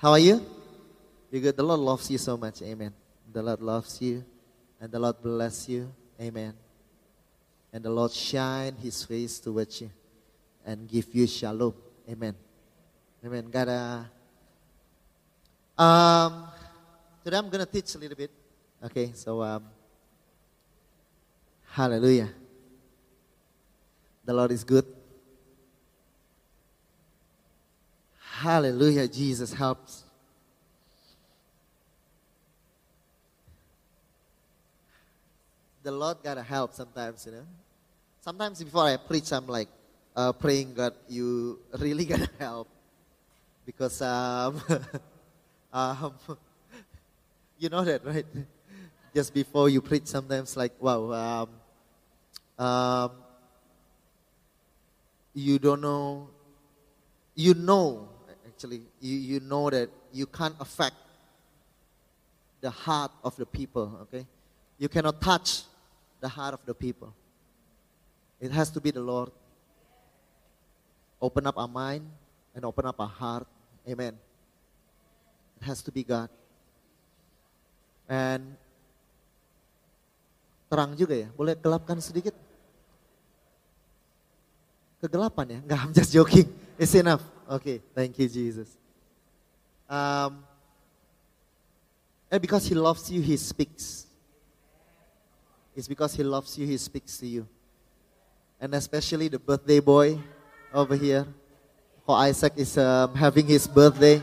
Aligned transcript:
How 0.00 0.12
are 0.12 0.20
you? 0.20 0.46
You 1.28 1.40
good? 1.40 1.56
The 1.56 1.62
Lord 1.64 1.80
loves 1.80 2.08
you 2.08 2.18
so 2.18 2.36
much. 2.36 2.62
Amen. 2.62 2.92
The 3.32 3.42
Lord 3.42 3.60
loves 3.60 4.00
you 4.00 4.24
and 4.80 4.92
the 4.92 4.98
Lord 5.00 5.20
bless 5.20 5.68
you. 5.68 5.92
Amen. 6.20 6.54
And 7.72 7.84
the 7.84 7.90
Lord 7.90 8.12
shine 8.12 8.76
his 8.76 9.02
face 9.02 9.40
towards 9.40 9.80
you 9.80 9.90
and 10.64 10.88
give 10.88 11.12
you 11.12 11.26
shalom. 11.26 11.74
Amen. 12.08 12.36
Amen. 13.26 13.50
God, 13.50 13.68
uh, 15.76 15.82
um, 15.82 16.46
today 17.24 17.36
I'm 17.36 17.50
going 17.50 17.66
to 17.66 17.72
teach 17.72 17.92
a 17.96 17.98
little 17.98 18.16
bit. 18.16 18.30
Okay, 18.84 19.10
so, 19.14 19.42
um, 19.42 19.64
hallelujah. 21.70 22.28
The 24.24 24.32
Lord 24.32 24.52
is 24.52 24.62
good. 24.62 24.86
Hallelujah. 28.38 29.08
Jesus 29.08 29.52
helps. 29.52 30.04
The 35.82 35.90
Lord 35.90 36.18
gotta 36.22 36.44
help 36.44 36.72
sometimes, 36.72 37.26
you 37.26 37.32
know. 37.32 37.46
Sometimes 38.20 38.62
before 38.62 38.84
I 38.84 38.96
preach, 38.96 39.32
I'm 39.32 39.48
like 39.48 39.66
uh, 40.14 40.32
praying, 40.32 40.74
God, 40.74 40.94
you 41.08 41.58
really 41.80 42.04
gotta 42.12 42.30
help. 42.38 42.68
Because, 43.66 44.00
um, 44.02 44.62
um, 45.72 46.14
you 47.58 47.68
know 47.68 47.82
that, 47.82 48.04
right? 48.06 48.26
Just 49.12 49.34
before 49.34 49.68
you 49.68 49.82
preach, 49.82 50.06
sometimes 50.06 50.56
like, 50.56 50.80
wow, 50.80 51.10
um, 51.10 52.64
um, 52.64 53.10
you 55.34 55.58
don't 55.58 55.80
know, 55.80 56.28
you 57.34 57.54
know, 57.54 58.08
actually, 58.58 58.82
you, 58.98 59.38
you 59.38 59.38
know 59.38 59.70
that 59.70 59.88
you 60.12 60.26
can't 60.26 60.56
affect 60.58 60.96
the 62.60 62.70
heart 62.70 63.12
of 63.22 63.36
the 63.36 63.46
people, 63.46 64.00
okay? 64.02 64.26
You 64.82 64.88
cannot 64.88 65.20
touch 65.20 65.62
the 66.18 66.26
heart 66.26 66.54
of 66.54 66.66
the 66.66 66.74
people. 66.74 67.14
It 68.40 68.50
has 68.50 68.68
to 68.70 68.80
be 68.80 68.90
the 68.90 68.98
Lord. 68.98 69.30
Open 71.22 71.46
up 71.46 71.56
our 71.56 71.68
mind 71.68 72.02
and 72.52 72.64
open 72.64 72.84
up 72.84 72.98
our 72.98 73.06
heart. 73.06 73.46
Amen. 73.88 74.18
It 75.60 75.64
has 75.64 75.80
to 75.82 75.92
be 75.92 76.02
God. 76.02 76.28
And 78.10 78.58
terang 80.66 80.98
juga 80.98 81.14
ya. 81.14 81.30
Boleh 81.30 81.54
gelapkan 81.54 82.02
sedikit? 82.02 82.34
Kegelapan 84.98 85.46
ya? 85.46 85.58
Enggak, 85.62 85.78
I'm 85.78 85.94
just 85.94 86.10
joking. 86.10 86.50
It's 86.74 86.98
enough. 86.98 87.37
Okay, 87.48 87.80
thank 87.94 88.18
you 88.18 88.28
Jesus. 88.28 88.68
Um, 89.88 90.44
and 92.30 92.42
because 92.42 92.66
he 92.66 92.74
loves 92.74 93.10
you, 93.10 93.22
he 93.22 93.38
speaks. 93.38 94.06
It's 95.74 95.88
because 95.88 96.12
he 96.14 96.22
loves 96.22 96.58
you, 96.58 96.66
he 96.66 96.76
speaks 96.76 97.16
to 97.18 97.26
you. 97.26 97.48
And 98.60 98.74
especially 98.74 99.28
the 99.28 99.38
birthday 99.38 99.80
boy 99.80 100.18
over 100.74 100.94
here. 100.94 101.26
For 102.04 102.16
Isaac 102.16 102.52
is 102.56 102.76
um, 102.76 103.14
having 103.14 103.46
his 103.46 103.66
birthday. 103.66 104.20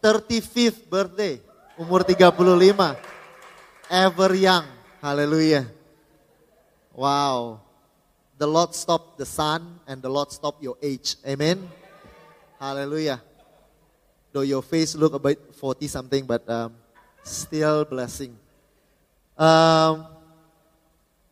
35th 0.00 0.88
birthday. 0.88 1.40
Umur 1.78 2.06
35. 2.06 2.98
Ever 3.90 4.34
young. 4.34 4.66
Hallelujah. 5.02 5.66
Wow. 6.94 7.67
The 8.38 8.46
Lord 8.46 8.70
stopped 8.70 9.18
the 9.18 9.26
sun 9.26 9.82
and 9.82 9.98
the 9.98 10.06
Lord 10.06 10.30
stopped 10.30 10.62
your 10.62 10.78
age. 10.78 11.18
Amen. 11.26 11.58
Hallelujah. 12.54 13.18
Though 14.30 14.46
your 14.46 14.62
face 14.62 14.94
look 14.94 15.10
a 15.10 15.18
bit 15.18 15.42
40 15.58 15.90
something, 15.90 16.22
but 16.22 16.46
um, 16.46 16.70
still 17.26 17.82
blessing. 17.82 18.38
Um, 19.34 20.06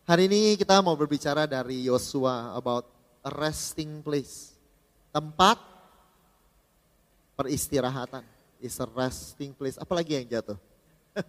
hari 0.02 0.26
ini 0.26 0.58
kita 0.58 0.82
mau 0.82 0.98
berbicara 0.98 1.46
dari 1.46 1.86
Yosua 1.86 2.58
about 2.58 2.90
a 3.22 3.30
resting 3.30 4.02
place. 4.02 4.58
Tempat 5.14 5.62
peristirahatan. 7.38 8.26
Is 8.58 8.82
a 8.82 8.88
resting 8.90 9.54
place. 9.54 9.78
Apalagi 9.78 10.18
yang 10.18 10.26
jatuh? 10.26 10.58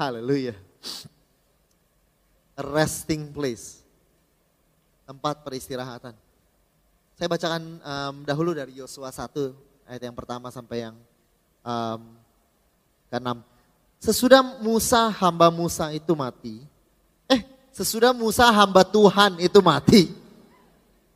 Hallelujah. 0.00 0.56
A 2.56 2.64
resting 2.64 3.28
place. 3.28 3.87
Tempat 5.08 5.40
peristirahatan. 5.40 6.12
Saya 7.16 7.28
bacakan 7.32 7.80
um, 7.80 8.14
dahulu 8.28 8.52
dari 8.52 8.76
Yosua 8.76 9.08
1 9.08 9.24
ayat 9.88 10.04
yang 10.04 10.12
pertama 10.12 10.52
sampai 10.52 10.84
yang 10.84 11.00
um, 11.64 12.12
ke-6. 13.08 13.40
Sesudah 14.04 14.44
Musa 14.60 15.08
hamba 15.08 15.48
Musa 15.48 15.88
itu 15.96 16.12
mati. 16.12 16.60
Eh, 17.24 17.40
sesudah 17.72 18.12
Musa 18.12 18.52
hamba 18.52 18.84
Tuhan 18.84 19.40
itu 19.40 19.64
mati. 19.64 20.12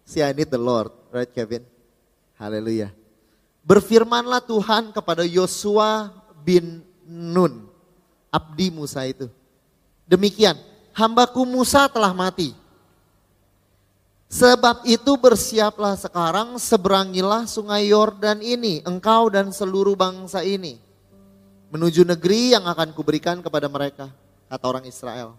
See 0.08 0.24
I 0.24 0.32
need 0.32 0.48
the 0.48 0.56
Lord, 0.56 0.88
right 1.12 1.28
Kevin? 1.28 1.60
Haleluya. 2.40 2.88
Berfirmanlah 3.60 4.40
Tuhan 4.40 4.88
kepada 4.96 5.20
Yosua 5.20 6.16
bin 6.40 6.80
Nun, 7.04 7.68
abdi 8.32 8.72
Musa 8.72 9.04
itu. 9.04 9.28
Demikian, 10.08 10.56
hambaku 10.96 11.44
Musa 11.44 11.92
telah 11.92 12.16
mati. 12.16 12.61
Sebab 14.32 14.88
itu 14.88 15.12
bersiaplah 15.20 15.92
sekarang 15.92 16.56
seberangilah 16.56 17.44
sungai 17.44 17.92
Yordan 17.92 18.40
ini, 18.40 18.80
engkau 18.80 19.28
dan 19.28 19.52
seluruh 19.52 19.92
bangsa 19.92 20.40
ini. 20.40 20.80
Menuju 21.68 22.08
negeri 22.08 22.56
yang 22.56 22.64
akan 22.64 22.96
kuberikan 22.96 23.44
kepada 23.44 23.68
mereka, 23.68 24.08
kata 24.48 24.64
orang 24.64 24.88
Israel. 24.88 25.36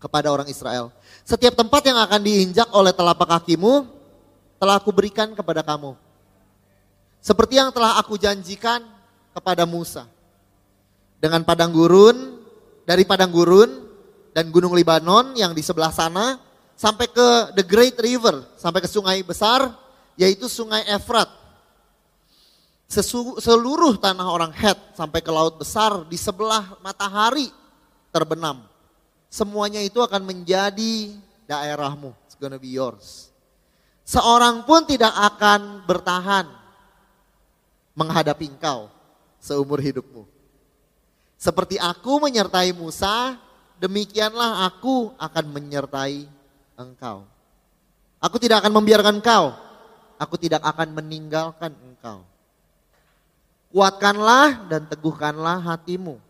Kepada 0.00 0.32
orang 0.32 0.48
Israel. 0.48 0.88
Setiap 1.20 1.52
tempat 1.52 1.84
yang 1.84 2.00
akan 2.00 2.20
diinjak 2.24 2.72
oleh 2.72 2.96
telapak 2.96 3.28
kakimu, 3.28 3.84
telah 4.56 4.80
aku 4.80 4.88
berikan 4.88 5.36
kepada 5.36 5.60
kamu. 5.60 5.92
Seperti 7.20 7.60
yang 7.60 7.76
telah 7.76 8.00
aku 8.00 8.16
janjikan 8.16 8.88
kepada 9.36 9.68
Musa. 9.68 10.08
Dengan 11.20 11.44
padang 11.44 11.68
gurun, 11.68 12.40
dari 12.88 13.04
padang 13.04 13.28
gurun 13.28 13.68
dan 14.32 14.48
gunung 14.48 14.72
Libanon 14.72 15.36
yang 15.36 15.52
di 15.52 15.60
sebelah 15.60 15.92
sana, 15.92 16.40
sampai 16.74 17.06
ke 17.08 17.28
the 17.58 17.64
Great 17.64 17.96
River, 17.98 18.44
sampai 18.58 18.80
ke 18.82 18.88
sungai 18.90 19.20
besar, 19.22 19.72
yaitu 20.18 20.50
sungai 20.50 20.82
Efrat. 20.90 21.28
Seluruh 23.40 23.96
tanah 23.96 24.28
orang 24.28 24.52
Het 24.52 24.76
sampai 24.92 25.24
ke 25.24 25.32
laut 25.32 25.56
besar 25.56 26.04
di 26.04 26.20
sebelah 26.20 26.76
matahari 26.84 27.48
terbenam. 28.12 28.68
Semuanya 29.32 29.80
itu 29.80 29.96
akan 29.96 30.20
menjadi 30.20 31.16
daerahmu. 31.48 32.12
It's 32.28 32.36
gonna 32.36 32.60
be 32.60 32.68
yours. 32.68 33.32
Seorang 34.04 34.68
pun 34.68 34.84
tidak 34.84 35.08
akan 35.08 35.88
bertahan 35.88 36.44
menghadapi 37.96 38.52
engkau 38.52 38.92
seumur 39.40 39.80
hidupmu. 39.80 40.28
Seperti 41.40 41.80
aku 41.80 42.20
menyertai 42.20 42.76
Musa, 42.76 43.40
demikianlah 43.80 44.68
aku 44.68 45.16
akan 45.16 45.48
menyertai 45.48 46.28
engkau. 46.82 47.22
Aku 48.22 48.36
tidak 48.42 48.62
akan 48.62 48.72
membiarkan 48.82 49.18
engkau. 49.22 49.54
Aku 50.18 50.38
tidak 50.38 50.62
akan 50.62 50.94
meninggalkan 50.94 51.74
engkau. 51.74 52.22
Kuatkanlah 53.72 54.68
dan 54.70 54.86
teguhkanlah 54.86 55.58
hatimu. 55.62 56.20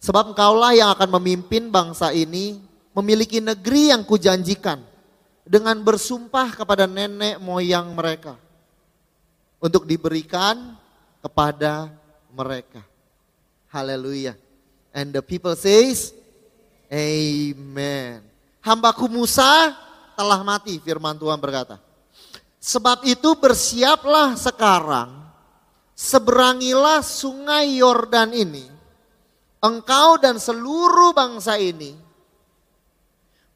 Sebab 0.00 0.32
engkaulah 0.32 0.72
yang 0.72 0.88
akan 0.90 1.20
memimpin 1.20 1.68
bangsa 1.68 2.10
ini 2.10 2.58
memiliki 2.96 3.38
negeri 3.38 3.92
yang 3.92 4.02
kujanjikan 4.02 4.80
dengan 5.44 5.76
bersumpah 5.84 6.56
kepada 6.56 6.88
nenek 6.88 7.36
moyang 7.38 7.92
mereka 7.92 8.34
untuk 9.60 9.84
diberikan 9.84 10.74
kepada 11.20 11.92
mereka. 12.32 12.80
Haleluya. 13.68 14.34
And 14.90 15.14
the 15.14 15.22
people 15.22 15.54
says, 15.54 16.16
Amen. 16.90 18.29
Hambaku 18.60 19.08
Musa 19.08 19.72
telah 20.12 20.40
mati, 20.44 20.76
firman 20.76 21.16
Tuhan 21.16 21.40
berkata. 21.40 21.80
Sebab 22.60 23.08
itu 23.08 23.32
bersiaplah 23.40 24.36
sekarang, 24.36 25.16
seberangilah 25.96 27.00
sungai 27.00 27.80
Yordan 27.80 28.36
ini, 28.36 28.68
engkau 29.64 30.20
dan 30.20 30.36
seluruh 30.36 31.16
bangsa 31.16 31.56
ini, 31.56 31.96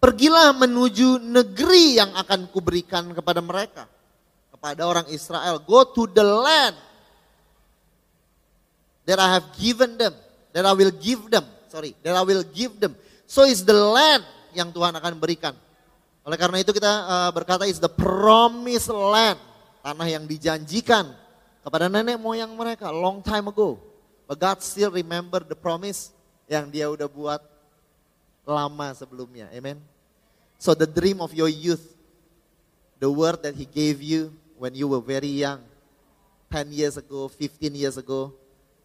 pergilah 0.00 0.56
menuju 0.56 1.20
negeri 1.20 2.00
yang 2.00 2.16
akan 2.16 2.48
kuberikan 2.48 3.12
kepada 3.12 3.44
mereka, 3.44 3.84
kepada 4.48 4.88
orang 4.88 5.04
Israel. 5.12 5.60
Go 5.60 5.84
to 5.84 6.08
the 6.08 6.24
land 6.24 6.76
that 9.04 9.20
I 9.20 9.36
have 9.36 9.52
given 9.60 10.00
them, 10.00 10.16
that 10.56 10.64
I 10.64 10.72
will 10.72 10.92
give 10.96 11.28
them, 11.28 11.44
sorry, 11.68 11.92
that 12.00 12.16
I 12.16 12.24
will 12.24 12.44
give 12.56 12.80
them. 12.80 12.96
So 13.28 13.44
is 13.44 13.64
the 13.68 13.76
land 13.76 14.24
yang 14.54 14.70
Tuhan 14.70 14.94
akan 14.94 15.14
berikan. 15.18 15.54
Oleh 16.24 16.40
karena 16.40 16.56
itu 16.62 16.72
kita 16.72 16.88
uh, 16.88 17.30
berkata 17.34 17.68
is 17.68 17.76
the 17.76 17.90
promised 17.90 18.88
land, 18.88 19.36
tanah 19.84 20.08
yang 20.08 20.24
dijanjikan 20.24 21.12
kepada 21.60 21.92
nenek 21.92 22.16
moyang 22.16 22.48
mereka 22.56 22.88
long 22.88 23.20
time 23.20 23.52
ago. 23.52 23.76
But 24.24 24.40
God 24.40 24.64
still 24.64 24.88
remember 24.88 25.44
the 25.44 25.58
promise 25.58 26.08
yang 26.48 26.72
dia 26.72 26.88
udah 26.88 27.04
buat 27.04 27.44
lama 28.48 28.96
sebelumnya. 28.96 29.52
Amen. 29.52 29.76
So 30.56 30.72
the 30.72 30.88
dream 30.88 31.20
of 31.20 31.36
your 31.36 31.52
youth, 31.52 31.92
the 32.96 33.10
word 33.12 33.44
that 33.44 33.52
he 33.52 33.68
gave 33.68 34.00
you 34.00 34.32
when 34.56 34.72
you 34.72 34.88
were 34.88 35.04
very 35.04 35.28
young, 35.28 35.60
10 36.48 36.72
years 36.72 36.96
ago, 36.96 37.28
15 37.28 37.74
years 37.74 38.00
ago, 38.00 38.32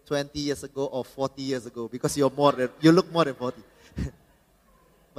20 0.09 0.33
years 0.39 0.65
ago 0.65 0.89
or 0.89 1.05
40 1.05 1.39
years 1.39 1.65
ago 1.69 1.87
because 1.87 2.17
you're 2.17 2.33
more 2.33 2.51
than, 2.51 2.69
you 2.81 2.91
look 2.91 3.11
more 3.13 3.23
than 3.23 3.35
40. 3.35 3.61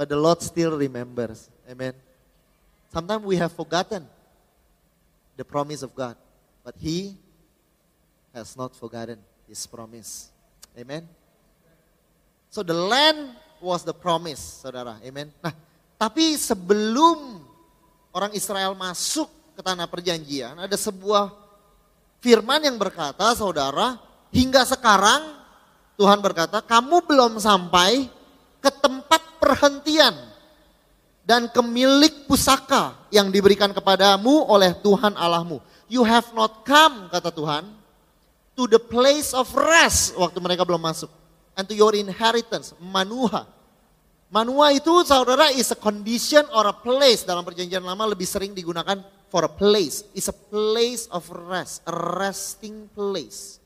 But 0.01 0.09
the 0.09 0.17
Lord 0.17 0.41
still 0.41 0.81
remembers. 0.81 1.45
Amen. 1.69 1.93
Sometimes 2.89 3.21
we 3.21 3.37
have 3.37 3.53
forgotten 3.53 4.01
the 5.37 5.45
promise 5.45 5.85
of 5.85 5.93
God, 5.93 6.17
but 6.65 6.73
He 6.81 7.13
has 8.33 8.57
not 8.57 8.73
forgotten 8.73 9.21
His 9.45 9.61
promise. 9.69 10.33
Amen. 10.73 11.05
So 12.49 12.65
the 12.65 12.73
land 12.73 13.37
was 13.61 13.85
the 13.85 13.93
promise, 13.93 14.41
saudara. 14.65 14.97
Amen. 15.05 15.29
Nah, 15.37 15.53
tapi 16.01 16.33
sebelum 16.33 17.45
orang 18.09 18.33
Israel 18.33 18.73
masuk 18.73 19.29
ke 19.53 19.61
tanah 19.61 19.85
perjanjian, 19.85 20.57
ada 20.57 20.77
sebuah 20.81 21.29
firman 22.25 22.57
yang 22.65 22.81
berkata, 22.81 23.37
saudara, 23.37 24.01
hingga 24.33 24.65
sekarang 24.65 25.37
Tuhan 25.93 26.17
berkata, 26.25 26.57
kamu 26.65 27.05
belum 27.05 27.37
sampai 27.37 28.09
ke 28.57 28.73
tempat 28.81 29.00
perhentian 29.51 30.15
dan 31.27 31.51
kemilik 31.51 32.23
pusaka 32.23 32.95
yang 33.11 33.27
diberikan 33.27 33.75
kepadamu 33.75 34.47
oleh 34.47 34.71
Tuhan 34.79 35.11
Allahmu. 35.19 35.59
You 35.91 36.07
have 36.07 36.31
not 36.31 36.63
come, 36.63 37.11
kata 37.11 37.35
Tuhan, 37.35 37.67
to 38.55 38.63
the 38.71 38.79
place 38.79 39.35
of 39.35 39.51
rest 39.51 40.15
waktu 40.15 40.39
mereka 40.39 40.63
belum 40.63 40.79
masuk. 40.79 41.11
And 41.51 41.67
to 41.67 41.75
your 41.75 41.91
inheritance, 41.91 42.71
manuha. 42.79 43.43
Manua 44.31 44.71
itu 44.71 45.03
saudara 45.03 45.51
is 45.51 45.67
a 45.75 45.79
condition 45.79 46.47
or 46.55 46.63
a 46.63 46.71
place 46.71 47.27
dalam 47.27 47.43
perjanjian 47.43 47.83
lama 47.83 48.07
lebih 48.15 48.23
sering 48.23 48.55
digunakan 48.55 49.03
for 49.27 49.43
a 49.43 49.51
place. 49.51 50.07
Is 50.15 50.31
a 50.31 50.37
place 50.47 51.11
of 51.11 51.27
rest, 51.27 51.83
a 51.83 51.91
resting 51.91 52.87
place. 52.95 53.59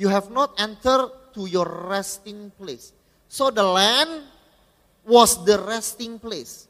You 0.00 0.08
have 0.08 0.32
not 0.32 0.56
entered 0.56 1.12
to 1.36 1.44
your 1.44 1.68
resting 1.68 2.48
place. 2.56 2.96
So 3.28 3.52
the 3.52 3.64
land 3.64 4.24
was 5.06 5.38
the 5.46 5.56
resting 5.62 6.18
place. 6.18 6.66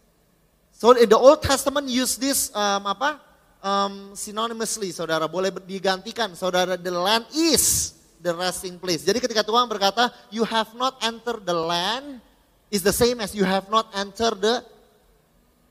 So 0.77 0.93
in 0.93 1.09
the 1.09 1.17
Old 1.17 1.41
Testament 1.41 1.89
use 1.89 2.21
this 2.21 2.53
um, 2.53 2.85
apa? 2.85 3.19
Um, 3.65 4.13
synonymously, 4.13 4.93
saudara 4.93 5.25
boleh 5.27 5.51
digantikan, 5.65 6.37
saudara. 6.37 6.77
The 6.77 6.93
land 6.93 7.25
is 7.33 7.97
the 8.21 8.37
resting 8.37 8.77
place. 8.77 9.03
Jadi 9.03 9.19
ketika 9.19 9.43
Tuhan 9.43 9.67
berkata, 9.67 10.13
you 10.29 10.45
have 10.45 10.71
not 10.77 11.01
entered 11.01 11.43
the 11.49 11.57
land, 11.57 12.21
is 12.69 12.85
the 12.85 12.93
same 12.93 13.19
as 13.25 13.33
you 13.33 13.43
have 13.43 13.67
not 13.73 13.91
entered 13.97 14.39
the 14.39 14.63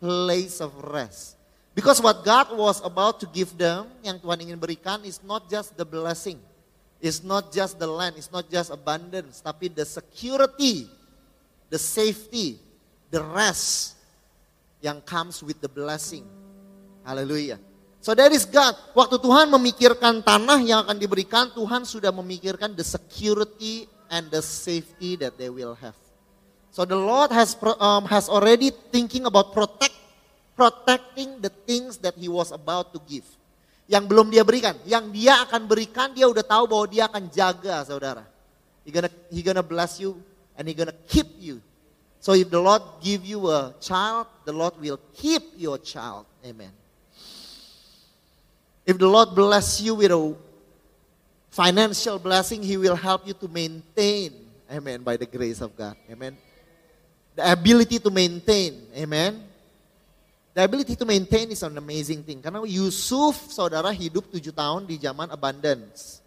place 0.01 0.59
of 0.59 0.73
rest. 0.89 1.37
Because 1.75 1.99
what 1.99 2.23
God 2.23 2.55
was 2.55 2.79
about 2.83 3.19
to 3.19 3.27
give 3.29 3.51
them, 3.55 3.91
yang 3.99 4.17
Tuhan 4.19 4.39
ingin 4.47 4.59
berikan, 4.59 5.03
is 5.03 5.19
not 5.19 5.51
just 5.51 5.75
the 5.75 5.83
blessing, 5.83 6.39
it's 7.03 7.19
not 7.19 7.51
just 7.51 7.77
the 7.77 7.87
land, 7.87 8.15
it's 8.15 8.31
not 8.31 8.47
just 8.47 8.71
abundance, 8.71 9.43
tapi 9.43 9.67
the 9.67 9.83
security 9.83 10.87
the 11.69 11.79
safety, 11.79 12.59
the 13.09 13.21
rest 13.21 13.95
yang 14.81 15.01
comes 15.01 15.41
with 15.41 15.57
the 15.61 15.69
blessing. 15.69 16.25
Haleluya. 17.05 17.57
So 18.05 18.13
that 18.13 18.29
is 18.29 18.45
God. 18.45 18.77
Waktu 18.93 19.17
Tuhan 19.17 19.49
memikirkan 19.49 20.21
tanah 20.21 20.61
yang 20.61 20.85
akan 20.85 20.97
diberikan, 21.01 21.49
Tuhan 21.57 21.89
sudah 21.89 22.13
memikirkan 22.13 22.77
the 22.77 22.85
security 22.85 23.89
and 24.13 24.29
the 24.29 24.45
safety 24.45 25.17
that 25.17 25.33
they 25.41 25.49
will 25.49 25.73
have. 25.73 25.97
So 26.69 26.85
the 26.85 26.99
Lord 26.99 27.33
has 27.33 27.57
um, 27.81 28.05
has 28.05 28.29
already 28.29 28.69
thinking 28.93 29.25
about 29.25 29.57
protect 29.57 29.95
protecting 30.53 31.41
the 31.41 31.49
things 31.49 31.97
that 32.05 32.13
he 32.13 32.29
was 32.29 32.53
about 32.53 32.93
to 32.93 33.01
give. 33.09 33.25
Yang 33.89 34.05
belum 34.05 34.29
dia 34.29 34.45
berikan, 34.45 34.77
yang 34.85 35.09
dia 35.09 35.41
akan 35.45 35.65
berikan 35.65 36.13
dia 36.13 36.29
udah 36.29 36.45
tahu 36.45 36.69
bahwa 36.69 36.85
dia 36.85 37.09
akan 37.09 37.25
jaga, 37.33 37.85
saudara. 37.85 38.21
He 38.85 38.93
gonna 38.93 39.09
he 39.33 39.41
gonna 39.41 39.65
bless 39.65 39.97
you 39.97 40.21
and 40.57 40.67
He's 40.67 40.77
gonna 40.77 40.95
keep 41.07 41.27
you. 41.39 41.61
So 42.19 42.33
if 42.33 42.49
the 42.49 42.59
Lord 42.59 42.81
give 43.03 43.25
you 43.25 43.49
a 43.49 43.73
child, 43.79 44.27
the 44.45 44.53
Lord 44.53 44.73
will 44.81 44.99
keep 45.13 45.43
your 45.57 45.77
child. 45.77 46.25
Amen. 46.43 46.71
If 48.85 48.97
the 48.97 49.05
Lord 49.05 49.33
bless 49.33 49.81
you 49.81 49.93
with 49.93 50.11
a 50.11 50.33
financial 51.49 52.17
blessing, 52.17 52.61
He 52.63 52.77
will 52.77 52.95
help 52.95 53.27
you 53.27 53.33
to 53.33 53.47
maintain. 53.47 54.33
Amen. 54.65 55.01
By 55.01 55.17
the 55.17 55.25
grace 55.25 55.61
of 55.61 55.77
God. 55.77 55.97
Amen. 56.09 56.37
The 57.35 57.51
ability 57.51 57.99
to 57.99 58.09
maintain. 58.09 58.89
Amen. 58.95 59.43
The 60.55 60.63
ability 60.63 60.95
to 60.95 61.05
maintain 61.05 61.51
is 61.51 61.61
an 61.61 61.77
amazing 61.77 62.23
thing. 62.23 62.41
Karena 62.41 62.63
Yusuf, 62.63 63.51
saudara, 63.51 63.91
hidup 63.91 64.31
tujuh 64.31 64.55
tahun 64.55 64.87
di 64.87 64.95
zaman 64.95 65.27
abundance. 65.27 66.23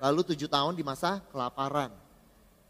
Lalu 0.00 0.34
tujuh 0.34 0.48
tahun 0.48 0.72
di 0.72 0.80
masa 0.80 1.20
kelaparan. 1.28 1.92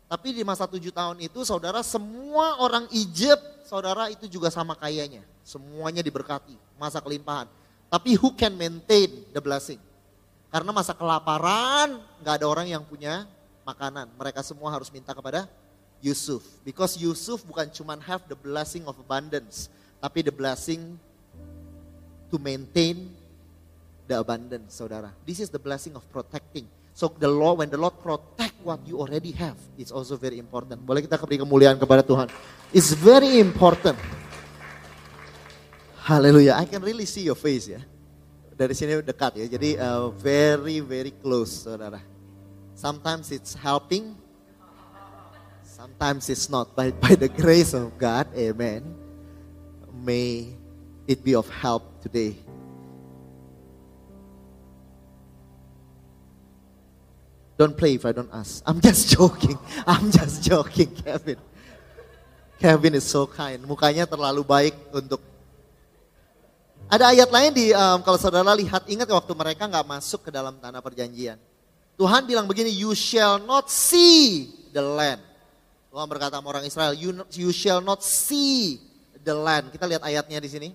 Tapi 0.09 0.33
di 0.33 0.41
masa 0.41 0.65
tujuh 0.65 0.89
tahun 0.89 1.21
itu 1.21 1.45
saudara 1.45 1.85
semua 1.85 2.57
orang 2.65 2.89
Egypt 2.97 3.69
saudara 3.69 4.09
itu 4.09 4.25
juga 4.25 4.49
sama 4.49 4.73
kayanya. 4.73 5.21
Semuanya 5.45 6.01
diberkati, 6.01 6.57
masa 6.81 7.05
kelimpahan. 7.05 7.45
Tapi 7.93 8.17
who 8.17 8.33
can 8.33 8.57
maintain 8.57 9.13
the 9.37 9.41
blessing? 9.41 9.77
Karena 10.49 10.73
masa 10.73 10.97
kelaparan 10.97 12.01
nggak 12.25 12.35
ada 12.41 12.47
orang 12.49 12.73
yang 12.73 12.81
punya 12.81 13.29
makanan. 13.69 14.09
Mereka 14.17 14.41
semua 14.41 14.73
harus 14.73 14.89
minta 14.89 15.13
kepada 15.13 15.45
Yusuf. 16.01 16.41
Because 16.65 16.97
Yusuf 16.97 17.45
bukan 17.45 17.69
cuma 17.69 18.01
have 18.01 18.25
the 18.33 18.37
blessing 18.37 18.89
of 18.89 18.97
abundance. 18.97 19.69
Tapi 20.01 20.25
the 20.25 20.33
blessing 20.33 20.97
to 22.33 22.41
maintain 22.41 23.13
the 24.09 24.17
abundance 24.17 24.73
saudara. 24.73 25.13
This 25.29 25.45
is 25.45 25.53
the 25.53 25.61
blessing 25.61 25.93
of 25.93 26.05
protecting. 26.09 26.65
So 26.99 27.07
the 27.07 27.31
Lord, 27.31 27.63
when 27.63 27.71
the 27.71 27.79
Lord 27.79 27.95
protect 28.03 28.59
what 28.67 28.83
you 28.83 28.99
already 28.99 29.31
have, 29.39 29.55
it's 29.79 29.95
also 29.95 30.19
very 30.19 30.35
important. 30.43 30.83
Boleh 30.83 31.07
kita 31.07 31.15
beri 31.15 31.39
kemuliaan 31.39 31.79
kepada 31.79 32.03
Tuhan. 32.03 32.27
It's 32.75 32.91
very 32.91 33.39
important. 33.39 33.95
Haleluya. 36.03 36.59
I 36.59 36.67
can 36.67 36.83
really 36.83 37.07
see 37.07 37.23
your 37.23 37.39
face 37.39 37.71
ya. 37.71 37.79
Dari 38.59 38.75
sini 38.75 38.99
dekat 38.99 39.39
ya. 39.39 39.47
Jadi 39.47 39.79
uh, 39.79 40.11
very 40.11 40.83
very 40.83 41.15
close, 41.15 41.71
saudara. 41.71 42.03
Sometimes 42.75 43.31
it's 43.31 43.55
helping, 43.55 44.19
sometimes 45.63 46.27
it's 46.27 46.51
not. 46.51 46.75
By 46.75 46.91
by 46.91 47.15
the 47.15 47.31
grace 47.31 47.79
of 47.79 47.95
God, 47.95 48.27
Amen. 48.35 48.83
May 50.03 50.51
it 51.07 51.23
be 51.23 51.39
of 51.39 51.47
help 51.47 52.03
today. 52.03 52.43
Don't 57.59 57.75
play 57.75 57.99
if 57.99 58.07
I 58.07 58.15
don't 58.15 58.31
ask. 58.31 58.63
I'm 58.63 58.79
just 58.87 59.11
joking. 59.11 59.59
I'm 59.83 60.15
just 60.15 60.47
joking, 60.47 60.95
Kevin. 60.95 61.43
Kevin 62.63 62.95
is 62.95 63.03
so 63.03 63.27
kind. 63.27 63.59
Mukanya 63.67 64.07
terlalu 64.07 64.47
baik 64.47 64.79
untuk. 64.95 65.19
Ada 66.87 67.13
ayat 67.13 67.29
lain 67.29 67.51
di 67.53 67.67
um, 67.75 68.01
kalau 68.01 68.17
saudara 68.17 68.55
lihat 68.55 68.87
ingat 68.87 69.11
waktu 69.11 69.35
mereka 69.35 69.67
nggak 69.67 69.85
masuk 69.85 70.25
ke 70.25 70.31
dalam 70.31 70.57
tanah 70.57 70.79
perjanjian. 70.79 71.37
Tuhan 71.99 72.23
bilang 72.25 72.47
begini, 72.47 72.71
you 72.71 72.95
shall 72.95 73.43
not 73.43 73.67
see 73.67 74.55
the 74.71 74.81
land. 74.81 75.21
Tuhan 75.91 76.07
berkata 76.07 76.39
sama 76.39 76.55
orang 76.55 76.63
Israel, 76.63 76.95
you, 76.95 77.11
you 77.35 77.51
shall 77.51 77.83
not 77.83 78.07
see 78.07 78.79
the 79.27 79.35
land. 79.35 79.75
Kita 79.75 79.85
lihat 79.91 80.07
ayatnya 80.07 80.39
di 80.39 80.49
sini. 80.49 80.71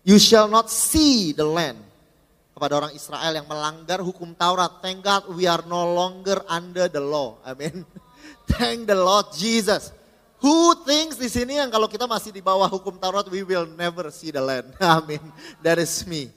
You 0.00 0.16
shall 0.16 0.48
not 0.48 0.72
see 0.72 1.36
the 1.36 1.44
land 1.44 1.89
kepada 2.60 2.76
orang 2.76 2.92
Israel 2.92 3.32
yang 3.40 3.48
melanggar 3.48 4.04
hukum 4.04 4.36
Taurat. 4.36 4.84
Thank 4.84 5.00
God 5.00 5.32
we 5.32 5.48
are 5.48 5.64
no 5.64 5.96
longer 5.96 6.44
under 6.44 6.92
the 6.92 7.00
law. 7.00 7.40
Amin. 7.40 7.88
Thank 8.52 8.84
the 8.84 9.00
Lord 9.00 9.32
Jesus. 9.32 9.96
Who 10.44 10.76
thinks 10.84 11.16
di 11.16 11.32
sini 11.32 11.56
yang 11.56 11.72
kalau 11.72 11.88
kita 11.88 12.04
masih 12.04 12.28
di 12.28 12.44
bawah 12.44 12.68
hukum 12.68 13.00
Taurat, 13.00 13.24
we 13.32 13.40
will 13.48 13.64
never 13.64 14.12
see 14.12 14.28
the 14.28 14.44
land. 14.44 14.76
Amin. 15.00 15.24
That 15.64 15.80
is 15.80 16.04
me. 16.04 16.28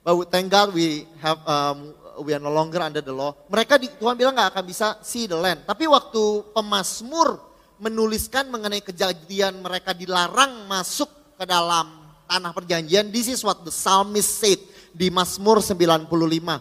But 0.00 0.32
thank 0.32 0.48
God 0.48 0.72
we 0.72 1.04
have 1.20 1.44
um, 1.44 1.92
we 2.24 2.32
are 2.32 2.40
no 2.40 2.56
longer 2.56 2.80
under 2.80 3.04
the 3.04 3.12
law. 3.12 3.36
Mereka 3.52 3.76
di, 3.76 3.92
Tuhan 4.00 4.16
bilang 4.16 4.32
nggak 4.32 4.56
akan 4.56 4.64
bisa 4.64 4.96
see 5.04 5.28
the 5.28 5.36
land. 5.36 5.68
Tapi 5.68 5.84
waktu 5.84 6.56
pemazmur 6.56 7.36
menuliskan 7.84 8.48
mengenai 8.48 8.80
kejadian 8.80 9.60
mereka 9.60 9.92
dilarang 9.92 10.64
masuk 10.64 11.36
ke 11.36 11.44
dalam 11.44 12.00
tanah 12.24 12.56
perjanjian, 12.56 13.12
this 13.12 13.28
is 13.28 13.44
what 13.44 13.60
the 13.60 13.68
psalmist 13.68 14.40
said 14.40 14.56
di 14.96 15.12
Mazmur 15.12 15.60
95. 15.60 16.08
40 16.08 16.56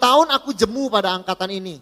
tahun 0.00 0.26
aku 0.32 0.56
jemu 0.56 0.88
pada 0.88 1.12
angkatan 1.12 1.52
ini. 1.52 1.76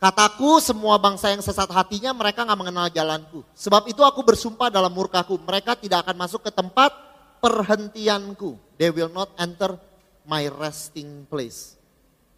Kataku 0.00 0.60
semua 0.60 0.96
bangsa 1.00 1.32
yang 1.32 1.44
sesat 1.44 1.68
hatinya 1.68 2.12
mereka 2.12 2.44
nggak 2.44 2.60
mengenal 2.60 2.88
jalanku. 2.92 3.40
Sebab 3.56 3.88
itu 3.88 4.04
aku 4.04 4.20
bersumpah 4.20 4.68
dalam 4.68 4.92
murkaku. 4.92 5.40
Mereka 5.40 5.80
tidak 5.80 6.08
akan 6.08 6.16
masuk 6.20 6.44
ke 6.44 6.52
tempat 6.52 6.92
perhentianku. 7.40 8.60
They 8.76 8.92
will 8.92 9.12
not 9.12 9.32
enter 9.40 9.80
my 10.24 10.48
resting 10.52 11.24
place. 11.28 11.80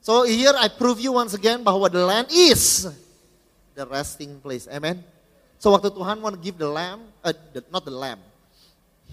So 0.03 0.27
here 0.27 0.55
I 0.59 0.71
prove 0.71 0.99
you 0.99 1.15
once 1.15 1.35
again 1.35 1.63
bahwa 1.63 1.87
the 1.87 2.03
land 2.03 2.27
is 2.35 2.91
the 3.79 3.87
resting 3.87 4.43
place. 4.43 4.67
Amen. 4.67 4.99
So 5.63 5.71
waktu 5.71 5.95
Tuhan 5.95 6.19
want 6.19 6.43
give 6.43 6.59
the 6.59 6.67
lamb, 6.67 7.07
uh, 7.23 7.31
the, 7.55 7.63
not 7.71 7.87
the 7.87 7.95
lamb, 7.95 8.19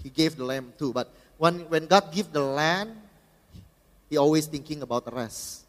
He 0.02 0.10
gave 0.10 0.34
the 0.34 0.42
lamb 0.42 0.74
too. 0.74 0.90
But 0.90 1.06
when 1.40 1.64
when 1.72 1.88
God 1.88 2.12
give 2.12 2.28
the 2.28 2.44
land, 2.44 2.92
He 4.12 4.20
always 4.20 4.44
thinking 4.44 4.84
about 4.84 5.08
rest. 5.08 5.64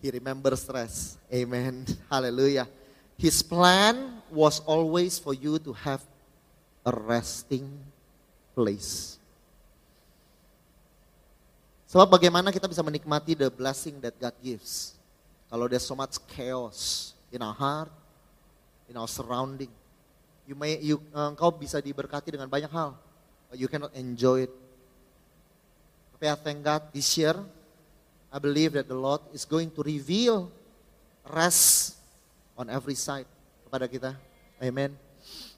He 0.00 0.08
remembers 0.08 0.64
rest. 0.72 1.20
Amen. 1.28 1.84
Hallelujah. 2.10 2.64
His 3.20 3.44
plan 3.44 4.24
was 4.32 4.64
always 4.64 5.20
for 5.20 5.36
you 5.36 5.60
to 5.60 5.76
have 5.84 6.00
a 6.82 6.90
resting 6.90 7.68
place. 8.56 9.20
Sebab 11.92 12.08
bagaimana 12.08 12.48
kita 12.48 12.64
bisa 12.64 12.80
menikmati 12.80 13.36
the 13.36 13.52
blessing 13.52 14.00
that 14.00 14.16
God 14.16 14.32
gives. 14.40 14.96
Kalau 15.52 15.68
there's 15.68 15.84
so 15.84 15.92
much 15.92 16.16
chaos 16.32 17.12
in 17.28 17.44
our 17.44 17.52
heart, 17.52 17.92
in 18.88 18.96
our 18.96 19.06
surrounding. 19.06 19.68
You 20.48 20.56
may, 20.56 20.80
you, 20.80 21.04
uh, 21.12 21.28
engkau 21.28 21.52
bisa 21.52 21.84
diberkati 21.84 22.32
dengan 22.32 22.48
banyak 22.48 22.72
hal, 22.72 22.96
but 23.52 23.60
you 23.60 23.68
cannot 23.68 23.92
enjoy 23.92 24.48
it. 24.48 24.61
Tapi 26.22 26.30
I 26.30 26.38
thank 26.38 26.62
God 26.62 26.86
this 26.94 27.18
year, 27.18 27.34
I 28.30 28.38
believe 28.38 28.78
that 28.78 28.86
the 28.86 28.94
Lord 28.94 29.26
is 29.34 29.42
going 29.42 29.74
to 29.74 29.82
reveal 29.82 30.54
rest 31.26 31.98
on 32.54 32.70
every 32.70 32.94
side 32.94 33.26
kepada 33.66 33.90
kita. 33.90 34.14
Amen. 34.62 34.94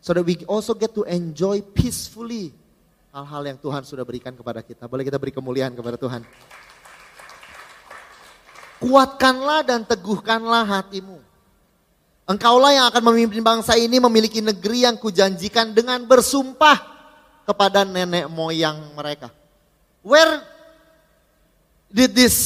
So 0.00 0.16
that 0.16 0.25
we 0.25 0.40
also 0.49 0.73
get 0.73 0.97
to 0.97 1.04
enjoy 1.04 1.61
peacefully 1.61 2.56
hal-hal 3.12 3.44
yang 3.44 3.61
Tuhan 3.61 3.85
sudah 3.85 4.09
berikan 4.09 4.33
kepada 4.33 4.64
kita. 4.64 4.88
Boleh 4.88 5.04
kita 5.04 5.21
beri 5.21 5.37
kemuliaan 5.37 5.76
kepada 5.76 6.00
Tuhan. 6.00 6.25
Kuatkanlah 8.80 9.68
dan 9.68 9.85
teguhkanlah 9.85 10.64
hatimu. 10.64 11.21
Engkaulah 12.25 12.73
yang 12.73 12.88
akan 12.88 13.12
memimpin 13.12 13.44
bangsa 13.44 13.76
ini 13.76 14.00
memiliki 14.00 14.40
negeri 14.40 14.88
yang 14.88 14.97
kujanjikan 14.97 15.76
dengan 15.76 16.09
bersumpah 16.09 16.80
kepada 17.44 17.85
nenek 17.85 18.33
moyang 18.33 18.97
mereka. 18.97 19.28
Where 20.00 20.53
did 21.94 22.10
this, 22.10 22.36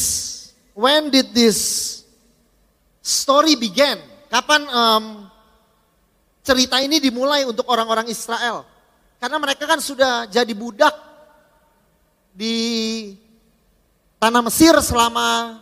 when 0.77 1.09
did 1.09 1.33
this 1.33 2.05
story 3.01 3.57
began? 3.57 3.97
Kapan 4.29 4.69
um, 4.69 5.05
cerita 6.45 6.77
ini 6.85 7.01
dimulai 7.01 7.49
untuk 7.49 7.65
orang-orang 7.65 8.13
Israel? 8.13 8.69
Karena 9.17 9.41
mereka 9.41 9.65
kan 9.65 9.81
sudah 9.81 10.29
jadi 10.29 10.53
budak 10.53 10.93
di 12.37 13.17
tanah 14.21 14.45
Mesir 14.45 14.77
selama 14.85 15.59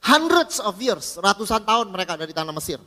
hundreds 0.00 0.62
of 0.62 0.78
years, 0.78 1.18
ratusan 1.18 1.66
tahun 1.66 1.90
mereka 1.90 2.14
ada 2.14 2.24
di 2.24 2.32
tanah 2.32 2.54
Mesir. 2.54 2.78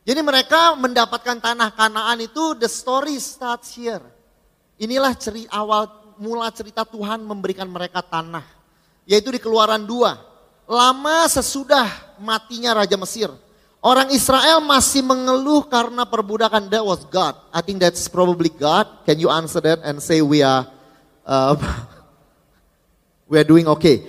Jadi 0.00 0.20
mereka 0.24 0.74
mendapatkan 0.80 1.38
tanah 1.38 1.76
Kanaan 1.76 2.24
itu 2.24 2.56
the 2.56 2.66
story 2.66 3.20
starts 3.20 3.76
here. 3.76 4.02
Inilah 4.80 5.12
ceri 5.12 5.44
awal 5.52 6.16
mula 6.16 6.48
cerita 6.56 6.88
Tuhan 6.88 7.20
memberikan 7.20 7.68
mereka 7.68 8.00
tanah 8.00 8.59
yaitu 9.08 9.32
di 9.32 9.40
Keluaran 9.40 9.84
2. 9.84 10.68
Lama 10.70 11.26
sesudah 11.26 12.14
matinya 12.22 12.78
Raja 12.78 12.94
Mesir, 12.94 13.28
orang 13.82 14.14
Israel 14.14 14.62
masih 14.62 15.02
mengeluh 15.02 15.66
karena 15.66 16.06
perbudakan. 16.06 16.70
That 16.70 16.86
was 16.86 17.02
God. 17.10 17.34
I 17.50 17.58
think 17.64 17.82
that's 17.82 18.06
probably 18.06 18.54
God. 18.54 18.86
Can 19.02 19.18
you 19.18 19.26
answer 19.32 19.58
that 19.64 19.82
and 19.82 19.98
say 19.98 20.22
we 20.22 20.46
are 20.46 20.68
uh, 21.26 21.58
we 23.30 23.40
are 23.40 23.48
doing 23.48 23.66
okay? 23.66 24.06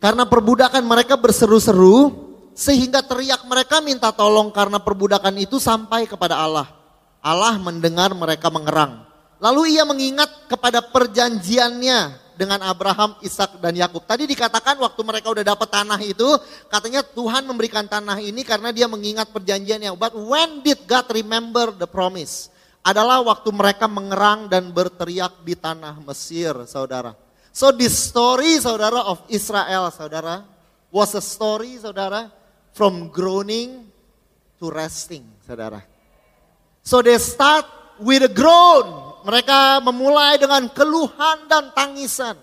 Karena 0.00 0.24
perbudakan 0.24 0.82
mereka 0.82 1.14
berseru-seru 1.20 2.10
sehingga 2.56 3.04
teriak 3.04 3.44
mereka 3.44 3.84
minta 3.84 4.10
tolong 4.10 4.48
karena 4.52 4.80
perbudakan 4.80 5.36
itu 5.38 5.60
sampai 5.60 6.08
kepada 6.08 6.40
Allah. 6.40 6.66
Allah 7.22 7.54
mendengar 7.60 8.10
mereka 8.16 8.50
mengerang. 8.50 9.06
Lalu 9.38 9.78
ia 9.78 9.86
mengingat 9.86 10.50
kepada 10.50 10.82
perjanjiannya 10.82 12.21
dengan 12.34 12.60
Abraham, 12.64 13.16
Ishak 13.20 13.60
dan 13.60 13.76
Yakub. 13.76 14.02
Tadi 14.04 14.24
dikatakan 14.26 14.78
waktu 14.80 15.00
mereka 15.04 15.30
udah 15.30 15.44
dapat 15.44 15.68
tanah 15.68 16.00
itu, 16.00 16.26
katanya 16.66 17.04
Tuhan 17.04 17.44
memberikan 17.44 17.84
tanah 17.84 18.18
ini 18.20 18.42
karena 18.42 18.72
dia 18.72 18.88
mengingat 18.88 19.30
perjanjiannya. 19.30 19.94
But 19.94 20.16
when 20.16 20.64
did 20.64 20.84
God 20.88 21.06
remember 21.12 21.70
the 21.74 21.86
promise? 21.86 22.48
Adalah 22.82 23.22
waktu 23.22 23.54
mereka 23.54 23.86
mengerang 23.86 24.50
dan 24.50 24.74
berteriak 24.74 25.46
di 25.46 25.54
tanah 25.54 26.02
Mesir, 26.02 26.66
saudara. 26.66 27.14
So 27.52 27.70
this 27.70 27.94
story, 27.94 28.58
saudara, 28.58 29.04
of 29.06 29.22
Israel, 29.28 29.92
saudara, 29.92 30.42
was 30.90 31.14
a 31.14 31.22
story, 31.22 31.78
saudara, 31.78 32.32
from 32.72 33.12
groaning 33.12 33.86
to 34.56 34.72
resting, 34.72 35.22
saudara. 35.44 35.84
So 36.82 37.04
they 37.04 37.14
start 37.20 37.68
with 38.02 38.26
a 38.26 38.32
groan, 38.32 39.11
mereka 39.22 39.78
memulai 39.82 40.38
dengan 40.38 40.66
keluhan 40.70 41.46
dan 41.46 41.70
tangisan. 41.74 42.36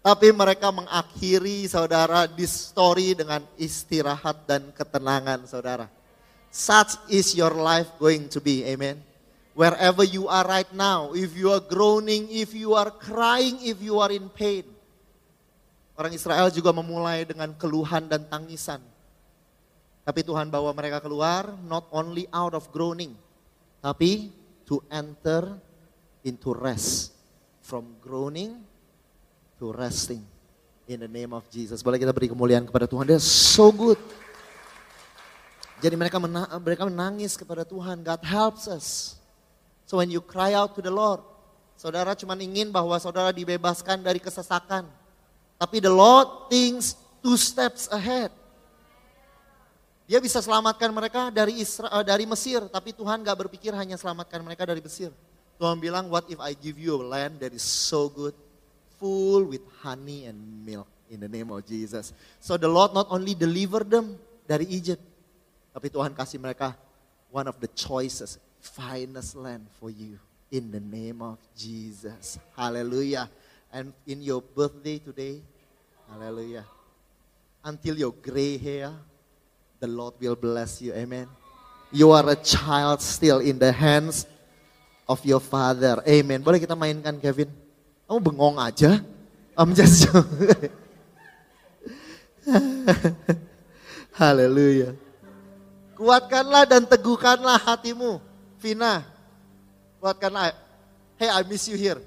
Tapi 0.00 0.32
mereka 0.32 0.72
mengakhiri 0.72 1.68
saudara 1.68 2.24
di 2.24 2.48
story 2.48 3.12
dengan 3.12 3.44
istirahat 3.60 4.48
dan 4.48 4.72
ketenangan 4.72 5.44
saudara. 5.44 5.92
Such 6.48 6.96
is 7.12 7.36
your 7.36 7.52
life 7.52 7.92
going 8.00 8.26
to 8.32 8.40
be, 8.40 8.64
amen. 8.64 8.98
Wherever 9.52 10.00
you 10.00 10.24
are 10.24 10.42
right 10.48 10.72
now, 10.72 11.12
if 11.12 11.36
you 11.36 11.52
are 11.52 11.60
groaning, 11.60 12.32
if 12.32 12.56
you 12.56 12.72
are 12.72 12.88
crying, 12.88 13.60
if 13.60 13.76
you 13.84 14.00
are 14.00 14.08
in 14.08 14.32
pain. 14.32 14.64
Orang 16.00 16.16
Israel 16.16 16.48
juga 16.48 16.72
memulai 16.72 17.28
dengan 17.28 17.52
keluhan 17.52 18.08
dan 18.08 18.24
tangisan. 18.24 18.80
Tapi 20.00 20.24
Tuhan 20.24 20.48
bawa 20.48 20.72
mereka 20.72 21.04
keluar 21.04 21.52
not 21.68 21.84
only 21.92 22.24
out 22.32 22.56
of 22.56 22.72
groaning, 22.72 23.12
tapi 23.84 24.32
to 24.64 24.80
enter 24.88 25.60
into 26.24 26.52
rest. 26.52 27.14
From 27.60 27.94
groaning 28.02 28.60
to 29.62 29.70
resting. 29.70 30.26
In 30.90 31.06
the 31.06 31.10
name 31.10 31.30
of 31.30 31.46
Jesus. 31.48 31.86
Boleh 31.86 32.02
kita 32.02 32.10
beri 32.10 32.26
kemuliaan 32.26 32.66
kepada 32.66 32.90
Tuhan. 32.90 33.06
They're 33.06 33.22
so 33.22 33.70
good. 33.70 34.00
Jadi 35.80 35.96
mereka 35.96 36.20
mereka 36.60 36.84
menangis 36.84 37.38
kepada 37.38 37.64
Tuhan. 37.64 38.04
God 38.04 38.20
helps 38.26 38.68
us. 38.68 39.16
So 39.88 39.98
when 39.98 40.12
you 40.12 40.20
cry 40.20 40.52
out 40.52 40.76
to 40.76 40.84
the 40.84 40.92
Lord, 40.92 41.24
saudara 41.74 42.12
cuma 42.14 42.36
ingin 42.36 42.68
bahwa 42.68 42.94
saudara 43.00 43.32
dibebaskan 43.32 44.04
dari 44.04 44.20
kesesakan. 44.20 44.86
Tapi 45.56 45.76
the 45.80 45.90
Lord 45.92 46.52
thinks 46.52 46.94
two 47.24 47.36
steps 47.36 47.88
ahead. 47.88 48.30
Dia 50.10 50.18
bisa 50.18 50.42
selamatkan 50.42 50.90
mereka 50.90 51.30
dari 51.30 51.62
Israel, 51.62 52.02
dari 52.02 52.26
Mesir, 52.26 52.66
tapi 52.66 52.90
Tuhan 52.90 53.22
gak 53.22 53.46
berpikir 53.46 53.70
hanya 53.70 53.94
selamatkan 53.94 54.42
mereka 54.42 54.66
dari 54.66 54.82
Mesir. 54.82 55.14
Tuhan 55.60 55.76
bilang, 55.76 56.08
what 56.08 56.24
if 56.32 56.40
I 56.40 56.56
give 56.56 56.80
you 56.80 56.96
a 56.96 57.04
land 57.04 57.44
that 57.44 57.52
is 57.52 57.60
so 57.60 58.08
good, 58.08 58.32
full 58.96 59.44
with 59.44 59.60
honey 59.84 60.24
and 60.24 60.36
milk 60.64 60.88
in 61.10 61.20
the 61.20 61.28
name 61.28 61.50
of 61.50 61.66
Jesus. 61.66 62.12
So 62.38 62.56
the 62.56 62.68
Lord 62.68 62.94
not 62.94 63.08
only 63.10 63.34
deliver 63.34 63.80
them 63.80 64.14
dari 64.46 64.64
Egypt, 64.70 65.02
tapi 65.74 65.90
Tuhan 65.90 66.14
kasih 66.14 66.38
mereka 66.38 66.76
one 67.32 67.48
of 67.48 67.58
the 67.58 67.68
choices, 67.72 68.38
finest 68.60 69.34
land 69.34 69.66
for 69.80 69.90
you 69.90 70.20
in 70.52 70.70
the 70.70 70.80
name 70.80 71.20
of 71.20 71.36
Jesus. 71.56 72.38
Hallelujah. 72.54 73.26
And 73.72 73.96
in 74.06 74.22
your 74.22 74.40
birthday 74.40 74.98
today, 74.98 75.42
hallelujah. 76.06 76.66
Until 77.64 77.98
your 77.98 78.14
gray 78.14 78.58
hair, 78.58 78.94
the 79.78 79.86
Lord 79.86 80.14
will 80.18 80.36
bless 80.36 80.82
you. 80.82 80.94
Amen. 80.94 81.26
You 81.90 82.14
are 82.14 82.26
a 82.30 82.38
child 82.38 83.02
still 83.02 83.42
in 83.42 83.58
the 83.58 83.70
hands 83.74 84.26
of 85.10 85.18
your 85.26 85.42
father. 85.42 85.98
Amen. 86.06 86.38
Boleh 86.38 86.62
kita 86.62 86.78
mainkan 86.78 87.18
Kevin? 87.18 87.50
Kamu 88.06 88.22
bengong 88.22 88.62
aja. 88.62 89.02
I'm 89.58 89.74
just 89.74 90.06
Haleluya. 94.20 94.94
Kuatkanlah 95.98 96.64
dan 96.64 96.86
teguhkanlah 96.88 97.60
hatimu. 97.60 98.22
Vina, 98.60 99.04
kuatkanlah. 100.00 100.52
Hey, 101.20 101.28
I 101.28 101.44
miss 101.44 101.68
you 101.68 101.76
here. 101.76 102.00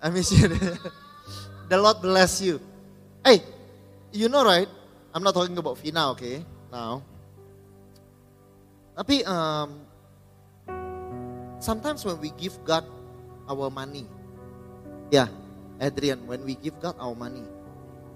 I 0.00 0.08
miss 0.12 0.32
you. 0.32 0.48
The 1.70 1.78
Lord 1.78 2.02
bless 2.02 2.42
you. 2.42 2.58
Hey, 3.22 3.46
you 4.10 4.26
know 4.26 4.42
right? 4.42 4.66
I'm 5.14 5.22
not 5.22 5.38
talking 5.38 5.54
about 5.54 5.78
Vina, 5.78 6.10
okay? 6.18 6.42
Now. 6.66 6.98
Tapi 8.98 9.22
um, 9.22 9.86
sometimes 11.60 12.02
when 12.02 12.18
we 12.18 12.32
give 12.34 12.56
God 12.64 12.88
our 13.46 13.68
money, 13.68 14.08
ya, 15.12 15.28
yeah, 15.28 15.28
Adrian, 15.78 16.24
when 16.26 16.42
we 16.42 16.56
give 16.56 16.74
God 16.80 16.96
our 16.96 17.14
money, 17.14 17.44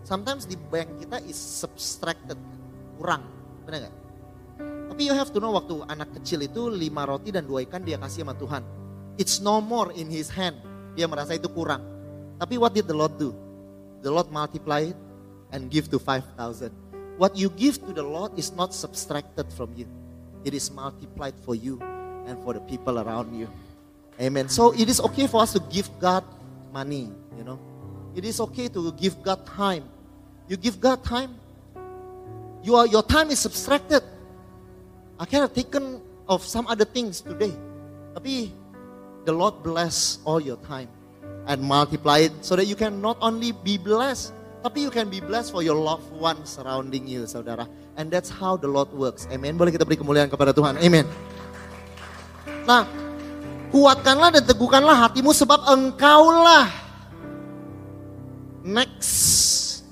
sometimes 0.03 0.49
di 0.49 0.57
bank 0.57 0.91
kita 0.99 1.21
is 1.29 1.37
subtracted, 1.37 2.41
kurang, 2.99 3.23
benar 3.69 3.87
nggak? 3.87 3.97
Tapi 4.95 5.01
you 5.05 5.15
have 5.15 5.31
to 5.31 5.39
know 5.39 5.53
waktu 5.55 5.85
anak 5.87 6.11
kecil 6.21 6.43
itu 6.43 6.73
lima 6.73 7.05
roti 7.05 7.31
dan 7.31 7.45
dua 7.45 7.63
ikan 7.69 7.85
dia 7.85 8.01
kasih 8.01 8.25
sama 8.25 8.35
Tuhan. 8.35 8.63
It's 9.21 9.39
no 9.39 9.63
more 9.63 9.95
in 9.95 10.11
his 10.11 10.31
hand. 10.33 10.59
Dia 10.99 11.07
merasa 11.07 11.35
itu 11.35 11.47
kurang. 11.51 11.83
Tapi 12.39 12.59
what 12.59 12.75
did 12.75 12.87
the 12.87 12.97
Lord 12.97 13.15
do? 13.15 13.35
The 14.03 14.11
Lord 14.11 14.31
multiply 14.31 14.91
it 14.91 14.99
and 15.55 15.71
give 15.71 15.91
to 15.91 15.99
5,000. 15.99 16.71
What 17.15 17.39
you 17.39 17.51
give 17.51 17.79
to 17.87 17.95
the 17.95 18.03
Lord 18.03 18.35
is 18.35 18.51
not 18.55 18.75
subtracted 18.75 19.51
from 19.55 19.71
you. 19.75 19.87
It 20.43 20.53
is 20.55 20.71
multiplied 20.71 21.39
for 21.43 21.55
you 21.55 21.79
and 22.27 22.39
for 22.43 22.55
the 22.55 22.61
people 22.61 22.99
around 22.99 23.35
you. 23.37 23.49
Amen. 24.21 24.49
So 24.49 24.73
it 24.73 24.89
is 24.89 25.01
okay 25.01 25.27
for 25.27 25.43
us 25.43 25.53
to 25.53 25.61
give 25.71 25.91
God 25.99 26.25
money, 26.73 27.11
you 27.37 27.45
know. 27.45 27.59
It 28.15 28.25
is 28.25 28.39
okay 28.41 28.69
to 28.69 28.93
give 28.93 29.23
God 29.23 29.45
time. 29.47 29.85
You 30.49 30.57
give 30.57 30.79
God 30.79 31.03
time, 31.03 31.35
your, 32.63 32.87
your 32.87 33.03
time 33.03 33.31
is 33.31 33.41
subtracted. 33.41 34.03
I 35.19 35.25
can 35.27 35.41
have 35.41 35.55
taken 35.55 36.01
of 36.29 36.43
some 36.43 36.67
other 36.67 36.85
things 36.85 37.21
today. 37.21 37.53
Tapi 38.15 38.53
the 39.25 39.33
Lord 39.33 39.63
bless 39.63 40.19
all 40.25 40.41
your 40.41 40.57
time 40.65 40.89
and 41.47 41.61
multiply 41.61 42.29
it 42.29 42.33
so 42.41 42.57
that 42.57 42.65
you 42.65 42.77
can 42.77 43.01
not 43.01 43.19
only 43.21 43.53
be 43.53 43.77
blessed, 43.77 44.33
tapi 44.65 44.81
you 44.81 44.91
can 44.91 45.13
be 45.13 45.21
blessed 45.21 45.53
for 45.53 45.61
your 45.61 45.77
loved 45.77 46.09
ones 46.17 46.57
surrounding 46.57 47.05
you, 47.05 47.29
saudara. 47.29 47.69
And 47.97 48.11
that's 48.11 48.33
how 48.33 48.57
the 48.57 48.69
Lord 48.69 48.91
works. 48.97 49.29
Amen. 49.29 49.61
Boleh 49.61 49.71
kita 49.71 49.85
beri 49.85 50.01
kemuliaan 50.01 50.33
kepada 50.33 50.57
Tuhan. 50.57 50.81
Amen. 50.81 51.05
Nah, 52.65 52.89
kuatkanlah 53.69 54.41
dan 54.41 54.45
teguhkanlah 54.49 54.97
hatimu 55.05 55.37
sebab 55.37 55.69
engkaulah 55.69 56.73
next. 58.65 59.85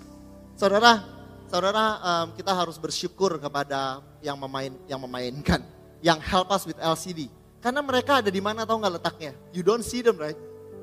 Saudara, 0.56 1.04
saudara 1.52 1.84
um, 2.00 2.26
kita 2.32 2.48
harus 2.56 2.80
bersyukur 2.80 3.36
kepada 3.36 4.00
yang 4.24 4.40
memain 4.40 4.72
yang 4.88 5.00
memainkan, 5.04 5.60
yang 6.00 6.16
help 6.16 6.48
us 6.48 6.64
with 6.64 6.80
LCD. 6.80 7.28
Karena 7.60 7.84
mereka 7.84 8.24
ada 8.24 8.32
di 8.32 8.40
mana 8.40 8.64
tahu 8.64 8.80
nggak 8.80 8.94
letaknya? 8.98 9.32
You 9.52 9.60
don't 9.60 9.84
see 9.84 10.00
them 10.00 10.16
right? 10.16 10.38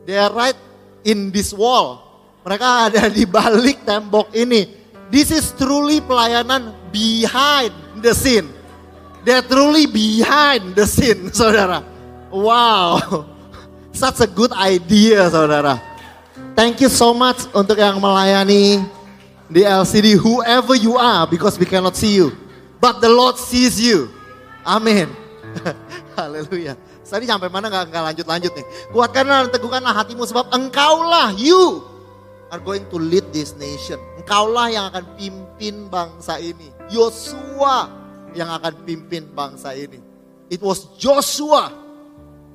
They 0.06 0.16
are 0.16 0.32
right 0.32 0.56
in 1.02 1.34
this 1.34 1.52
wall. 1.52 2.06
Mereka 2.46 2.94
ada 2.94 3.10
di 3.10 3.26
balik 3.26 3.82
tembok 3.84 4.30
ini. 4.38 4.78
This 5.10 5.34
is 5.34 5.50
truly 5.58 6.06
pelayanan 6.06 6.70
behind 6.94 7.74
the 7.98 8.14
scene. 8.14 8.59
They're 9.24 9.44
truly 9.44 9.86
behind 9.86 10.76
the 10.76 10.88
scene, 10.88 11.30
saudara. 11.36 11.84
Wow, 12.30 13.26
such 13.92 14.22
a 14.22 14.30
good 14.30 14.54
idea, 14.54 15.28
saudara. 15.28 15.82
Thank 16.56 16.80
you 16.84 16.92
so 16.92 17.12
much 17.12 17.48
untuk 17.52 17.80
yang 17.80 18.00
melayani 18.00 18.84
di 19.50 19.66
LCD, 19.66 20.16
whoever 20.16 20.78
you 20.78 20.96
are, 20.96 21.26
because 21.26 21.58
we 21.58 21.66
cannot 21.66 21.98
see 21.98 22.16
you. 22.16 22.32
But 22.80 23.04
the 23.04 23.12
Lord 23.12 23.36
sees 23.36 23.76
you. 23.82 24.08
Amin. 24.64 25.12
Haleluya. 26.20 26.78
Tadi 27.10 27.26
sampai 27.26 27.50
mana 27.50 27.74
nggak 27.74 27.90
nggak 27.90 28.04
lanjut 28.14 28.26
lanjut 28.30 28.52
nih. 28.54 28.66
Kuatkanlah 28.94 29.50
dan 29.50 29.52
teguhkanlah 29.58 29.94
hatimu 29.98 30.24
sebab 30.30 30.54
engkaulah 30.54 31.34
you 31.34 31.82
are 32.54 32.62
going 32.62 32.86
to 32.94 33.02
lead 33.02 33.26
this 33.34 33.58
nation. 33.58 33.98
Engkaulah 34.22 34.70
yang 34.70 34.94
akan 34.94 35.04
pimpin 35.18 35.90
bangsa 35.90 36.38
ini. 36.38 36.70
Yosua 36.94 37.99
yang 38.34 38.50
akan 38.54 38.74
pimpin 38.86 39.30
bangsa 39.32 39.74
ini. 39.74 40.00
It 40.50 40.62
was 40.62 40.98
Joshua 40.98 41.70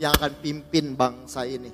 yang 0.03 0.13
akan 0.19 0.33
pimpin 0.43 0.99
bangsa 0.99 1.47
ini. 1.47 1.71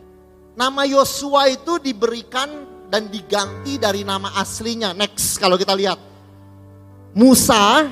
Nama 0.52 0.84
Yosua 0.84 1.48
itu 1.48 1.80
diberikan 1.80 2.68
dan 2.92 3.08
diganti 3.08 3.80
dari 3.80 4.04
nama 4.04 4.36
aslinya. 4.36 4.92
Next 4.92 5.40
kalau 5.40 5.56
kita 5.56 5.72
lihat. 5.72 5.96
Musa 7.10 7.90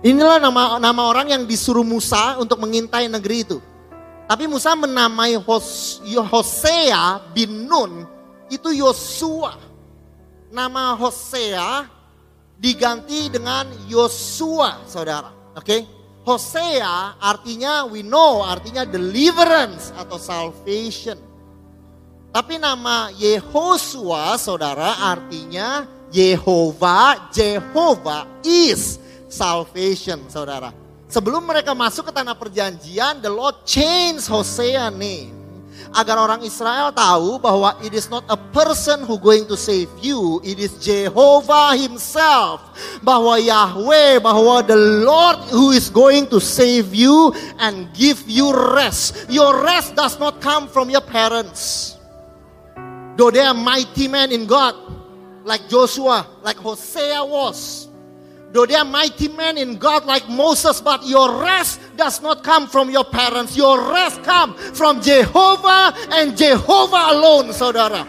Inilah 0.00 0.40
nama 0.40 0.80
nama 0.80 1.02
orang 1.12 1.28
yang 1.28 1.42
disuruh 1.44 1.84
Musa 1.84 2.40
untuk 2.40 2.56
mengintai 2.56 3.04
negeri 3.04 3.44
itu. 3.44 3.60
Tapi 4.24 4.48
Musa 4.48 4.72
menamai 4.72 5.36
Hosea 6.24 7.20
bin 7.36 7.68
Nun 7.68 8.08
itu 8.48 8.72
Yosua. 8.72 9.60
Nama 10.48 10.96
Hosea 10.96 11.84
diganti 12.60 13.32
dengan 13.32 13.64
Yosua, 13.88 14.84
saudara. 14.84 15.32
Oke, 15.56 15.64
okay? 15.64 15.80
Hosea 16.20 17.16
artinya 17.16 17.88
we 17.88 18.04
know 18.04 18.44
artinya 18.44 18.84
deliverance 18.84 19.88
atau 19.96 20.20
salvation. 20.20 21.16
Tapi 22.30 22.60
nama 22.60 23.10
Yehosua, 23.16 24.38
saudara, 24.38 25.02
artinya 25.02 25.88
Yehova, 26.14 27.32
Jehovah 27.34 28.28
is 28.46 29.00
salvation, 29.26 30.22
saudara. 30.30 30.70
Sebelum 31.10 31.42
mereka 31.42 31.74
masuk 31.74 32.06
ke 32.06 32.12
tanah 32.14 32.38
perjanjian, 32.38 33.18
the 33.18 33.32
Lord 33.32 33.66
changed 33.66 34.30
Hosea 34.30 34.94
name 34.94 35.39
agar 35.90 36.22
orang 36.22 36.46
Israel 36.46 36.94
tahu 36.94 37.42
bahwa 37.42 37.74
it 37.82 37.90
is 37.90 38.06
not 38.06 38.22
a 38.30 38.38
person 38.54 39.02
who 39.02 39.18
going 39.18 39.46
to 39.50 39.58
save 39.58 39.90
you, 39.98 40.38
it 40.46 40.62
is 40.62 40.78
Jehovah 40.78 41.74
himself. 41.74 42.62
Bahwa 43.02 43.42
Yahweh, 43.42 44.22
bahwa 44.22 44.62
the 44.62 44.78
Lord 44.78 45.42
who 45.50 45.74
is 45.74 45.90
going 45.90 46.30
to 46.30 46.38
save 46.38 46.94
you 46.94 47.34
and 47.58 47.90
give 47.90 48.22
you 48.30 48.54
rest. 48.54 49.26
Your 49.26 49.62
rest 49.66 49.98
does 49.98 50.18
not 50.22 50.38
come 50.38 50.70
from 50.70 50.88
your 50.88 51.02
parents. 51.02 51.98
Though 53.18 53.34
they 53.34 53.42
are 53.42 53.54
mighty 53.54 54.06
men 54.06 54.30
in 54.30 54.46
God, 54.46 54.78
like 55.44 55.68
Joshua, 55.68 56.26
like 56.46 56.56
Hosea 56.56 57.24
was. 57.26 57.89
Though 58.50 58.66
they 58.66 58.74
are 58.74 58.86
mighty 58.86 59.30
men 59.30 59.62
in 59.62 59.78
God 59.78 60.10
like 60.10 60.26
Moses, 60.26 60.82
but 60.82 61.06
your 61.06 61.38
rest 61.38 61.78
does 61.94 62.18
not 62.18 62.42
come 62.42 62.66
from 62.66 62.90
your 62.90 63.06
parents. 63.06 63.54
Your 63.54 63.78
rest 63.94 64.26
come 64.26 64.58
from 64.74 64.98
Jehovah 64.98 65.94
and 66.18 66.34
Jehovah 66.34 67.14
alone, 67.14 67.54
saudara. 67.54 68.02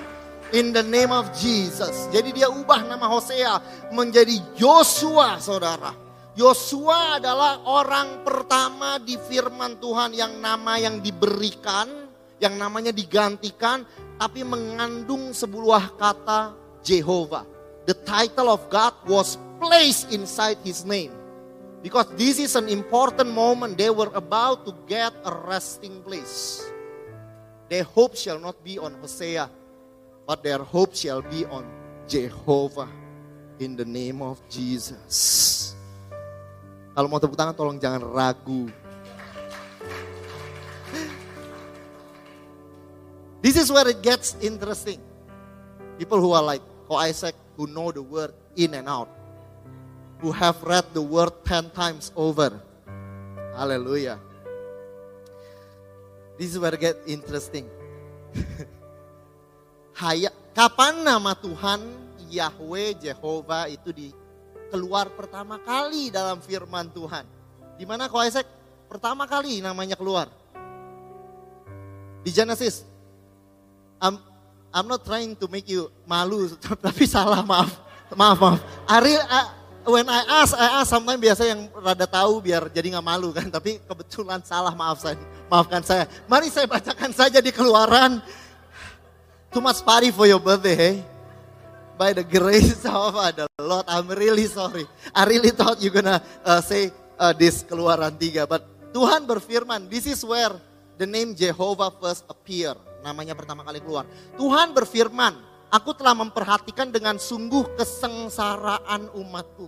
In 0.50 0.74
the 0.74 0.82
name 0.82 1.14
of 1.14 1.30
Jesus. 1.38 2.10
Jadi 2.10 2.42
dia 2.42 2.50
ubah 2.50 2.90
nama 2.90 3.06
Hosea 3.06 3.62
menjadi 3.94 4.42
Yosua, 4.58 5.38
saudara. 5.38 5.94
Yosua 6.34 7.22
adalah 7.22 7.62
orang 7.70 8.26
pertama 8.26 8.98
di 8.98 9.22
firman 9.22 9.78
Tuhan 9.78 10.18
yang 10.18 10.42
nama 10.42 10.82
yang 10.82 11.06
diberikan, 11.06 11.86
yang 12.42 12.58
namanya 12.58 12.90
digantikan, 12.90 13.86
tapi 14.18 14.42
mengandung 14.42 15.38
sebuah 15.38 15.94
kata 16.02 16.58
Jehovah. 16.82 17.61
The 17.86 17.94
title 18.06 18.50
of 18.50 18.70
God 18.70 18.94
was 19.08 19.38
place 19.60 20.06
inside 20.10 20.58
his 20.64 20.86
name. 20.86 21.12
Because 21.82 22.06
this 22.14 22.38
is 22.38 22.56
an 22.56 22.70
important 22.70 23.34
moment. 23.34 23.78
They 23.78 23.90
were 23.90 24.12
about 24.14 24.66
to 24.70 24.74
get 24.86 25.14
a 25.26 25.34
resting 25.50 26.02
place. 26.06 26.62
Their 27.70 27.84
hope 27.84 28.16
shall 28.16 28.38
not 28.38 28.62
be 28.64 28.78
on 28.78 28.94
Hosea, 29.02 29.50
but 30.28 30.44
their 30.44 30.60
hope 30.60 30.94
shall 30.94 31.22
be 31.26 31.46
on 31.46 31.66
Jehovah 32.06 32.90
in 33.58 33.74
the 33.78 33.86
name 33.86 34.22
of 34.22 34.38
Jesus. 34.52 35.74
Kalau 36.92 37.08
mau 37.08 37.18
tepuk 37.18 37.40
tangan 37.40 37.56
tolong 37.56 37.80
jangan 37.80 38.04
ragu. 38.04 38.68
This 43.42 43.58
is 43.58 43.74
where 43.74 43.88
it 43.90 44.06
gets 44.06 44.38
interesting. 44.38 45.02
People 45.98 46.22
who 46.22 46.36
are 46.36 46.46
like 46.46 46.62
Ko 46.86 47.00
Isaac, 47.00 47.34
who 47.56 47.68
know 47.68 47.92
the 47.92 48.02
word 48.02 48.34
in 48.56 48.74
and 48.76 48.88
out 48.88 49.10
who 50.22 50.30
have 50.30 50.62
read 50.62 50.86
the 50.94 51.02
word 51.02 51.34
10 51.50 51.74
times 51.74 52.14
over. 52.14 52.54
Hallelujah. 53.58 54.22
This 56.38 56.54
is 56.54 56.62
where 56.62 56.74
it 56.74 56.80
get 56.80 56.96
interesting. 57.10 57.66
Kapan 60.52 61.02
nama 61.02 61.34
Tuhan 61.38 61.82
Yahweh 62.30 63.02
Jehovah 63.02 63.66
itu 63.72 63.90
di 63.92 64.08
keluar 64.70 65.10
pertama 65.10 65.58
kali 65.58 66.14
dalam 66.14 66.40
firman 66.40 66.88
Tuhan? 66.94 67.26
Di 67.76 67.86
mana 67.88 68.06
Isaac 68.28 68.46
pertama 68.86 69.26
kali 69.26 69.60
namanya 69.60 69.98
keluar? 69.98 70.30
Di 72.22 72.30
Genesis. 72.30 72.86
I'm 74.72 74.88
not 74.88 75.04
trying 75.04 75.36
to 75.36 75.46
make 75.52 75.68
you 75.68 75.92
malu, 76.08 76.48
tapi 76.88 77.04
salah 77.04 77.44
maaf. 77.44 77.76
Maaf, 78.16 78.40
maaf. 78.40 78.60
Ariel, 78.88 79.24
when 79.88 80.08
I 80.08 80.44
ask, 80.44 80.52
I 80.56 80.80
ask 80.82 80.88
sometimes 80.92 81.20
biasa 81.20 81.48
yang 81.48 81.68
rada 81.76 82.06
tahu 82.06 82.44
biar 82.44 82.70
jadi 82.70 82.96
nggak 82.96 83.06
malu 83.06 83.32
kan. 83.34 83.48
Tapi 83.56 83.82
kebetulan 83.84 84.44
salah 84.46 84.76
maaf 84.76 85.02
saya, 85.02 85.18
maafkan 85.50 85.82
saya. 85.82 86.06
Mari 86.30 86.52
saya 86.54 86.68
bacakan 86.68 87.12
saja 87.16 87.40
di 87.42 87.50
keluaran. 87.50 88.22
Too 89.52 89.64
much 89.64 89.84
party 89.84 90.16
for 90.16 90.28
your 90.28 90.40
birthday, 90.40 90.76
hey? 90.76 90.96
By 92.00 92.16
the 92.16 92.24
grace 92.24 92.88
of 92.88 93.16
the 93.38 93.46
Lord, 93.60 93.86
I'm 93.88 94.08
really 94.08 94.48
sorry. 94.48 94.88
I 95.12 95.28
really 95.28 95.52
thought 95.52 95.84
you 95.84 95.92
gonna 95.92 96.24
uh, 96.48 96.64
say 96.64 96.96
uh, 97.20 97.36
this 97.36 97.68
keluaran 97.68 98.16
tiga, 98.16 98.48
but 98.48 98.64
Tuhan 98.96 99.28
berfirman, 99.28 99.92
this 99.92 100.08
is 100.08 100.24
where 100.24 100.56
the 100.96 101.08
name 101.08 101.36
Jehovah 101.36 101.92
first 102.00 102.24
appear. 102.28 102.76
Namanya 103.02 103.34
pertama 103.34 103.66
kali 103.66 103.82
keluar. 103.82 104.06
Tuhan 104.38 104.74
berfirman, 104.78 105.34
aku 105.74 105.98
telah 105.98 106.14
memperhatikan 106.14 106.94
dengan 106.94 107.18
sungguh 107.18 107.78
kesengsaraan 107.78 109.10
umatku. 109.18 109.68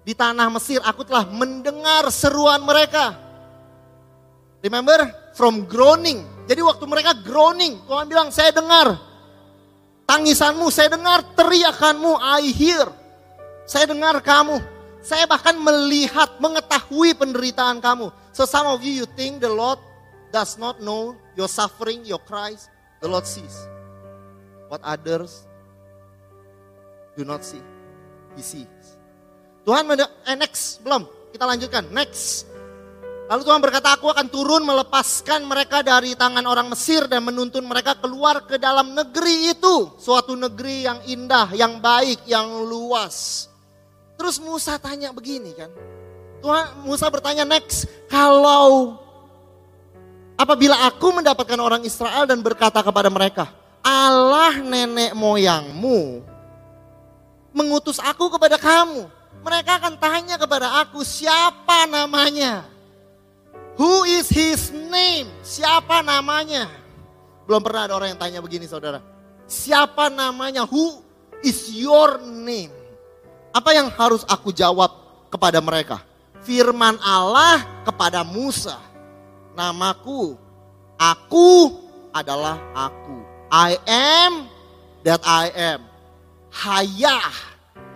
Di 0.00 0.16
tanah 0.16 0.48
Mesir 0.50 0.80
aku 0.82 1.06
telah 1.06 1.28
mendengar 1.28 2.08
seruan 2.10 2.64
mereka. 2.64 3.14
Remember? 4.60 5.32
From 5.38 5.64
groaning. 5.64 6.26
Jadi 6.50 6.60
waktu 6.60 6.84
mereka 6.84 7.14
groaning, 7.14 7.80
Tuhan 7.86 8.06
bilang 8.10 8.28
saya 8.34 8.50
dengar. 8.50 8.98
Tangisanmu, 10.04 10.66
saya 10.74 10.90
dengar 10.90 11.22
teriakanmu, 11.38 12.18
I 12.18 12.50
hear. 12.50 12.90
Saya 13.62 13.86
dengar 13.86 14.18
kamu. 14.18 14.58
Saya 15.00 15.24
bahkan 15.30 15.54
melihat, 15.54 16.42
mengetahui 16.42 17.14
penderitaan 17.14 17.78
kamu. 17.78 18.10
So 18.34 18.42
some 18.44 18.66
of 18.66 18.82
you, 18.82 19.00
you 19.00 19.06
think 19.14 19.38
the 19.38 19.48
Lord 19.48 19.78
does 20.30 20.58
not 20.58 20.78
know 20.82 21.14
your 21.34 21.50
suffering, 21.50 22.06
your 22.06 22.22
cries. 22.22 22.70
The 23.02 23.08
Lord 23.10 23.26
sees. 23.26 23.68
What 24.70 24.80
others 24.86 25.46
do 27.18 27.26
not 27.26 27.42
see. 27.42 27.62
He 28.38 28.42
sees. 28.42 28.96
Tuhan, 29.66 29.86
eh 29.92 30.36
next, 30.38 30.80
belum. 30.80 31.04
Kita 31.34 31.44
lanjutkan, 31.46 31.90
next. 31.90 32.46
Lalu 33.30 33.46
Tuhan 33.46 33.62
berkata, 33.62 33.94
aku 33.94 34.10
akan 34.10 34.26
turun 34.26 34.66
melepaskan 34.66 35.46
mereka 35.46 35.86
dari 35.86 36.18
tangan 36.18 36.42
orang 36.42 36.66
Mesir 36.66 37.06
dan 37.06 37.22
menuntun 37.22 37.62
mereka 37.62 37.94
keluar 37.94 38.42
ke 38.42 38.58
dalam 38.58 38.90
negeri 38.90 39.54
itu. 39.54 39.94
Suatu 40.02 40.34
negeri 40.34 40.90
yang 40.90 40.98
indah, 41.06 41.54
yang 41.54 41.78
baik, 41.78 42.26
yang 42.26 42.66
luas. 42.66 43.46
Terus 44.18 44.42
Musa 44.42 44.82
tanya 44.82 45.14
begini 45.14 45.54
kan. 45.54 45.70
Tuhan 46.42 46.82
Musa 46.82 47.06
bertanya 47.06 47.46
next, 47.46 47.86
kalau 48.10 48.98
apabila 50.40 50.88
aku 50.88 51.20
mendapatkan 51.20 51.60
orang 51.60 51.84
Israel 51.84 52.24
dan 52.24 52.40
berkata 52.40 52.80
kepada 52.80 53.12
mereka, 53.12 53.52
Allah 53.84 54.56
nenek 54.56 55.12
moyangmu 55.12 56.24
mengutus 57.52 58.00
aku 58.00 58.32
kepada 58.32 58.56
kamu. 58.56 59.04
Mereka 59.40 59.80
akan 59.80 59.94
tanya 60.00 60.36
kepada 60.36 60.80
aku 60.80 61.04
siapa 61.04 61.84
namanya. 61.88 62.64
Who 63.80 64.04
is 64.04 64.28
his 64.28 64.68
name? 64.72 65.28
Siapa 65.40 66.04
namanya? 66.04 66.68
Belum 67.48 67.64
pernah 67.64 67.88
ada 67.88 67.96
orang 67.96 68.12
yang 68.12 68.20
tanya 68.20 68.40
begini 68.44 68.68
saudara. 68.68 69.00
Siapa 69.48 70.12
namanya? 70.12 70.68
Who 70.68 71.00
is 71.40 71.72
your 71.72 72.20
name? 72.20 72.70
Apa 73.50 73.72
yang 73.72 73.88
harus 73.96 74.22
aku 74.28 74.52
jawab 74.52 74.92
kepada 75.32 75.58
mereka? 75.64 76.04
Firman 76.44 77.00
Allah 77.00 77.64
kepada 77.88 78.20
Musa. 78.20 78.89
Namaku, 79.54 80.38
aku 80.96 81.48
adalah 82.14 82.58
aku. 82.74 83.18
I 83.50 83.74
am 83.86 84.46
that 85.02 85.20
I 85.26 85.50
am. 85.54 85.80
Hayah, 86.54 87.34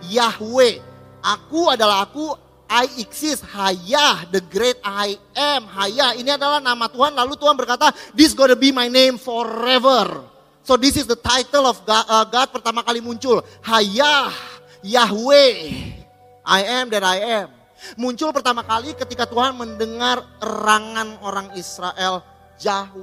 Yahweh. 0.07 0.83
Aku 1.25 1.71
adalah 1.71 2.05
aku, 2.05 2.35
I 2.69 2.85
exist, 3.01 3.45
Hayah, 3.49 4.29
the 4.29 4.41
great 4.51 4.77
I 4.83 5.17
am, 5.33 5.65
Hayah. 5.65 6.17
Ini 6.17 6.37
adalah 6.37 6.61
nama 6.61 6.85
Tuhan. 6.91 7.15
Lalu 7.15 7.33
Tuhan 7.39 7.55
berkata, 7.55 7.93
this 8.13 8.35
gonna 8.35 8.57
be 8.57 8.69
my 8.75 8.91
name 8.91 9.17
forever. 9.17 10.27
So 10.65 10.75
this 10.75 10.97
is 10.97 11.05
the 11.05 11.17
title 11.17 11.69
of 11.69 11.77
God, 11.85 12.05
uh, 12.09 12.25
God 12.25 12.49
pertama 12.49 12.81
kali 12.81 12.99
muncul. 12.99 13.45
Hayah, 13.61 14.33
Yahweh, 14.81 15.57
I 16.45 16.59
am 16.81 16.89
that 16.89 17.05
I 17.05 17.45
am. 17.45 17.49
Muncul 17.93 18.33
pertama 18.33 18.65
kali 18.65 18.97
ketika 18.97 19.29
Tuhan 19.29 19.53
mendengar 19.53 20.25
erangan 20.41 21.21
orang 21.21 21.53
Israel. 21.53 22.25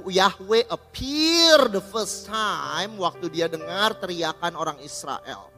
Yahweh 0.09 0.65
appear 0.67 1.69
the 1.69 1.79
first 1.79 2.25
time 2.25 2.97
waktu 2.97 3.29
dia 3.29 3.45
dengar 3.47 3.95
teriakan 4.01 4.57
orang 4.57 4.77
Israel. 4.81 5.53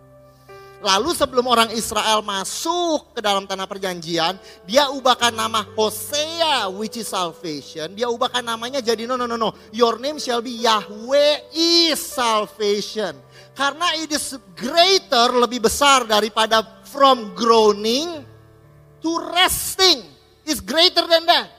Lalu 0.83 1.15
sebelum 1.17 1.47
orang 1.47 1.71
Israel 1.71 2.19
masuk 2.21 3.15
ke 3.17 3.23
dalam 3.23 3.47
tanah 3.47 3.65
perjanjian, 3.65 4.37
dia 4.67 4.91
ubahkan 4.91 5.31
nama 5.31 5.63
Hosea 5.73 6.67
which 6.69 6.99
is 6.99 7.09
salvation. 7.09 7.95
Dia 7.95 8.11
ubahkan 8.11 8.43
namanya 8.43 8.83
jadi 8.83 9.07
no 9.07 9.15
no 9.15 9.25
no 9.25 9.39
no. 9.39 9.55
Your 9.71 9.97
name 9.97 10.19
shall 10.19 10.43
be 10.43 10.53
Yahweh 10.61 11.55
is 11.55 11.97
salvation. 11.97 13.15
Karena 13.55 13.95
it 13.97 14.11
is 14.11 14.35
greater 14.53 15.31
lebih 15.31 15.63
besar 15.63 16.03
daripada 16.03 16.83
from 16.91 17.31
groaning 17.33 18.27
to 19.05 19.11
resting. 19.29 20.01
Is 20.45 20.61
greater 20.61 21.05
than 21.09 21.25
that. 21.25 21.49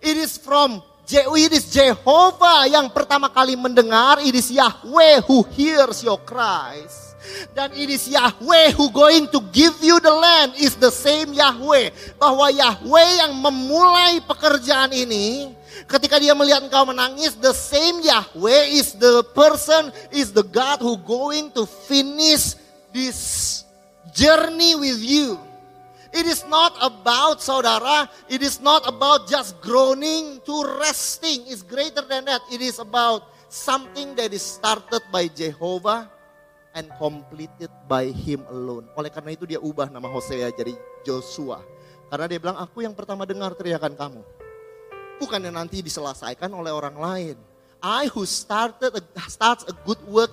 It 0.00 0.16
is 0.16 0.40
from 0.40 0.80
it 1.12 1.52
is 1.52 1.68
Jehovah 1.68 2.64
yang 2.64 2.88
pertama 2.88 3.28
kali 3.28 3.52
mendengar, 3.52 4.24
it 4.24 4.32
is 4.32 4.48
Yahweh 4.48 5.20
who 5.28 5.44
hears 5.52 6.00
your 6.00 6.16
cries. 6.24 7.12
Dan 7.52 7.76
it 7.76 7.92
is 7.92 8.08
Yahweh 8.08 8.72
who 8.72 8.88
going 8.88 9.28
to 9.28 9.44
give 9.52 9.76
you 9.84 10.00
the 10.00 10.10
land 10.10 10.56
is 10.56 10.80
the 10.80 10.88
same 10.88 11.36
Yahweh. 11.36 11.92
Bahwa 12.16 12.48
Yahweh 12.48 13.08
yang 13.20 13.36
memulai 13.36 14.24
pekerjaan 14.24 14.96
ini 14.96 15.52
ketika 15.84 16.16
dia 16.16 16.32
melihat 16.32 16.64
engkau 16.64 16.88
menangis 16.88 17.36
the 17.36 17.52
same 17.52 18.00
Yahweh 18.00 18.72
is 18.72 18.96
the 18.96 19.20
person 19.36 19.92
is 20.08 20.32
the 20.32 20.44
God 20.44 20.80
who 20.80 20.96
going 20.96 21.52
to 21.52 21.68
finish 21.68 22.56
this 22.96 23.62
journey 24.16 24.72
with 24.80 25.04
you. 25.04 25.51
It 26.12 26.28
is 26.28 26.44
not 26.44 26.76
about 26.84 27.40
saudara, 27.40 28.04
it 28.28 28.44
is 28.44 28.60
not 28.60 28.84
about 28.84 29.32
just 29.32 29.56
groaning 29.64 30.44
to 30.44 30.54
resting. 30.76 31.48
It's 31.48 31.64
greater 31.64 32.04
than 32.04 32.28
that. 32.28 32.44
It 32.52 32.60
is 32.60 32.76
about 32.76 33.32
something 33.48 34.12
that 34.20 34.36
is 34.36 34.44
started 34.44 35.00
by 35.08 35.32
Jehovah 35.32 36.12
and 36.76 36.92
completed 37.00 37.72
by 37.88 38.12
him 38.12 38.44
alone. 38.52 38.92
Oleh 38.92 39.08
karena 39.08 39.32
itu 39.32 39.48
dia 39.48 39.60
ubah 39.60 39.88
nama 39.88 40.04
Hosea 40.08 40.52
jadi 40.52 40.76
Joshua. 41.00 41.64
Karena 42.12 42.28
dia 42.28 42.36
bilang, 42.36 42.60
aku 42.60 42.84
yang 42.84 42.92
pertama 42.92 43.24
dengar 43.24 43.56
teriakan 43.56 43.96
kamu. 43.96 44.20
Bukan 45.16 45.40
yang 45.40 45.56
nanti 45.56 45.80
diselesaikan 45.80 46.52
oleh 46.52 46.68
orang 46.68 46.96
lain. 47.00 47.36
I 47.80 48.12
who 48.12 48.28
started 48.28 48.94
starts 49.32 49.64
a 49.64 49.74
good 49.88 50.00
work 50.04 50.32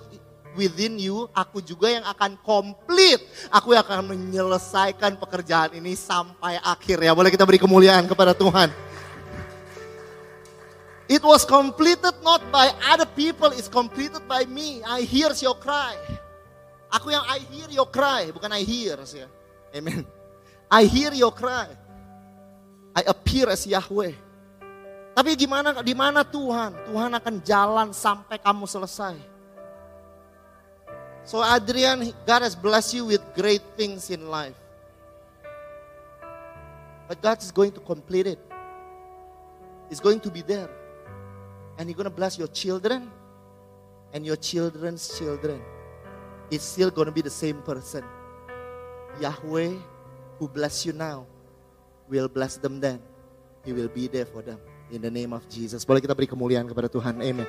within 0.58 0.98
you, 0.98 1.30
aku 1.34 1.62
juga 1.62 1.90
yang 1.90 2.06
akan 2.06 2.38
complete. 2.42 3.22
Aku 3.50 3.74
yang 3.74 3.82
akan 3.86 4.14
menyelesaikan 4.14 5.18
pekerjaan 5.18 5.76
ini 5.76 5.94
sampai 5.94 6.58
akhir 6.62 6.98
ya. 7.02 7.12
Boleh 7.14 7.30
kita 7.30 7.46
beri 7.46 7.58
kemuliaan 7.60 8.06
kepada 8.06 8.34
Tuhan. 8.34 8.70
It 11.10 11.26
was 11.26 11.42
completed 11.42 12.22
not 12.22 12.38
by 12.54 12.70
other 12.86 13.06
people, 13.18 13.50
it's 13.50 13.66
completed 13.66 14.22
by 14.30 14.46
me. 14.46 14.78
I 14.86 15.02
hears 15.02 15.42
your 15.42 15.58
cry. 15.58 15.98
Aku 16.90 17.10
yang 17.10 17.26
I 17.26 17.42
hear 17.50 17.66
your 17.70 17.90
cry, 17.90 18.30
bukan 18.30 18.50
I 18.50 18.62
hear 18.62 18.98
ya. 19.02 19.26
Amen. 19.74 20.06
I 20.70 20.86
hear 20.86 21.10
your 21.10 21.34
cry. 21.34 21.66
I 22.94 23.02
appear 23.10 23.50
as 23.50 23.66
Yahweh. 23.66 24.14
Tapi 25.14 25.34
gimana 25.34 25.82
di 25.82 25.94
mana 25.94 26.22
Tuhan? 26.22 26.74
Tuhan 26.90 27.10
akan 27.10 27.34
jalan 27.42 27.88
sampai 27.90 28.38
kamu 28.38 28.66
selesai. 28.70 29.18
So 31.24 31.44
Adrian, 31.44 32.12
God 32.26 32.42
has 32.42 32.56
blessed 32.56 32.94
you 32.94 33.04
with 33.06 33.22
great 33.34 33.62
things 33.76 34.10
in 34.10 34.28
life. 34.28 34.56
But 37.08 37.20
God 37.22 37.42
is 37.42 37.50
going 37.50 37.72
to 37.72 37.80
complete 37.80 38.26
it. 38.26 38.38
He's 39.88 40.00
going 40.00 40.20
to 40.20 40.30
be 40.30 40.42
there. 40.42 40.70
And 41.78 41.88
He's 41.88 41.96
going 41.96 42.08
to 42.08 42.14
bless 42.14 42.38
your 42.38 42.48
children 42.48 43.10
and 44.12 44.26
your 44.26 44.36
children's 44.36 45.18
children 45.18 45.60
it's 46.50 46.66
still 46.66 46.90
going 46.90 47.06
to 47.06 47.14
be 47.14 47.22
the 47.22 47.30
same 47.30 47.62
person. 47.62 48.02
Yahweh, 49.22 49.74
who 50.38 50.48
bless 50.48 50.84
you 50.84 50.92
now, 50.92 51.26
will 52.10 52.28
bless 52.28 52.58
them 52.58 52.80
then. 52.82 52.98
He 53.64 53.72
will 53.72 53.88
be 53.88 54.08
there 54.08 54.26
for 54.26 54.42
them. 54.42 54.58
In 54.90 55.00
the 55.00 55.10
name 55.10 55.32
of 55.32 55.46
Jesus. 55.46 55.86
Boleh 55.86 56.02
kita 56.02 56.18
beri 56.18 56.26
kemuliaan 56.26 56.66
kepada 56.66 56.90
Tuhan. 56.90 57.22
Amen. 57.22 57.46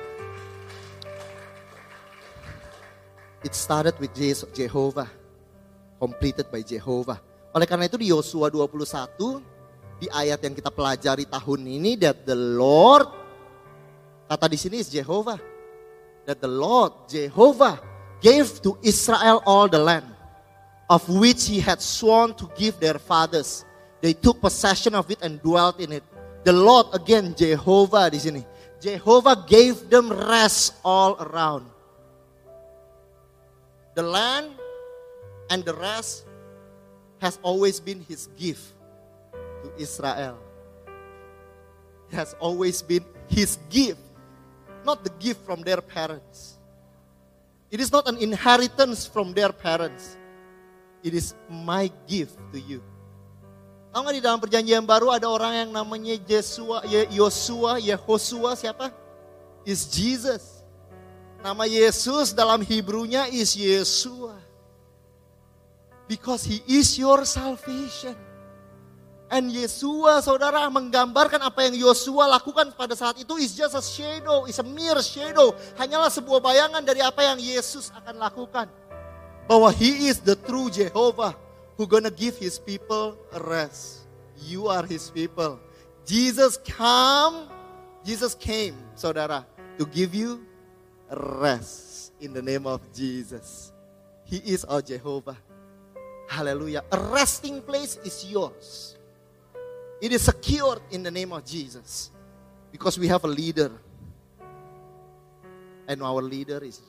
It 3.42 3.54
started 3.54 3.98
with 3.98 4.14
Jehovah. 4.54 5.10
Completed 5.98 6.50
by 6.50 6.62
Jehovah. 6.62 7.22
Oleh 7.54 7.66
karena 7.68 7.86
itu 7.86 8.00
di 8.00 8.10
Yosua 8.10 8.48
21, 8.48 9.42
di 10.02 10.08
ayat 10.10 10.40
yang 10.42 10.54
kita 10.56 10.72
pelajari 10.72 11.28
tahun 11.28 11.60
ini, 11.62 12.00
that 12.00 12.26
the 12.26 12.34
Lord, 12.34 13.06
kata 14.26 14.50
di 14.50 14.58
sini 14.58 14.82
is 14.82 14.90
Jehovah. 14.90 15.38
That 16.26 16.42
the 16.42 16.50
Lord, 16.50 17.06
Jehovah, 17.06 17.78
gave 18.18 18.62
to 18.66 18.78
Israel 18.82 19.42
all 19.46 19.70
the 19.70 19.78
land. 19.78 20.12
of 20.92 21.08
which 21.08 21.48
he 21.48 21.56
had 21.56 21.80
sworn 21.80 22.34
to 22.36 22.44
give 22.54 22.78
their 22.78 23.00
fathers. 23.00 23.64
They 24.04 24.12
took 24.12 24.44
possession 24.44 24.94
of 24.94 25.10
it 25.10 25.24
and 25.24 25.40
dwelt 25.40 25.80
in 25.80 25.92
it. 25.92 26.04
The 26.44 26.52
Lord 26.52 26.92
again 26.92 27.32
Jehovah 27.32 28.12
di 28.12 28.20
sini. 28.20 28.44
Jehovah 28.76 29.40
gave 29.48 29.88
them 29.88 30.12
rest 30.12 30.76
all 30.84 31.16
around. 31.16 31.71
The 33.94 34.02
land 34.02 34.56
and 35.50 35.64
the 35.64 35.74
rest 35.74 36.24
has 37.20 37.38
always 37.42 37.78
been 37.78 38.00
his 38.08 38.28
gift 38.38 38.64
to 39.62 39.68
Israel. 39.76 40.38
It 42.10 42.16
has 42.16 42.34
always 42.40 42.80
been 42.80 43.04
his 43.28 43.58
gift, 43.68 44.00
not 44.84 45.04
the 45.04 45.12
gift 45.20 45.44
from 45.44 45.62
their 45.62 45.80
parents. 45.80 46.56
It 47.70 47.80
is 47.80 47.92
not 47.92 48.08
an 48.08 48.16
inheritance 48.16 49.06
from 49.06 49.32
their 49.32 49.52
parents. 49.52 50.16
It 51.02 51.14
is 51.14 51.34
my 51.48 51.90
gift 52.08 52.36
to 52.52 52.60
you. 52.60 52.84
Tahu 53.92 54.08
nggak 54.08 54.14
di 54.16 54.22
dalam 54.24 54.40
perjanjian 54.40 54.84
baru 54.88 55.12
ada 55.12 55.28
orang 55.28 55.52
yang 55.52 55.70
namanya 55.72 56.16
Yesua, 56.24 56.80
Yosua, 57.12 57.76
Yehosua 57.76 58.56
siapa? 58.56 58.88
Is 59.68 59.84
Jesus. 59.84 60.61
Nama 61.42 61.66
Yesus 61.66 62.30
dalam 62.30 62.62
Hebrunya 62.62 63.26
is 63.26 63.58
Yesua. 63.58 64.38
Because 66.06 66.46
he 66.46 66.62
is 66.70 66.94
your 66.94 67.26
salvation. 67.26 68.14
And 69.26 69.50
Yesua 69.50 70.22
saudara 70.22 70.62
menggambarkan 70.70 71.42
apa 71.42 71.66
yang 71.66 71.74
Yosua 71.82 72.30
lakukan 72.30 72.70
pada 72.78 72.94
saat 72.94 73.18
itu 73.18 73.34
is 73.42 73.58
just 73.58 73.74
a 73.74 73.82
shadow, 73.82 74.46
is 74.46 74.62
a 74.62 74.66
mere 74.66 75.02
shadow. 75.02 75.50
Hanyalah 75.80 76.14
sebuah 76.14 76.38
bayangan 76.38 76.84
dari 76.86 77.02
apa 77.02 77.26
yang 77.26 77.42
Yesus 77.42 77.90
akan 77.90 78.22
lakukan. 78.22 78.70
Bahwa 79.50 79.72
he 79.74 80.06
is 80.06 80.22
the 80.22 80.38
true 80.46 80.70
Jehovah 80.70 81.34
who 81.74 81.90
gonna 81.90 82.12
give 82.12 82.38
his 82.38 82.60
people 82.60 83.18
a 83.34 83.42
rest. 83.42 84.06
You 84.38 84.70
are 84.70 84.86
his 84.86 85.10
people. 85.10 85.58
Jesus 86.06 86.54
come, 86.54 87.50
Jesus 88.06 88.36
came, 88.36 88.78
saudara, 88.94 89.42
to 89.80 89.88
give 89.88 90.14
you 90.14 90.44
rest 91.16 92.12
in 92.20 92.32
the 92.32 92.42
name 92.42 92.66
of 92.66 92.80
Jesus. 92.92 93.72
He 94.24 94.38
is 94.38 94.64
our 94.64 94.80
Jehovah. 94.80 95.36
Hallelujah. 96.28 96.82
A 96.90 96.98
resting 96.98 97.60
place 97.60 97.98
is 98.04 98.24
yours. 98.30 98.96
It 100.00 100.12
is 100.12 100.22
secured 100.22 100.80
in 100.90 101.02
the 101.02 101.10
name 101.10 101.32
of 101.32 101.44
Jesus 101.44 102.10
because 102.70 102.98
we 102.98 103.06
have 103.08 103.24
a 103.24 103.28
leader. 103.28 103.70
And 105.86 106.02
our 106.02 106.22
leader 106.22 106.62
is 106.64 106.80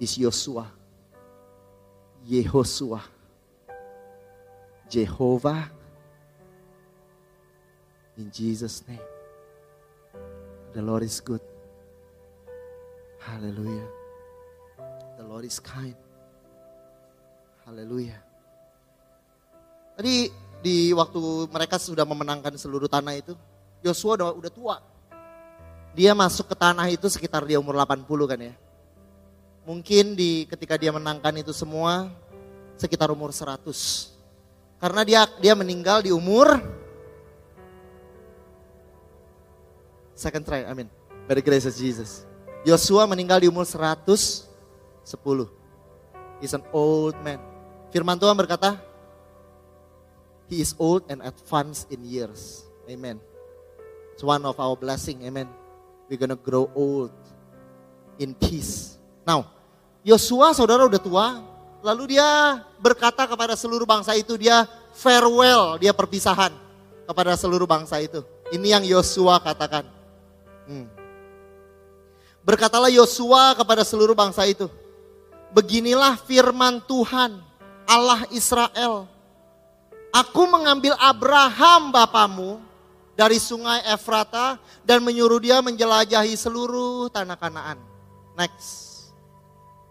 is 0.00 0.16
Yosua. 0.16 0.66
Yehoshua. 2.26 3.02
Jehovah. 4.88 5.70
In 8.16 8.30
Jesus' 8.30 8.82
name. 8.88 9.00
The 10.72 10.82
Lord 10.82 11.02
is 11.02 11.20
good. 11.20 11.40
Hallelujah. 13.28 13.88
The 15.20 15.24
Lord 15.28 15.44
is 15.44 15.60
kind. 15.60 15.96
Hallelujah. 17.68 18.16
Tadi 19.98 20.32
di 20.64 20.94
waktu 20.96 21.20
mereka 21.52 21.76
sudah 21.76 22.08
memenangkan 22.08 22.56
seluruh 22.56 22.88
tanah 22.88 23.18
itu, 23.18 23.36
Yosua 23.84 24.16
udah, 24.16 24.30
udah 24.32 24.52
tua. 24.52 24.76
Dia 25.92 26.14
masuk 26.14 26.48
ke 26.48 26.56
tanah 26.56 26.88
itu 26.88 27.04
sekitar 27.10 27.44
dia 27.44 27.58
umur 27.58 27.76
80 27.76 28.06
kan 28.06 28.40
ya. 28.40 28.54
Mungkin 29.68 30.16
di 30.16 30.48
ketika 30.48 30.80
dia 30.80 30.94
menangkan 30.94 31.34
itu 31.36 31.52
semua 31.52 32.08
sekitar 32.78 33.10
umur 33.10 33.34
100. 33.34 33.58
Karena 34.78 35.02
dia 35.02 35.20
dia 35.42 35.52
meninggal 35.58 36.06
di 36.06 36.14
umur 36.14 36.62
second 40.14 40.46
try, 40.46 40.62
amin. 40.64 40.86
By 41.26 41.36
the 41.36 41.44
grace 41.44 41.66
of 41.66 41.74
Jesus. 41.74 42.27
Yosua 42.66 43.06
meninggal 43.06 43.42
di 43.42 43.46
umur 43.46 43.66
110. 43.66 44.46
He's 46.42 46.54
an 46.54 46.62
old 46.74 47.14
man. 47.22 47.38
Firman 47.90 48.18
Tuhan 48.18 48.34
berkata, 48.34 48.78
He 50.48 50.64
is 50.64 50.72
old 50.80 51.04
and 51.12 51.20
advanced 51.20 51.92
in 51.92 52.00
years. 52.08 52.64
Amen. 52.88 53.20
It's 54.16 54.24
one 54.24 54.42
of 54.48 54.56
our 54.56 54.74
blessing. 54.74 55.22
Amen. 55.28 55.46
We're 56.08 56.18
gonna 56.18 56.40
grow 56.40 56.72
old 56.72 57.12
in 58.16 58.32
peace. 58.32 58.96
Now, 59.28 59.44
Yosua 60.00 60.56
saudara 60.56 60.88
udah 60.88 60.98
tua, 60.98 61.26
lalu 61.84 62.16
dia 62.16 62.26
berkata 62.80 63.28
kepada 63.28 63.52
seluruh 63.54 63.84
bangsa 63.84 64.16
itu, 64.16 64.40
dia 64.40 64.64
farewell, 64.96 65.76
dia 65.76 65.92
perpisahan 65.92 66.50
kepada 67.04 67.36
seluruh 67.36 67.68
bangsa 67.68 68.00
itu. 68.00 68.24
Ini 68.48 68.80
yang 68.80 68.84
Yosua 68.88 69.36
katakan. 69.38 69.84
Hmm. 70.64 70.97
Berkatalah 72.48 72.88
Yosua 72.88 73.52
kepada 73.52 73.84
seluruh 73.84 74.16
bangsa 74.16 74.48
itu, 74.48 74.72
beginilah 75.52 76.16
firman 76.24 76.80
Tuhan 76.88 77.36
Allah 77.84 78.24
Israel 78.32 79.04
Aku 80.08 80.48
mengambil 80.48 80.96
Abraham 80.96 81.92
bapamu 81.92 82.64
dari 83.12 83.36
sungai 83.36 83.84
Efrata 83.92 84.56
dan 84.80 85.04
menyuruh 85.04 85.36
dia 85.36 85.60
menjelajahi 85.60 86.32
seluruh 86.32 87.12
tanah 87.12 87.36
Kanaan. 87.36 87.78
Next. 88.32 89.12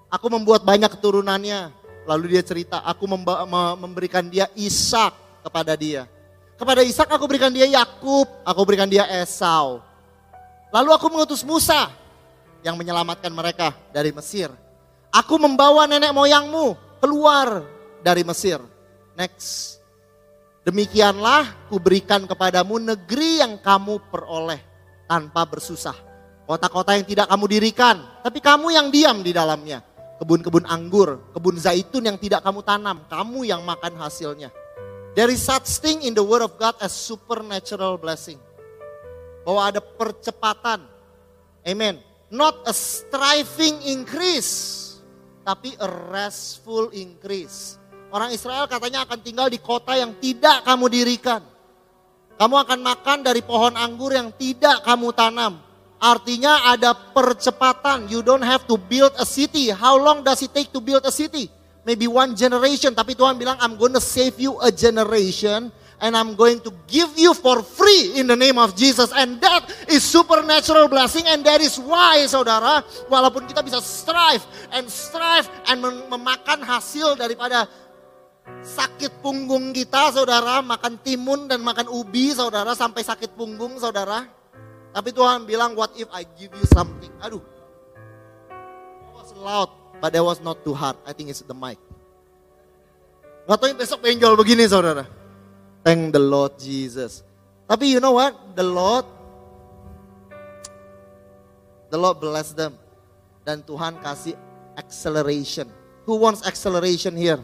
Aku 0.09 0.31
membuat 0.31 0.65
banyak 0.65 0.89
keturunannya. 0.97 1.69
Lalu 2.07 2.39
dia 2.39 2.43
cerita, 2.43 2.79
aku 2.87 3.03
memberikan 3.77 4.25
dia 4.31 4.47
Ishak 4.55 5.43
kepada 5.43 5.75
dia. 5.75 6.07
Kepada 6.55 6.81
Ishak 6.81 7.11
aku 7.11 7.27
berikan 7.27 7.51
dia 7.51 7.67
Yakub, 7.67 8.25
aku 8.41 8.61
berikan 8.63 8.87
dia 8.87 9.05
Esau. 9.21 9.83
Lalu 10.71 10.89
aku 10.95 11.05
mengutus 11.11 11.43
Musa 11.43 11.91
yang 12.65 12.77
menyelamatkan 12.77 13.29
mereka 13.33 13.73
dari 13.93 14.09
Mesir. 14.13 14.49
Aku 15.11 15.39
membawa 15.41 15.89
nenek 15.89 16.13
moyangmu 16.13 16.77
keluar 17.01 17.65
dari 18.01 18.21
Mesir. 18.21 18.61
Next. 19.17 19.81
Demikianlah 20.67 21.71
kuberikan 21.71 22.27
kepadamu 22.27 22.75
negeri 22.77 23.39
yang 23.39 23.55
kamu 23.63 24.11
peroleh 24.11 24.59
tanpa 25.07 25.47
bersusah. 25.47 25.95
Kota-kota 26.43 26.95
yang 26.95 27.07
tidak 27.07 27.27
kamu 27.31 27.45
dirikan, 27.47 28.03
tapi 28.23 28.43
kamu 28.43 28.75
yang 28.75 28.87
diam 28.91 29.23
di 29.23 29.31
dalamnya. 29.31 29.83
Kebun-kebun 30.19 30.67
anggur, 30.67 31.31
kebun 31.31 31.55
zaitun 31.55 32.03
yang 32.03 32.19
tidak 32.19 32.43
kamu 32.43 32.63
tanam, 32.67 33.03
kamu 33.07 33.47
yang 33.47 33.63
makan 33.63 33.95
hasilnya. 33.95 34.51
There 35.15 35.31
is 35.31 35.41
such 35.41 35.81
thing 35.81 36.05
in 36.05 36.13
the 36.13 36.21
word 36.21 36.45
of 36.45 36.55
God 36.61 36.77
as 36.77 36.93
supernatural 36.93 37.97
blessing. 37.97 38.37
Bahwa 39.47 39.71
ada 39.71 39.79
percepatan. 39.79 40.83
Amen. 41.63 42.06
Not 42.27 42.67
a 42.67 42.75
striving 42.75 43.87
increase, 43.87 44.99
tapi 45.47 45.71
a 45.79 45.87
restful 46.11 46.91
increase 46.91 47.79
Orang 48.07 48.31
Israel 48.31 48.71
katanya 48.71 49.03
akan 49.03 49.19
tinggal 49.19 49.47
di 49.51 49.59
kota 49.59 49.91
yang 49.99 50.15
tidak 50.23 50.63
kamu 50.63 50.87
dirikan. 50.87 51.43
Kamu 52.39 52.55
akan 52.63 52.79
makan 52.79 53.19
dari 53.25 53.43
pohon 53.43 53.75
anggur 53.75 54.15
yang 54.15 54.31
tidak 54.31 54.79
kamu 54.87 55.11
tanam. 55.11 55.59
Artinya 55.97 56.71
ada 56.71 56.93
percepatan. 56.93 58.07
You 58.07 58.23
don't 58.23 58.45
have 58.45 58.63
to 58.69 58.79
build 58.79 59.11
a 59.17 59.25
city. 59.27 59.73
How 59.73 59.97
long 59.97 60.23
does 60.23 60.39
it 60.45 60.53
take 60.53 60.71
to 60.71 60.79
build 60.79 61.03
a 61.03 61.11
city? 61.11 61.49
Maybe 61.83 62.07
one 62.07 62.37
generation. 62.37 62.95
Tapi 62.95 63.17
Tuhan 63.17 63.35
bilang, 63.35 63.57
I'm 63.59 63.75
to 63.75 63.99
save 63.99 64.37
you 64.39 64.55
a 64.63 64.71
generation. 64.71 65.73
And 65.97 66.13
I'm 66.13 66.37
going 66.37 66.61
to 66.61 66.69
give 66.85 67.17
you 67.17 67.33
for 67.33 67.65
free 67.65 68.21
in 68.21 68.29
the 68.29 68.37
name 68.37 68.61
of 68.61 68.77
Jesus. 68.77 69.09
And 69.17 69.41
that 69.41 69.65
is 69.89 70.05
supernatural 70.05 70.85
blessing. 70.85 71.25
And 71.25 71.41
that 71.41 71.57
is 71.57 71.81
why 71.81 72.21
saudara, 72.29 72.85
walaupun 73.09 73.49
kita 73.49 73.65
bisa 73.65 73.81
strive 73.81 74.45
and 74.77 74.85
strive 74.85 75.49
and 75.65 75.81
memakan 75.81 76.61
hasil 76.61 77.17
daripada 77.17 77.65
sakit 78.61 79.25
punggung 79.25 79.73
kita 79.73 80.13
saudara, 80.13 80.61
makan 80.61 81.01
timun 81.01 81.49
dan 81.49 81.65
makan 81.65 81.89
ubi 81.89 82.29
saudara 82.29 82.77
sampai 82.77 83.01
sakit 83.01 83.33
punggung 83.33 83.81
saudara. 83.81 84.29
Tapi 84.93 85.09
Tuhan 85.09 85.49
bilang, 85.49 85.73
what 85.73 85.97
if 85.97 86.05
I 86.13 86.29
give 86.37 86.53
you 86.53 86.65
something? 86.77 87.09
Aduh, 87.25 87.41
it 88.53 89.13
was 89.17 89.33
loud, 89.33 89.73
but 89.97 90.13
that 90.13 90.21
was 90.21 90.45
not 90.45 90.61
too 90.61 90.77
hard. 90.77 90.97
I 91.09 91.13
think 91.13 91.33
it's 91.33 91.41
the 91.41 91.57
mic. 91.57 91.81
Gak 93.49 93.57
tau 93.57 93.73
besok 93.73 94.05
penjol 94.05 94.37
begini 94.37 94.69
saudara. 94.69 95.16
Thank 95.87 96.11
the 96.11 96.19
Lord 96.19 96.59
Jesus. 96.59 97.23
Tapi 97.63 97.95
you 97.95 98.03
know 98.03 98.19
what? 98.19 98.35
The 98.59 98.67
Lord, 98.67 99.07
the 101.87 101.95
Lord 101.95 102.19
bless 102.19 102.51
them. 102.51 102.75
Dan 103.47 103.63
Tuhan 103.63 103.95
kasih 104.03 104.35
acceleration. 104.75 105.71
Who 106.03 106.19
wants 106.19 106.43
acceleration 106.43 107.15
here? 107.15 107.39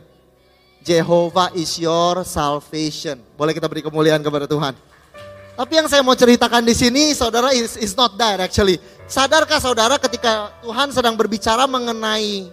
Jehovah 0.83 1.55
is 1.55 1.79
your 1.79 2.27
salvation. 2.27 3.23
Boleh 3.39 3.55
kita 3.55 3.71
beri 3.71 3.79
kemuliaan 3.79 4.19
kepada 4.19 4.43
Tuhan. 4.43 4.75
Tapi 5.55 5.73
yang 5.79 5.87
saya 5.87 6.03
mau 6.03 6.11
ceritakan 6.11 6.67
di 6.67 6.75
sini, 6.75 7.15
saudara, 7.15 7.55
is, 7.55 7.79
is 7.79 7.95
not 7.95 8.19
that 8.19 8.43
actually. 8.43 8.75
Sadarkah 9.07 9.63
saudara 9.63 9.95
ketika 9.95 10.51
Tuhan 10.59 10.91
sedang 10.91 11.15
berbicara 11.15 11.63
mengenai 11.63 12.51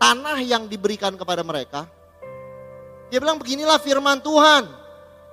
tanah 0.00 0.40
yang 0.40 0.64
diberikan 0.64 1.12
kepada 1.20 1.44
mereka. 1.44 1.84
Dia 3.12 3.20
bilang 3.20 3.36
beginilah 3.36 3.76
firman 3.76 4.24
Tuhan 4.24 4.85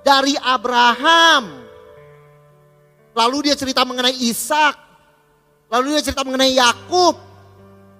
dari 0.04 0.36
Abraham. 0.38 1.64
Lalu 3.16 3.50
dia 3.50 3.56
cerita 3.56 3.82
mengenai 3.82 4.12
Ishak. 4.12 4.76
Lalu 5.72 5.96
dia 5.98 6.12
cerita 6.12 6.22
mengenai 6.22 6.52
Yakub. 6.54 7.16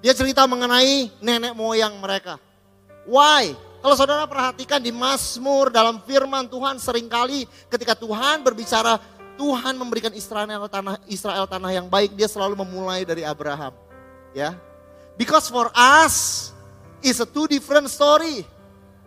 Dia 0.05 0.13
cerita 0.13 0.45
mengenai 0.45 1.09
nenek 1.25 1.57
moyang 1.57 1.97
mereka. 1.97 2.37
Why? 3.09 3.57
Kalau 3.81 3.97
saudara 3.97 4.29
perhatikan 4.29 4.81
di 4.81 4.93
Mazmur 4.93 5.73
dalam 5.73 6.01
firman 6.05 6.49
Tuhan 6.49 6.77
sering 6.81 7.09
kali 7.09 7.49
ketika 7.69 7.97
Tuhan 7.97 8.45
berbicara 8.45 9.01
Tuhan 9.35 9.75
memberikan 9.77 10.13
Israel 10.15 10.69
tanah 10.71 11.01
Israel 11.11 11.45
tanah 11.45 11.73
yang 11.75 11.89
baik, 11.91 12.15
dia 12.15 12.29
selalu 12.29 12.65
memulai 12.65 13.05
dari 13.05 13.27
Abraham. 13.27 13.75
Ya. 14.33 14.57
Because 15.21 15.53
for 15.53 15.69
us 15.75 16.49
is 17.05 17.21
a 17.21 17.29
two 17.29 17.45
different 17.47 17.87
story. 17.93 18.47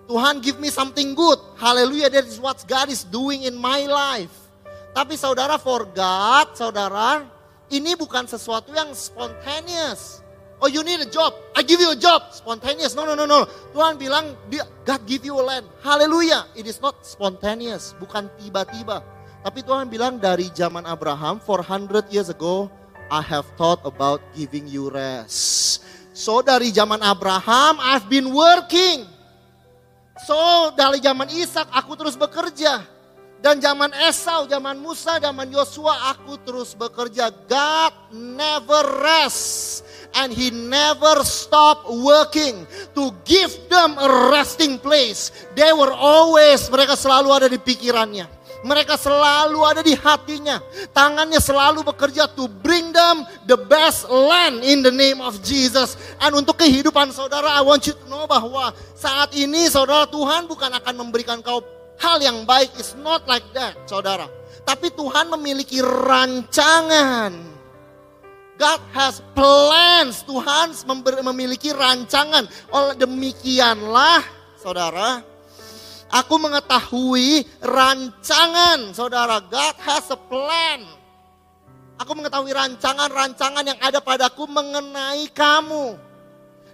Tuhan 0.07 0.39
give 0.39 0.57
me 0.63 0.71
something 0.71 1.11
good. 1.11 1.35
Hallelujah, 1.59 2.07
that 2.07 2.23
is 2.23 2.39
what 2.39 2.63
God 2.63 2.87
is 2.87 3.03
doing 3.03 3.43
in 3.43 3.59
my 3.59 3.83
life. 3.83 4.31
Tapi 4.95 5.19
saudara 5.19 5.59
for 5.59 5.83
God, 5.91 6.55
saudara, 6.55 7.27
ini 7.67 7.93
bukan 7.99 8.23
sesuatu 8.25 8.71
yang 8.71 8.95
spontaneous. 8.95 10.23
Oh 10.57 10.65
you 10.65 10.81
need 10.81 10.97
a 11.03 11.09
job, 11.11 11.37
I 11.53 11.61
give 11.61 11.77
you 11.77 11.93
a 11.93 11.99
job. 11.99 12.33
Spontaneous, 12.33 12.97
no 12.97 13.05
no 13.05 13.13
no 13.13 13.29
no. 13.29 13.45
Tuhan 13.75 13.99
bilang, 14.01 14.33
God 14.87 15.01
give 15.05 15.21
you 15.21 15.37
a 15.37 15.43
land. 15.43 15.67
Hallelujah, 15.85 16.49
it 16.57 16.65
is 16.65 16.81
not 16.81 16.97
spontaneous, 17.05 17.93
bukan 18.01 18.31
tiba-tiba. 18.41 19.05
Tapi 19.45 19.61
Tuhan 19.61 19.85
bilang 19.85 20.17
dari 20.17 20.49
zaman 20.49 20.87
Abraham 20.89 21.37
400 21.43 22.09
years 22.09 22.33
ago, 22.33 22.71
I 23.11 23.21
have 23.21 23.45
thought 23.59 23.83
about 23.85 24.23
giving 24.33 24.65
you 24.65 24.89
rest. 24.89 25.85
So 26.17 26.41
dari 26.41 26.73
zaman 26.73 27.05
Abraham, 27.05 27.77
I've 27.77 28.09
been 28.09 28.33
working. 28.33 29.05
So 30.25 30.73
dari 30.73 30.97
zaman 30.97 31.29
Ishak 31.29 31.69
aku 31.69 31.93
terus 31.93 32.17
bekerja. 32.17 32.81
Dan 33.37 33.61
zaman 33.61 33.93
Esau, 33.93 34.49
zaman 34.49 34.81
Musa, 34.81 35.21
zaman 35.21 35.45
Yosua 35.53 36.09
aku 36.09 36.41
terus 36.41 36.73
bekerja. 36.73 37.29
God 37.45 37.93
never 38.09 38.81
rest 38.97 39.85
and 40.17 40.33
he 40.33 40.49
never 40.49 41.21
stop 41.21 41.85
working 41.85 42.65
to 42.97 43.13
give 43.29 43.53
them 43.69 43.93
a 44.01 44.33
resting 44.33 44.81
place. 44.81 45.29
They 45.53 45.69
were 45.69 45.93
always 45.93 46.65
mereka 46.73 46.97
selalu 46.97 47.29
ada 47.29 47.47
di 47.51 47.61
pikirannya. 47.61 48.36
Mereka 48.65 48.97
selalu 48.97 49.59
ada 49.61 49.81
di 49.85 49.93
hatinya. 49.93 50.57
Tangannya 50.89 51.37
selalu 51.37 51.85
bekerja 51.85 52.25
to 52.33 52.49
bring 52.49 52.89
them 52.89 53.25
the 53.45 53.57
best 53.57 54.09
land 54.09 54.65
in 54.65 54.81
the 54.81 54.93
name 54.93 55.21
of 55.21 55.37
Jesus. 55.45 55.93
And 56.17 56.33
untuk 56.33 56.57
kehidupan 56.57 57.13
saudara, 57.13 57.53
I 57.53 57.61
want 57.61 57.85
you 57.85 57.93
to 57.93 58.05
know 58.09 58.25
bahwa 58.25 58.73
saat 58.97 59.33
ini 59.37 59.69
saudara 59.69 60.09
Tuhan 60.09 60.49
bukan 60.49 60.73
akan 60.73 60.95
memberikan 60.97 61.41
kau 61.45 61.61
hal 62.01 62.17
yang 62.21 62.45
baik. 62.49 62.73
It's 62.81 62.97
not 62.97 63.29
like 63.29 63.45
that 63.53 63.77
saudara. 63.85 64.25
Tapi 64.65 64.89
Tuhan 64.93 65.29
memiliki 65.37 65.79
rancangan. 65.79 67.33
God 68.57 68.81
has 68.89 69.21
plans. 69.37 70.25
Tuhan 70.25 70.73
memiliki 71.21 71.69
rancangan. 71.69 72.49
Oleh 72.73 72.97
demikianlah 72.97 74.25
saudara 74.57 75.36
Aku 76.07 76.39
mengetahui 76.39 77.43
rancangan, 77.59 78.95
saudara. 78.95 79.43
God 79.43 79.75
has 79.83 80.07
a 80.07 80.19
plan. 80.19 80.87
Aku 81.99 82.15
mengetahui 82.15 82.53
rancangan-rancangan 82.53 83.65
yang 83.65 83.79
ada 83.83 83.99
padaku 83.99 84.47
mengenai 84.47 85.27
kamu. 85.35 85.97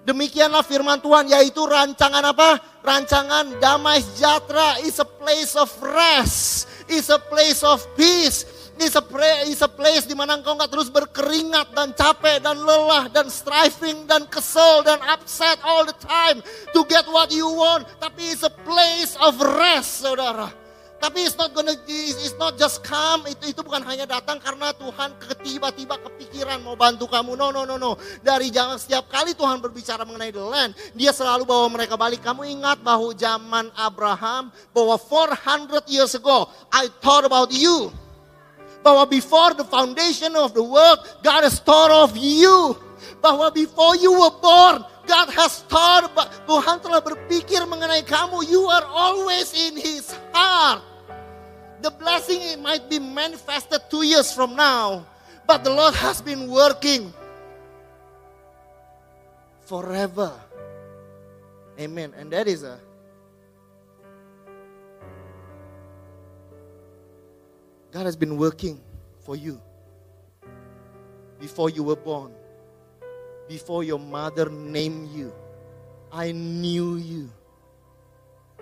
Demikianlah 0.04 0.67
firman 0.67 1.00
Tuhan, 1.00 1.32
yaitu 1.32 1.63
rancangan 1.63 2.22
apa? 2.28 2.60
Rancangan 2.84 3.56
damai 3.63 4.04
sejahtera 4.04 4.84
is 4.84 5.00
a 5.00 5.08
place 5.08 5.56
of 5.56 5.72
rest, 5.80 6.67
is 6.91 7.08
a 7.08 7.15
place 7.15 7.63
of 7.63 7.80
peace, 7.96 8.43
Is 8.81 8.97
a, 8.97 9.05
is 9.45 9.62
a 9.62 9.69
place 9.69 10.09
di 10.09 10.17
mana 10.17 10.41
engkau 10.41 10.57
nggak 10.57 10.71
terus 10.73 10.89
berkeringat 10.89 11.77
dan 11.77 11.93
capek 11.93 12.41
dan 12.41 12.57
lelah 12.57 13.05
dan 13.05 13.29
striving 13.29 14.09
dan 14.09 14.25
kesel 14.25 14.81
dan 14.81 14.97
upset 15.13 15.62
all 15.62 15.86
the 15.86 15.93
time 16.01 16.41
to 16.73 16.81
get 16.89 17.05
what 17.05 17.29
you 17.29 17.45
want. 17.45 17.86
Tapi 18.01 18.33
it's 18.33 18.41
a 18.41 18.49
place 18.65 19.13
of 19.21 19.38
rest, 19.38 20.01
saudara. 20.01 20.49
Tapi 20.97 21.27
it's 21.27 21.36
not 21.36 21.51
gonna, 21.51 21.75
it's 21.86 22.33
not 22.39 22.55
just 22.55 22.81
come. 22.81 23.27
Itu 23.27 23.51
itu 23.51 23.59
bukan 23.59 23.83
hanya 23.83 24.07
datang 24.07 24.39
karena 24.39 24.71
Tuhan 24.71 25.12
tiba-tiba 25.43 25.99
kepikiran 25.99 26.63
mau 26.63 26.79
bantu 26.79 27.12
kamu. 27.12 27.36
No, 27.36 27.51
no, 27.51 27.67
no, 27.67 27.75
no. 27.75 27.99
Dari 28.23 28.47
jangan 28.49 28.79
setiap 28.79 29.12
kali 29.12 29.36
Tuhan 29.36 29.59
berbicara 29.59 30.01
mengenai 30.07 30.31
the 30.31 30.39
land, 30.39 30.71
Dia 30.97 31.12
selalu 31.12 31.43
bawa 31.45 31.67
mereka 31.69 31.99
balik. 31.99 32.23
Kamu 32.23 32.47
ingat 32.47 32.79
bahwa 32.81 33.12
zaman 33.13 33.67
Abraham, 33.75 34.49
bahwa 34.71 34.95
400 34.97 35.91
years 35.91 36.15
ago, 36.15 36.47
I 36.71 36.88
thought 37.03 37.27
about 37.27 37.51
you 37.51 37.91
bahwa 38.84 39.08
before 39.08 39.56
the 39.56 39.63
foundation 39.63 40.36
of 40.36 40.54
the 40.54 40.62
world, 40.62 41.00
God 41.24 41.48
has 41.48 41.58
thought 41.63 41.89
of 41.89 42.19
you. 42.19 42.76
Bahwa 43.24 43.50
before 43.56 43.96
you 43.96 44.12
were 44.12 44.36
born, 44.43 44.84
God 45.08 45.32
has 45.32 45.63
thought, 45.72 46.12
Tuhan 46.43 46.84
telah 46.84 47.00
berpikir 47.00 47.63
mengenai 47.63 48.04
kamu. 48.04 48.43
You 48.43 48.67
are 48.67 48.84
always 48.84 49.56
in 49.56 49.80
His 49.80 50.12
heart. 50.36 50.84
The 51.84 51.91
blessing 51.91 52.39
it 52.39 52.60
might 52.60 52.88
be 52.88 53.00
manifested 53.00 53.84
two 53.91 54.04
years 54.04 54.32
from 54.32 54.56
now, 54.56 55.04
but 55.43 55.63
the 55.63 55.72
Lord 55.72 55.96
has 55.96 56.24
been 56.24 56.48
working 56.48 57.12
forever. 59.67 60.32
Amen. 61.80 62.15
And 62.15 62.32
that 62.32 62.48
is 62.48 62.63
a 62.63 62.80
God 67.93 68.10
has 68.10 68.17
been 68.17 68.41
working 68.41 68.82
for 69.21 69.38
you 69.38 69.62
before 71.39 71.69
you 71.69 71.84
were 71.84 71.95
born, 71.95 72.34
before 73.47 73.84
your 73.86 73.99
mother 73.99 74.49
named 74.49 75.13
you. 75.13 75.29
I 76.12 76.34
knew 76.34 76.97
you. 76.97 77.29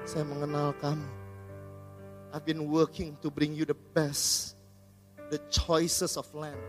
Saya 0.03 0.27
mengenal 0.27 0.75
kamu. 0.83 1.07
I've 2.35 2.43
been 2.43 2.67
working 2.67 3.15
to 3.23 3.31
bring 3.31 3.55
you 3.55 3.63
the 3.63 3.79
best, 3.95 4.59
the 5.31 5.39
choices 5.47 6.19
of 6.19 6.27
land, 6.35 6.59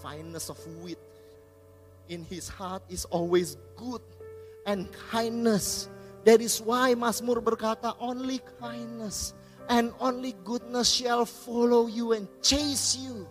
fineness 0.00 0.48
of 0.48 0.56
wheat. 0.80 1.00
In 2.08 2.24
his 2.24 2.48
heart 2.48 2.80
is 2.88 3.04
always 3.12 3.60
good 3.76 4.00
and 4.64 4.88
kindness. 5.12 5.92
That 6.24 6.40
is 6.40 6.56
why 6.56 6.96
Mazmur 6.96 7.44
berkata, 7.44 7.92
only 8.00 8.40
kindness 8.56 9.36
and 9.68 9.92
only 10.00 10.34
goodness 10.44 10.90
shall 10.90 11.26
follow 11.26 11.86
you 11.86 12.12
and 12.12 12.26
chase 12.42 12.96
you 12.96 13.28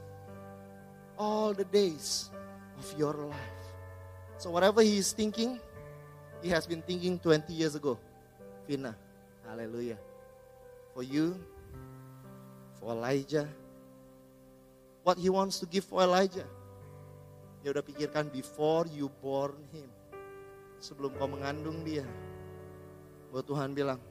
all 1.18 1.54
the 1.54 1.66
days 1.66 2.30
of 2.78 2.88
your 2.98 3.14
life. 3.14 3.66
So, 4.38 4.50
whatever 4.50 4.82
he 4.82 4.98
is 4.98 5.14
thinking, 5.14 5.60
he 6.42 6.50
has 6.50 6.66
been 6.66 6.82
thinking 6.82 7.20
20 7.20 7.54
years 7.54 7.76
ago. 7.76 8.00
Vina, 8.68 8.98
hallelujah. 9.46 9.98
For 10.94 11.04
you, 11.04 11.38
for 12.80 12.92
Elijah, 12.92 13.48
what 15.04 15.18
he 15.18 15.30
wants 15.30 15.60
to 15.62 15.66
give 15.66 15.86
for 15.86 16.02
Elijah. 16.02 16.46
Dia 17.62 17.78
udah 17.78 17.86
pikirkan 17.86 18.34
before 18.34 18.90
you 18.90 19.14
born 19.22 19.54
him. 19.70 19.86
Sebelum 20.82 21.14
kau 21.22 21.30
mengandung 21.30 21.86
dia. 21.86 22.02
Buat 23.30 23.46
Tuhan 23.46 23.78
bilang, 23.78 24.02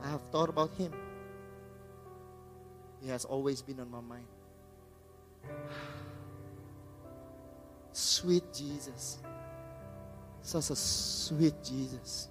I 0.00 0.08
have 0.08 0.24
thought 0.32 0.48
about 0.48 0.72
him. 0.76 0.92
He 3.00 3.08
has 3.08 3.24
always 3.24 3.60
been 3.64 3.80
on 3.80 3.88
my 3.88 4.00
mind. 4.00 4.28
Sweet 7.92 8.44
Jesus. 8.52 9.18
Such 10.40 10.72
a 10.72 10.76
sweet 10.76 11.56
Jesus. 11.64 12.28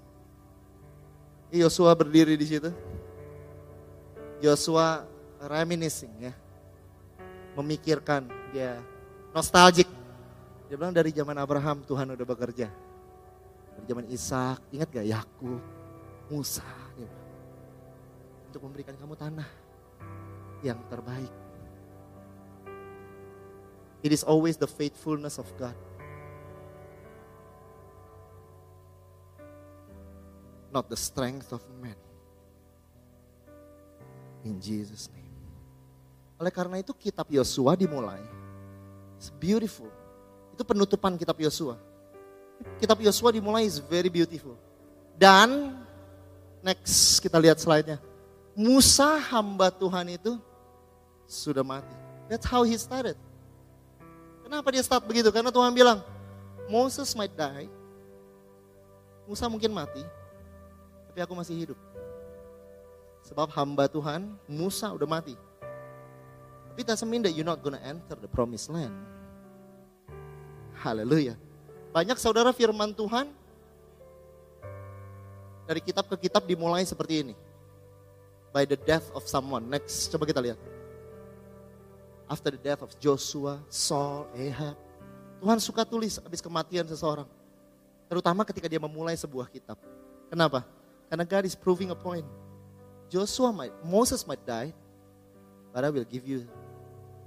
Yosua 1.50 1.98
berdiri 1.98 2.38
di 2.38 2.46
situ. 2.46 2.70
Yosua 4.42 5.06
reminiscing 5.42 6.30
ya. 6.30 6.34
Memikirkan, 7.58 8.30
dia 8.54 8.78
nostalgic. 9.34 9.90
Dia 10.70 10.78
bilang 10.78 10.94
dari 10.94 11.10
zaman 11.10 11.34
Abraham 11.38 11.82
Tuhan 11.82 12.14
udah 12.14 12.28
bekerja. 12.30 12.70
Dari 13.74 13.86
zaman 13.90 14.06
Ishak, 14.06 14.58
ingat 14.70 14.90
gak 14.94 15.08
Yakub, 15.10 15.62
Musa, 16.30 16.89
untuk 18.50 18.66
memberikan 18.66 18.98
kamu 18.98 19.14
tanah 19.14 19.46
yang 20.66 20.82
terbaik. 20.90 21.30
It 24.02 24.10
is 24.10 24.26
always 24.26 24.58
the 24.58 24.66
faithfulness 24.66 25.38
of 25.38 25.46
God. 25.62 25.78
Not 30.74 30.90
the 30.90 30.98
strength 30.98 31.54
of 31.54 31.62
man. 31.78 31.98
In 34.42 34.58
Jesus 34.58 35.12
name. 35.14 35.30
Oleh 36.40 36.50
karena 36.50 36.80
itu 36.80 36.96
kitab 36.96 37.28
Yosua 37.30 37.76
dimulai. 37.76 38.24
It's 39.20 39.30
beautiful. 39.30 39.92
Itu 40.56 40.64
penutupan 40.66 41.20
kitab 41.20 41.38
Yosua. 41.38 41.78
kitab 42.80 43.00
Yosua 43.00 43.32
dimulai 43.36 43.68
is 43.68 43.78
very 43.78 44.08
beautiful. 44.08 44.56
Dan 45.20 45.76
next 46.64 47.20
kita 47.20 47.36
lihat 47.36 47.60
slide-nya. 47.60 48.09
Musa 48.60 49.16
hamba 49.32 49.72
Tuhan 49.72 50.20
itu 50.20 50.36
sudah 51.24 51.64
mati. 51.64 51.96
That's 52.28 52.44
how 52.44 52.68
he 52.68 52.76
started. 52.76 53.16
Kenapa 54.44 54.68
dia 54.76 54.84
start 54.84 55.08
begitu? 55.08 55.32
Karena 55.32 55.48
Tuhan 55.48 55.72
bilang, 55.72 56.04
Moses 56.68 57.16
might 57.16 57.32
die. 57.32 57.72
Musa 59.24 59.48
mungkin 59.48 59.72
mati, 59.72 60.04
tapi 61.08 61.24
aku 61.24 61.32
masih 61.40 61.56
hidup. 61.56 61.80
Sebab 63.32 63.48
hamba 63.56 63.88
Tuhan, 63.88 64.28
Musa 64.44 64.92
udah 64.92 65.08
mati. 65.08 65.40
Tapi 66.68 66.82
doesn't 66.84 67.08
mean 67.08 67.24
that 67.24 67.32
you're 67.32 67.48
not 67.48 67.64
gonna 67.64 67.80
enter 67.80 68.20
the 68.20 68.28
promised 68.28 68.68
land. 68.68 68.92
Haleluya. 70.84 71.40
Banyak 71.96 72.20
saudara 72.20 72.52
firman 72.52 72.92
Tuhan 72.92 73.32
dari 75.64 75.80
kitab 75.80 76.12
ke 76.12 76.28
kitab 76.28 76.44
dimulai 76.44 76.84
seperti 76.84 77.24
ini. 77.24 77.36
By 78.50 78.66
the 78.66 78.78
death 78.78 79.10
of 79.14 79.30
someone. 79.30 79.70
Next, 79.70 80.10
coba 80.10 80.26
kita 80.26 80.42
lihat. 80.42 80.60
After 82.30 82.54
the 82.54 82.62
death 82.62 82.82
of 82.82 82.94
Joshua, 82.98 83.62
Saul, 83.70 84.30
Ahab. 84.34 84.78
Tuhan 85.40 85.60
suka 85.62 85.88
tulis 85.88 86.20
habis 86.20 86.44
kematian 86.44 86.86
seseorang. 86.86 87.26
Terutama 88.10 88.42
ketika 88.44 88.66
dia 88.66 88.82
memulai 88.82 89.16
sebuah 89.16 89.48
kitab. 89.50 89.78
Kenapa? 90.30 90.66
Karena 91.10 91.26
God 91.26 91.46
is 91.46 91.58
proving 91.58 91.90
a 91.90 91.98
point. 91.98 92.26
Joshua 93.10 93.50
might, 93.50 93.74
Moses 93.82 94.22
might 94.26 94.42
die, 94.46 94.70
but 95.74 95.82
I 95.82 95.90
will 95.90 96.06
give 96.06 96.26
you 96.26 96.46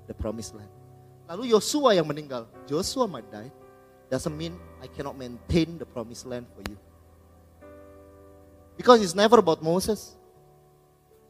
the 0.07 0.15
promised 0.15 0.55
land. 0.55 0.71
Lalu 1.27 1.51
Yosua 1.51 1.99
yang 1.99 2.07
meninggal. 2.07 2.47
Joshua 2.71 3.11
might 3.11 3.27
die, 3.31 3.51
doesn't 4.07 4.35
mean 4.35 4.55
I 4.79 4.87
cannot 4.87 5.19
maintain 5.19 5.79
the 5.79 5.87
promised 5.87 6.27
land 6.27 6.47
for 6.55 6.63
you. 6.67 6.79
Because 8.79 9.03
it's 9.03 9.15
never 9.15 9.43
about 9.43 9.63
Moses. 9.63 10.15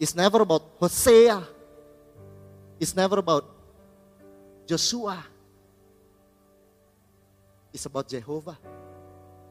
It's 0.02 0.18
never 0.18 0.42
about 0.42 0.66
Hosea. 0.82 1.46
It's 2.82 2.90
never 2.90 3.22
about 3.22 3.46
Joshua. 4.66 5.22
It's 7.70 7.86
about 7.86 8.10
Jehovah. 8.10 8.58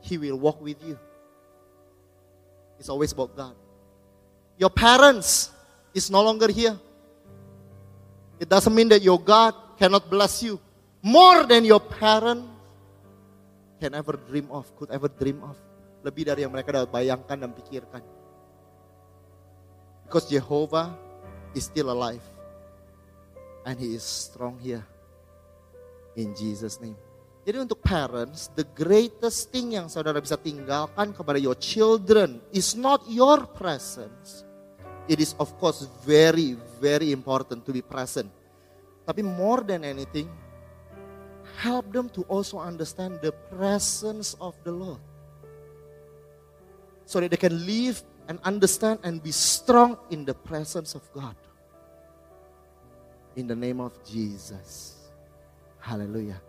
He 0.03 0.19
will 0.19 0.35
walk 0.35 0.59
with 0.59 0.75
you. 0.83 0.99
It's 2.75 2.91
always 2.91 3.15
about 3.15 3.31
God. 3.31 3.55
Your 4.59 4.67
parents 4.67 5.55
is 5.95 6.11
no 6.11 6.19
longer 6.19 6.51
here. 6.51 6.75
It 8.35 8.49
doesn't 8.51 8.75
mean 8.75 8.91
that 8.91 9.01
your 9.01 9.23
God 9.23 9.55
cannot 9.79 10.11
bless 10.11 10.43
you 10.43 10.59
more 10.99 11.47
than 11.47 11.63
your 11.63 11.79
parents 11.79 12.51
can 13.79 13.95
ever 13.95 14.19
dream 14.27 14.51
of, 14.51 14.67
could 14.75 14.91
ever 14.91 15.07
dream 15.07 15.39
of. 15.47 15.55
Lebih 16.03 16.27
dari 16.27 16.43
yang 16.43 16.51
mereka 16.51 16.75
dapat 16.75 16.91
bayangkan 16.91 17.39
dan 17.39 17.55
pikirkan. 17.55 18.03
Because 20.11 20.27
Jehovah 20.27 20.91
is 21.55 21.71
still 21.71 21.87
alive. 21.87 22.19
And 23.63 23.79
He 23.79 23.95
is 23.95 24.03
strong 24.03 24.59
here. 24.59 24.83
In 26.19 26.35
Jesus 26.35 26.83
name. 26.83 26.99
Jadi 27.47 27.63
untuk 27.63 27.79
parents, 27.79 28.51
the 28.51 28.67
greatest 28.75 29.55
thing 29.55 29.79
yang 29.79 29.87
saudara 29.87 30.19
bisa 30.19 30.35
tinggalkan 30.35 31.15
kepada 31.15 31.39
your 31.39 31.55
children 31.55 32.43
is 32.51 32.75
not 32.75 32.99
your 33.07 33.47
presence. 33.55 34.43
It 35.07 35.23
is 35.23 35.31
of 35.39 35.55
course 35.63 35.87
very, 36.03 36.59
very 36.83 37.15
important 37.15 37.63
to 37.63 37.71
be 37.71 37.79
present. 37.79 38.27
Tapi 39.07 39.23
more 39.23 39.63
than 39.63 39.87
anything, 39.87 40.27
help 41.55 41.87
them 41.95 42.11
to 42.11 42.27
also 42.27 42.59
understand 42.59 43.23
the 43.23 43.31
presence 43.47 44.35
of 44.43 44.59
the 44.67 44.75
Lord. 44.75 44.99
So 47.07 47.23
that 47.23 47.31
they 47.31 47.39
can 47.39 47.55
live 47.63 48.03
and 48.31 48.39
understand 48.47 49.03
and 49.03 49.19
be 49.19 49.35
strong 49.35 49.99
in 50.07 50.23
the 50.23 50.33
presence 50.33 50.95
of 50.95 51.03
God. 51.11 51.35
In 53.35 53.43
the 53.45 53.55
name 53.55 53.83
of 53.83 53.91
Jesus. 54.07 54.95
Hallelujah. 55.83 56.39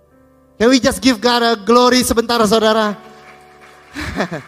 Can 0.58 0.70
we 0.70 0.78
just 0.78 1.02
give 1.02 1.18
God 1.18 1.42
a 1.42 1.58
glory 1.58 2.06
sebentar 2.06 2.38
saudara? 2.46 2.94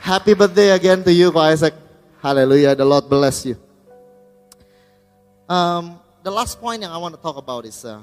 Happy 0.00 0.32
birthday 0.32 0.72
again 0.72 1.04
to 1.04 1.12
you 1.12 1.28
Ko 1.28 1.44
Isaac. 1.44 1.76
Hallelujah, 2.24 2.72
the 2.74 2.88
Lord 2.88 3.04
bless 3.04 3.44
you. 3.44 3.60
Um, 5.44 6.00
the 6.24 6.32
last 6.32 6.56
point 6.56 6.80
yang 6.80 6.92
I 6.92 6.96
want 6.96 7.12
to 7.12 7.20
talk 7.20 7.36
about 7.36 7.68
is 7.68 7.84
uh, 7.84 8.00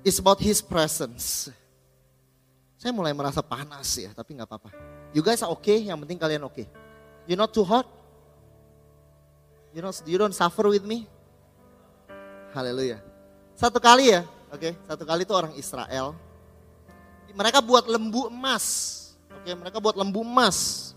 it's 0.00 0.16
about 0.16 0.40
His 0.40 0.64
presence. 0.64 1.52
Saya 2.82 2.90
mulai 2.90 3.14
merasa 3.14 3.38
panas 3.46 3.94
ya, 3.94 4.10
tapi 4.10 4.34
nggak 4.34 4.50
apa-apa. 4.50 4.74
You 5.14 5.22
guys 5.22 5.38
are 5.46 5.54
okay, 5.54 5.86
yang 5.86 6.02
penting 6.02 6.18
kalian. 6.18 6.42
Okay. 6.50 6.66
You 7.30 7.38
not 7.38 7.54
too 7.54 7.62
hot? 7.62 7.86
You 9.70 9.86
not, 9.86 9.94
you 10.02 10.18
don't 10.18 10.34
suffer 10.34 10.66
with 10.66 10.82
me? 10.82 11.06
Haleluya. 12.50 12.98
Satu 13.54 13.78
kali 13.78 14.10
ya, 14.10 14.26
oke, 14.50 14.58
okay, 14.58 14.72
satu 14.90 15.06
kali 15.06 15.22
itu 15.22 15.30
orang 15.30 15.54
Israel. 15.54 16.18
Mereka 17.30 17.62
buat 17.62 17.86
lembu 17.86 18.26
emas. 18.26 18.66
Oke, 19.30 19.46
okay, 19.46 19.54
mereka 19.54 19.78
buat 19.78 19.94
lembu 19.94 20.26
emas. 20.26 20.90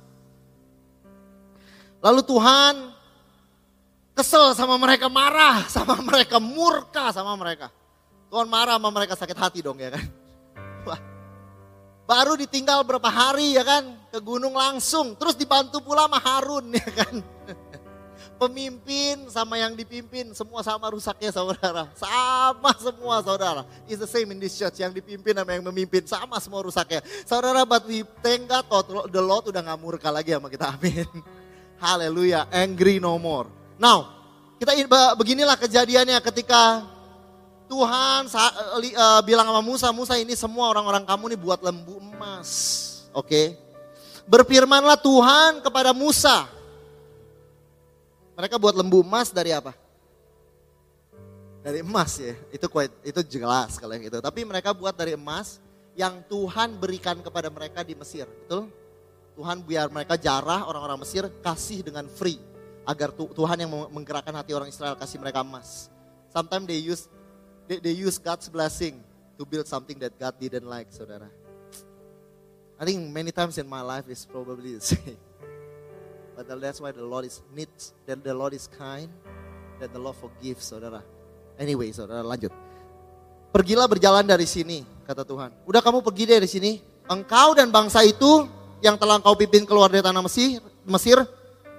Lalu 2.01 2.25
Tuhan 2.25 2.97
kesel 4.17 4.57
sama 4.57 4.73
mereka, 4.81 5.05
marah 5.05 5.69
sama 5.69 6.01
mereka, 6.01 6.41
murka 6.41 7.13
sama 7.13 7.37
mereka. 7.37 7.69
Tuhan 8.33 8.49
marah 8.49 8.81
sama 8.81 8.89
mereka 8.89 9.13
sakit 9.13 9.37
hati 9.37 9.61
dong 9.61 9.77
ya 9.77 9.93
kan. 9.93 10.05
Wah, 10.89 10.99
baru 12.05 12.37
ditinggal 12.37 12.85
berapa 12.85 13.09
hari 13.09 13.57
ya 13.57 13.65
kan 13.65 13.83
ke 14.13 14.21
gunung 14.21 14.53
langsung. 14.55 15.17
Terus 15.17 15.35
dibantu 15.35 15.81
pula 15.81 16.05
sama 16.05 16.21
Harun 16.21 16.71
ya 16.71 16.89
kan. 16.93 17.15
Pemimpin 18.41 19.31
sama 19.31 19.55
yang 19.57 19.73
dipimpin 19.73 20.35
semua 20.35 20.61
sama 20.61 20.91
rusaknya 20.93 21.33
saudara. 21.33 21.89
Sama 21.97 22.71
semua 22.77 23.15
saudara. 23.25 23.61
It's 23.89 23.99
the 23.99 24.09
same 24.09 24.31
in 24.31 24.39
this 24.39 24.53
church. 24.55 24.79
Yang 24.79 25.01
dipimpin 25.01 25.33
sama 25.33 25.51
yang 25.57 25.65
memimpin 25.65 26.05
sama 26.05 26.37
semua 26.37 26.61
rusaknya. 26.61 27.01
Saudara 27.25 27.65
but 27.65 27.83
we 27.89 28.05
thank 28.21 28.45
the 28.47 29.23
Lord 29.23 29.49
udah 29.49 29.61
gak 29.65 29.79
murka 29.81 30.09
lagi 30.13 30.31
sama 30.35 30.47
kita. 30.47 30.77
Amin. 30.77 31.09
Haleluya. 31.83 32.47
Angry 32.53 33.01
no 33.01 33.17
more. 33.17 33.49
Now 33.81 34.15
kita 34.55 34.71
beginilah 35.19 35.59
kejadiannya 35.59 36.19
ketika 36.23 36.94
Tuhan 37.75 38.31
uh, 38.31 39.21
bilang 39.27 39.43
sama 39.51 39.59
Musa, 39.59 39.87
Musa 39.91 40.15
ini 40.15 40.31
semua 40.39 40.71
orang-orang 40.71 41.03
kamu 41.03 41.35
nih 41.35 41.39
buat 41.43 41.59
lembu 41.59 41.99
emas. 41.99 42.49
Oke. 43.11 43.27
Okay? 43.27 43.45
Berfirmanlah 44.23 44.95
Tuhan 44.95 45.59
kepada 45.59 45.91
Musa. 45.91 46.47
Mereka 48.39 48.55
buat 48.55 48.75
lembu 48.79 49.03
emas 49.03 49.27
dari 49.31 49.51
apa? 49.51 49.75
Dari 51.59 51.83
emas 51.83 52.15
ya. 52.15 52.33
Itu 52.47 52.71
quite, 52.71 52.95
itu 53.03 53.19
jelas 53.27 53.75
kalau 53.75 53.91
yang 53.91 54.07
itu. 54.07 54.23
Tapi 54.23 54.47
mereka 54.47 54.71
buat 54.71 54.95
dari 54.95 55.19
emas 55.19 55.59
yang 55.99 56.23
Tuhan 56.31 56.79
berikan 56.79 57.19
kepada 57.19 57.51
mereka 57.51 57.83
di 57.83 57.91
Mesir. 57.91 58.23
Betul? 58.27 58.71
Tuhan 59.35 59.67
biar 59.67 59.91
mereka 59.91 60.15
jarah 60.15 60.63
orang-orang 60.63 61.03
Mesir 61.03 61.27
kasih 61.43 61.83
dengan 61.83 62.07
free 62.07 62.39
agar 62.87 63.11
Tuhan 63.11 63.57
yang 63.59 63.71
menggerakkan 63.91 64.31
hati 64.31 64.55
orang 64.55 64.71
Israel 64.71 64.95
kasih 64.95 65.19
mereka 65.19 65.43
emas. 65.43 65.91
Sometimes 66.31 66.67
they 66.67 66.79
use 66.79 67.11
they, 67.67 67.79
they 67.79 67.91
use 67.91 68.17
God's 68.17 68.49
blessing 68.49 69.03
to 69.37 69.45
build 69.45 69.67
something 69.67 69.99
that 69.99 70.17
God 70.17 70.35
didn't 70.39 70.65
like, 70.65 70.91
saudara. 70.91 71.27
I 72.79 72.83
think 72.83 72.99
many 73.11 73.31
times 73.31 73.57
in 73.57 73.67
my 73.67 73.81
life 73.81 74.07
is 74.09 74.25
probably 74.25 74.75
the 74.75 74.83
same. 74.93 75.17
But 76.35 76.51
that's 76.59 76.83
why 76.83 76.91
the 76.91 77.03
Lord 77.03 77.23
is 77.23 77.39
needs, 77.55 77.95
that 78.05 78.19
the 78.19 78.35
Lord 78.35 78.51
is 78.51 78.67
kind, 78.67 79.07
that 79.79 79.95
the 79.95 79.99
Lord 79.99 80.19
forgives, 80.19 80.67
saudara. 80.67 80.99
Anyway, 81.55 81.91
saudara 81.95 82.19
lanjut. 82.19 82.51
Pergilah 83.55 83.87
berjalan 83.87 84.27
dari 84.27 84.43
sini, 84.43 84.83
kata 85.07 85.23
Tuhan. 85.23 85.55
Udah 85.63 85.79
kamu 85.79 86.03
pergi 86.03 86.27
dari 86.27 86.43
sini. 86.43 86.83
Engkau 87.07 87.55
dan 87.55 87.71
bangsa 87.71 88.03
itu 88.03 88.49
yang 88.83 88.99
telah 88.99 89.23
kau 89.23 89.37
pimpin 89.39 89.63
keluar 89.63 89.87
dari 89.87 90.03
tanah 90.03 90.19
Mesir, 90.19 90.59
Mesir, 90.83 91.23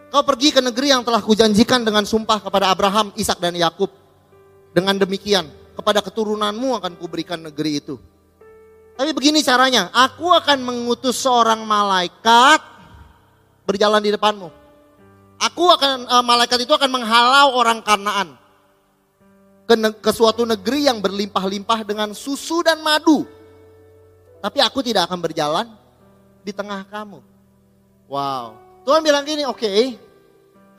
kau 0.09 0.22
pergi 0.24 0.57
ke 0.57 0.64
negeri 0.64 0.89
yang 0.89 1.05
telah 1.05 1.20
kujanjikan 1.20 1.84
dengan 1.84 2.09
sumpah 2.09 2.41
kepada 2.41 2.72
Abraham, 2.72 3.12
Ishak 3.12 3.37
dan 3.37 3.53
Yakub. 3.53 3.93
Dengan 4.72 4.97
demikian, 4.97 5.53
kepada 5.77 6.01
keturunanmu 6.01 6.72
akan 6.81 6.97
kuberikan 6.97 7.39
negeri 7.45 7.85
itu. 7.85 8.01
Tapi 8.97 9.12
begini 9.12 9.45
caranya, 9.45 9.93
aku 9.93 10.33
akan 10.33 10.64
mengutus 10.64 11.20
seorang 11.20 11.68
malaikat 11.68 12.64
berjalan 13.68 14.01
di 14.01 14.09
depanmu. 14.16 14.49
Aku 15.37 15.68
akan 15.68 16.09
uh, 16.09 16.24
malaikat 16.24 16.64
itu 16.64 16.72
akan 16.72 16.89
menghalau 16.89 17.61
orang 17.61 17.85
Kanaan 17.85 18.41
ke, 19.68 19.74
ke 20.01 20.11
suatu 20.16 20.49
negeri 20.49 20.89
yang 20.89 21.05
berlimpah-limpah 21.05 21.85
dengan 21.85 22.16
susu 22.16 22.64
dan 22.64 22.81
madu. 22.81 23.29
Tapi 24.41 24.64
aku 24.64 24.81
tidak 24.81 25.12
akan 25.12 25.20
berjalan 25.20 25.66
di 26.41 26.57
tengah 26.57 26.89
kamu. 26.89 27.20
Wow. 28.09 28.57
Tuhan 28.89 29.05
bilang 29.05 29.29
gini, 29.29 29.45
oke, 29.45 29.61
okay, 29.61 30.01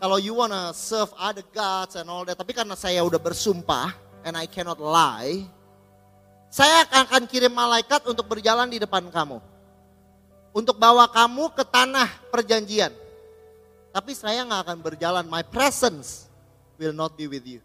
kalau 0.01 0.17
you 0.17 0.33
wanna 0.33 0.73
serve 0.73 1.13
other 1.19 1.45
gods 1.53 1.93
and 1.93 2.09
all 2.09 2.25
that, 2.25 2.39
tapi 2.39 2.55
karena 2.55 2.73
saya 2.73 3.03
udah 3.05 3.21
bersumpah 3.21 4.06
and 4.25 4.33
I 4.37 4.45
cannot 4.49 4.81
lie, 4.81 5.45
Saya 6.47 6.87
akan 6.87 7.27
kirim 7.27 7.51
malaikat 7.51 8.07
untuk 8.07 8.23
berjalan 8.25 8.71
di 8.71 8.79
depan 8.79 9.03
kamu. 9.11 9.43
Untuk 10.55 10.79
bawa 10.79 11.05
kamu 11.11 11.53
ke 11.53 11.61
tanah 11.67 12.07
perjanjian. 12.31 12.89
Tapi 13.91 14.11
saya 14.15 14.47
nggak 14.47 14.61
akan 14.65 14.77
berjalan. 14.79 15.25
My 15.27 15.43
presence 15.43 16.25
will 16.79 16.95
not 16.95 17.13
be 17.19 17.27
with 17.27 17.45
you. 17.45 17.61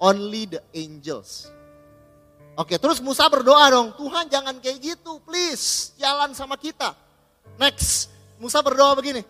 Only 0.00 0.48
the 0.48 0.62
angels. 0.72 1.52
Oke, 2.56 2.80
terus 2.80 3.02
Musa 3.02 3.28
berdoa 3.28 3.68
dong. 3.68 3.92
Tuhan 3.98 4.30
jangan 4.32 4.56
kayak 4.56 4.78
gitu, 4.78 5.20
please. 5.26 5.92
Jalan 6.00 6.32
sama 6.32 6.56
kita. 6.56 6.96
Next, 7.60 8.08
Musa 8.40 8.64
berdoa 8.64 8.96
begini. 8.96 9.20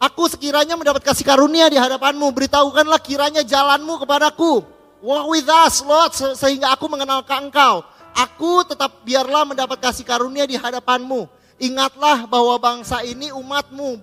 Aku 0.00 0.26
sekiranya 0.26 0.74
mendapat 0.74 1.04
kasih 1.04 1.22
karunia 1.22 1.68
di 1.68 1.78
hadapanmu. 1.78 2.34
Beritahukanlah 2.34 2.98
kiranya 3.04 3.44
jalanmu 3.44 4.00
kepadaku. 4.00 4.64
Walk 5.00 5.26
with 5.32 5.48
us, 5.48 5.80
Lord, 5.80 6.12
sehingga 6.12 6.76
aku 6.76 6.84
mengenal 6.84 7.24
engkau. 7.24 7.80
Aku 8.12 8.60
tetap 8.68 9.00
biarlah 9.00 9.48
mendapat 9.48 9.80
kasih 9.80 10.04
karunia 10.04 10.44
di 10.44 10.60
hadapanmu. 10.60 11.24
Ingatlah 11.56 12.28
bahwa 12.28 12.56
bangsa 12.60 13.00
ini 13.04 13.32
umatmu. 13.32 14.00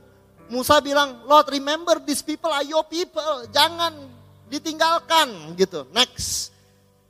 Musa 0.50 0.80
bilang, 0.82 1.22
Lord 1.30 1.54
remember 1.54 2.02
these 2.02 2.26
people 2.26 2.50
are 2.50 2.66
your 2.66 2.82
people. 2.88 3.46
Jangan 3.54 3.94
ditinggalkan 4.48 5.54
gitu. 5.60 5.86
Next. 5.94 6.56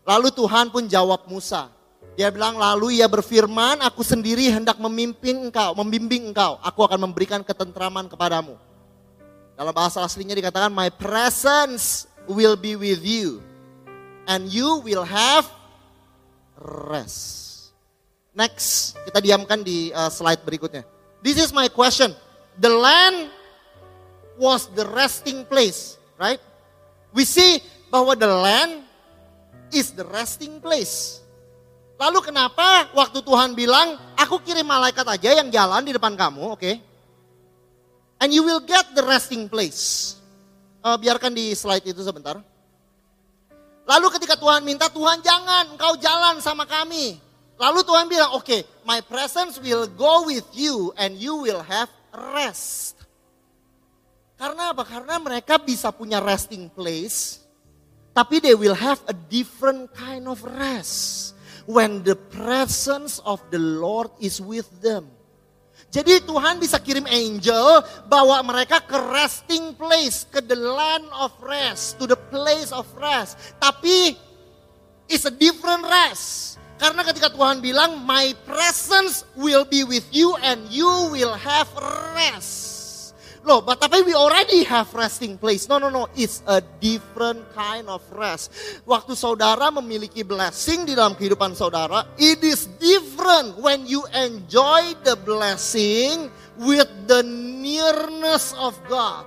Lalu 0.04 0.34
Tuhan 0.36 0.72
pun 0.72 0.88
jawab 0.88 1.28
Musa. 1.30 1.70
Dia 2.18 2.34
bilang 2.34 2.58
lalu 2.58 2.98
ia 2.98 3.06
berfirman, 3.06 3.78
aku 3.86 4.02
sendiri 4.02 4.50
hendak 4.50 4.82
memimpin 4.82 5.38
engkau, 5.48 5.78
membimbing 5.78 6.34
engkau. 6.34 6.58
Aku 6.66 6.82
akan 6.82 7.06
memberikan 7.06 7.46
ketentraman 7.46 8.10
kepadamu. 8.10 8.58
Dalam 9.54 9.70
bahasa 9.70 10.02
aslinya 10.02 10.34
dikatakan, 10.34 10.74
my 10.74 10.90
presence 10.90 12.10
will 12.26 12.58
be 12.58 12.74
with 12.74 13.06
you. 13.06 13.38
And 14.28 14.52
you 14.52 14.84
will 14.84 15.08
have 15.08 15.48
rest. 16.60 17.72
Next, 18.38 19.00
kita 19.08 19.24
diamkan 19.24 19.66
di 19.66 19.90
uh, 19.90 20.12
slide 20.14 20.46
berikutnya. 20.46 20.86
This 21.26 21.42
is 21.42 21.50
my 21.50 21.72
question. 21.72 22.14
The 22.62 22.70
land 22.70 23.34
was 24.38 24.70
the 24.78 24.86
resting 24.86 25.48
place, 25.50 25.98
right? 26.22 26.38
We 27.16 27.26
see 27.26 27.64
bahwa 27.90 28.14
the 28.14 28.30
land 28.30 28.86
is 29.74 29.90
the 29.96 30.06
resting 30.06 30.62
place. 30.62 31.26
Lalu 31.98 32.30
kenapa 32.30 32.94
waktu 32.94 33.26
Tuhan 33.26 33.58
bilang, 33.58 33.98
aku 34.14 34.38
kirim 34.46 34.70
malaikat 34.70 35.08
aja 35.10 35.42
yang 35.42 35.50
jalan 35.50 35.82
di 35.82 35.98
depan 35.98 36.14
kamu, 36.14 36.54
oke? 36.54 36.62
Okay? 36.62 36.78
And 38.22 38.30
you 38.30 38.46
will 38.46 38.62
get 38.62 38.94
the 38.94 39.02
resting 39.02 39.50
place. 39.50 40.14
Uh, 40.86 40.94
biarkan 40.94 41.34
di 41.34 41.58
slide 41.58 41.86
itu 41.86 42.02
sebentar. 42.06 42.38
Lalu 43.88 44.08
ketika 44.20 44.36
Tuhan 44.36 44.68
minta, 44.68 44.92
Tuhan 44.92 45.24
jangan, 45.24 45.80
engkau 45.80 45.96
jalan 45.96 46.44
sama 46.44 46.68
kami. 46.68 47.18
Lalu 47.58 47.80
Tuhan 47.88 48.06
bilang, 48.12 48.36
oke, 48.36 48.44
okay, 48.44 48.62
my 48.84 49.00
presence 49.02 49.58
will 49.64 49.88
go 49.88 50.28
with 50.28 50.46
you 50.54 50.92
and 51.00 51.16
you 51.16 51.40
will 51.40 51.64
have 51.64 51.90
rest. 52.36 53.00
Karena 54.38 54.76
apa? 54.76 54.86
Karena 54.86 55.18
mereka 55.18 55.58
bisa 55.58 55.90
punya 55.90 56.22
resting 56.22 56.70
place 56.70 57.48
tapi 58.18 58.42
they 58.42 58.58
will 58.58 58.74
have 58.74 58.98
a 59.06 59.14
different 59.14 59.94
kind 59.94 60.26
of 60.26 60.42
rest 60.58 61.38
when 61.70 62.02
the 62.02 62.18
presence 62.34 63.22
of 63.22 63.38
the 63.54 63.62
Lord 63.62 64.10
is 64.18 64.42
with 64.42 64.66
them. 64.82 65.06
Jadi 65.98 66.22
Tuhan 66.30 66.62
bisa 66.62 66.78
kirim 66.78 67.10
angel 67.10 67.82
bawa 68.06 68.45
mereka 68.45 68.78
ke 68.86 68.93
resting 69.10 69.74
place, 69.74 70.30
ke 70.30 70.45
the 70.45 70.54
land 70.54 71.10
of 71.10 71.34
rest, 71.41 71.98
to 71.98 72.06
the 72.06 72.20
place 72.30 72.70
of 72.70 72.86
rest. 73.02 73.34
Tapi 73.58 74.14
it's 75.10 75.26
a 75.26 75.34
different 75.34 75.82
rest. 75.89 76.62
Karena 76.78 77.02
ketika 77.02 77.34
Tuhan 77.34 77.66
bilang, 77.66 78.06
my 78.06 78.38
presence 78.45 79.26
will 79.34 79.66
be 79.66 79.82
with 79.82 80.06
you 80.14 80.38
and 80.45 80.70
you 80.70 81.10
will 81.10 81.34
have 81.34 81.66
rest. 82.14 82.77
Loh, 83.48 83.64
but 83.64 83.80
tapi 83.80 84.04
we 84.04 84.12
already 84.12 84.68
have 84.68 84.91
resting 84.91 85.39
place. 85.39 85.72
No, 85.72 85.80
no, 85.80 85.88
no. 85.88 86.12
It's 86.20 86.43
a 86.43 86.60
different 86.60 87.48
kind 87.56 87.88
of 87.88 88.04
rest. 88.12 88.52
Waktu 88.84 89.16
saudara 89.16 89.72
memiliki 89.72 90.20
blessing 90.28 90.84
di 90.84 90.91
dalam 90.91 91.16
kehidupan 91.16 91.56
saudara, 91.56 92.04
it 92.20 92.43
is 92.43 92.68
different 92.76 93.56
when 93.64 93.88
you 93.88 94.04
enjoy 94.12 94.91
the 95.08 95.16
blessing 95.24 96.28
with 96.60 96.91
the 97.08 97.24
nearness 97.24 98.52
of 98.60 98.76
God. 98.91 99.24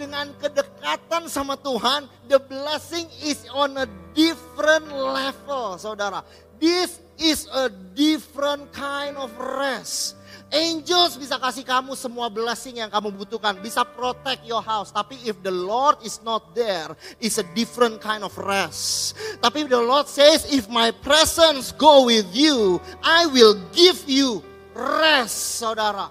Dengan 0.00 0.32
kedekatan 0.40 1.28
sama 1.28 1.60
Tuhan, 1.60 2.08
the 2.24 2.40
blessing 2.40 3.04
is 3.20 3.44
on 3.52 3.76
a 3.76 3.84
different 4.16 4.88
level, 4.88 5.76
saudara. 5.76 6.24
This 6.56 7.04
is 7.20 7.44
a 7.52 7.68
different 7.92 8.72
kind 8.72 9.20
of 9.20 9.28
rest. 9.36 10.16
Angels 10.50 11.14
bisa 11.14 11.38
kasih 11.38 11.62
kamu 11.62 11.94
semua 11.94 12.26
blessing 12.26 12.82
yang 12.82 12.90
kamu 12.90 13.14
butuhkan. 13.14 13.54
Bisa 13.62 13.86
protect 13.86 14.42
your 14.42 14.58
house. 14.58 14.90
Tapi 14.90 15.14
if 15.22 15.38
the 15.46 15.54
Lord 15.54 16.02
is 16.02 16.18
not 16.26 16.58
there, 16.58 16.90
it's 17.22 17.38
a 17.38 17.46
different 17.54 18.02
kind 18.02 18.26
of 18.26 18.34
rest. 18.34 19.14
Tapi 19.38 19.70
the 19.70 19.78
Lord 19.78 20.10
says, 20.10 20.50
if 20.50 20.66
my 20.66 20.90
presence 20.90 21.70
go 21.70 22.02
with 22.10 22.26
you, 22.34 22.82
I 22.98 23.30
will 23.30 23.54
give 23.70 24.02
you 24.10 24.42
rest, 24.74 25.62
saudara. 25.62 26.10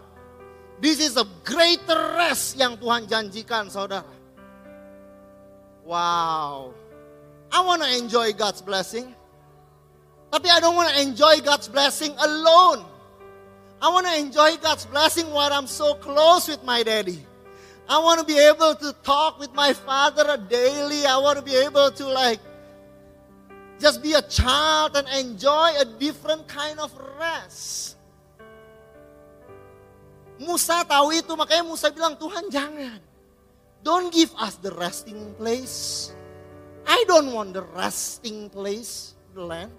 This 0.80 1.04
is 1.04 1.20
a 1.20 1.28
greater 1.44 2.16
rest 2.16 2.56
yang 2.56 2.80
Tuhan 2.80 3.12
janjikan, 3.12 3.68
saudara. 3.68 4.08
Wow. 5.84 6.72
I 7.52 7.60
want 7.60 7.84
to 7.84 7.92
enjoy 7.92 8.32
God's 8.32 8.64
blessing. 8.64 9.12
Tapi 10.32 10.48
I 10.48 10.64
don't 10.64 10.80
want 10.80 10.96
to 10.96 10.98
enjoy 11.02 11.44
God's 11.44 11.68
blessing 11.68 12.16
alone. 12.16 12.88
I 13.82 13.88
want 13.88 14.08
to 14.08 14.16
enjoy 14.20 14.58
God's 14.58 14.86
blessing 14.86 15.32
while 15.32 15.52
I'm 15.54 15.68
so 15.68 15.96
close 15.96 16.48
with 16.48 16.64
my 16.64 16.84
daddy. 16.84 17.24
I 17.88 17.98
want 17.98 18.20
to 18.20 18.26
be 18.26 18.38
able 18.38 18.76
to 18.76 18.94
talk 19.04 19.40
with 19.40 19.54
my 19.56 19.74
father 19.74 20.38
daily. 20.38 21.06
I 21.06 21.18
want 21.18 21.40
to 21.40 21.44
be 21.44 21.56
able 21.56 21.90
to 21.90 22.06
like 22.06 22.40
just 23.80 24.04
be 24.04 24.14
a 24.14 24.22
child 24.22 25.00
and 25.00 25.08
enjoy 25.08 25.80
a 25.80 25.86
different 25.98 26.48
kind 26.48 26.80
of 26.80 26.92
rest. 27.18 27.96
Musa 30.40 30.84
tahu 30.88 31.16
itu, 31.16 31.36
makanya 31.36 31.68
Musa 31.68 31.92
bilang, 31.92 32.16
Tuhan 32.16 32.48
jangan. 32.48 33.00
Don't 33.84 34.12
give 34.12 34.32
us 34.40 34.56
the 34.60 34.72
resting 34.76 35.36
place. 35.36 36.12
I 36.88 37.04
don't 37.08 37.32
want 37.32 37.56
the 37.56 37.64
resting 37.76 38.52
place, 38.52 39.16
the 39.36 39.44
land. 39.44 39.72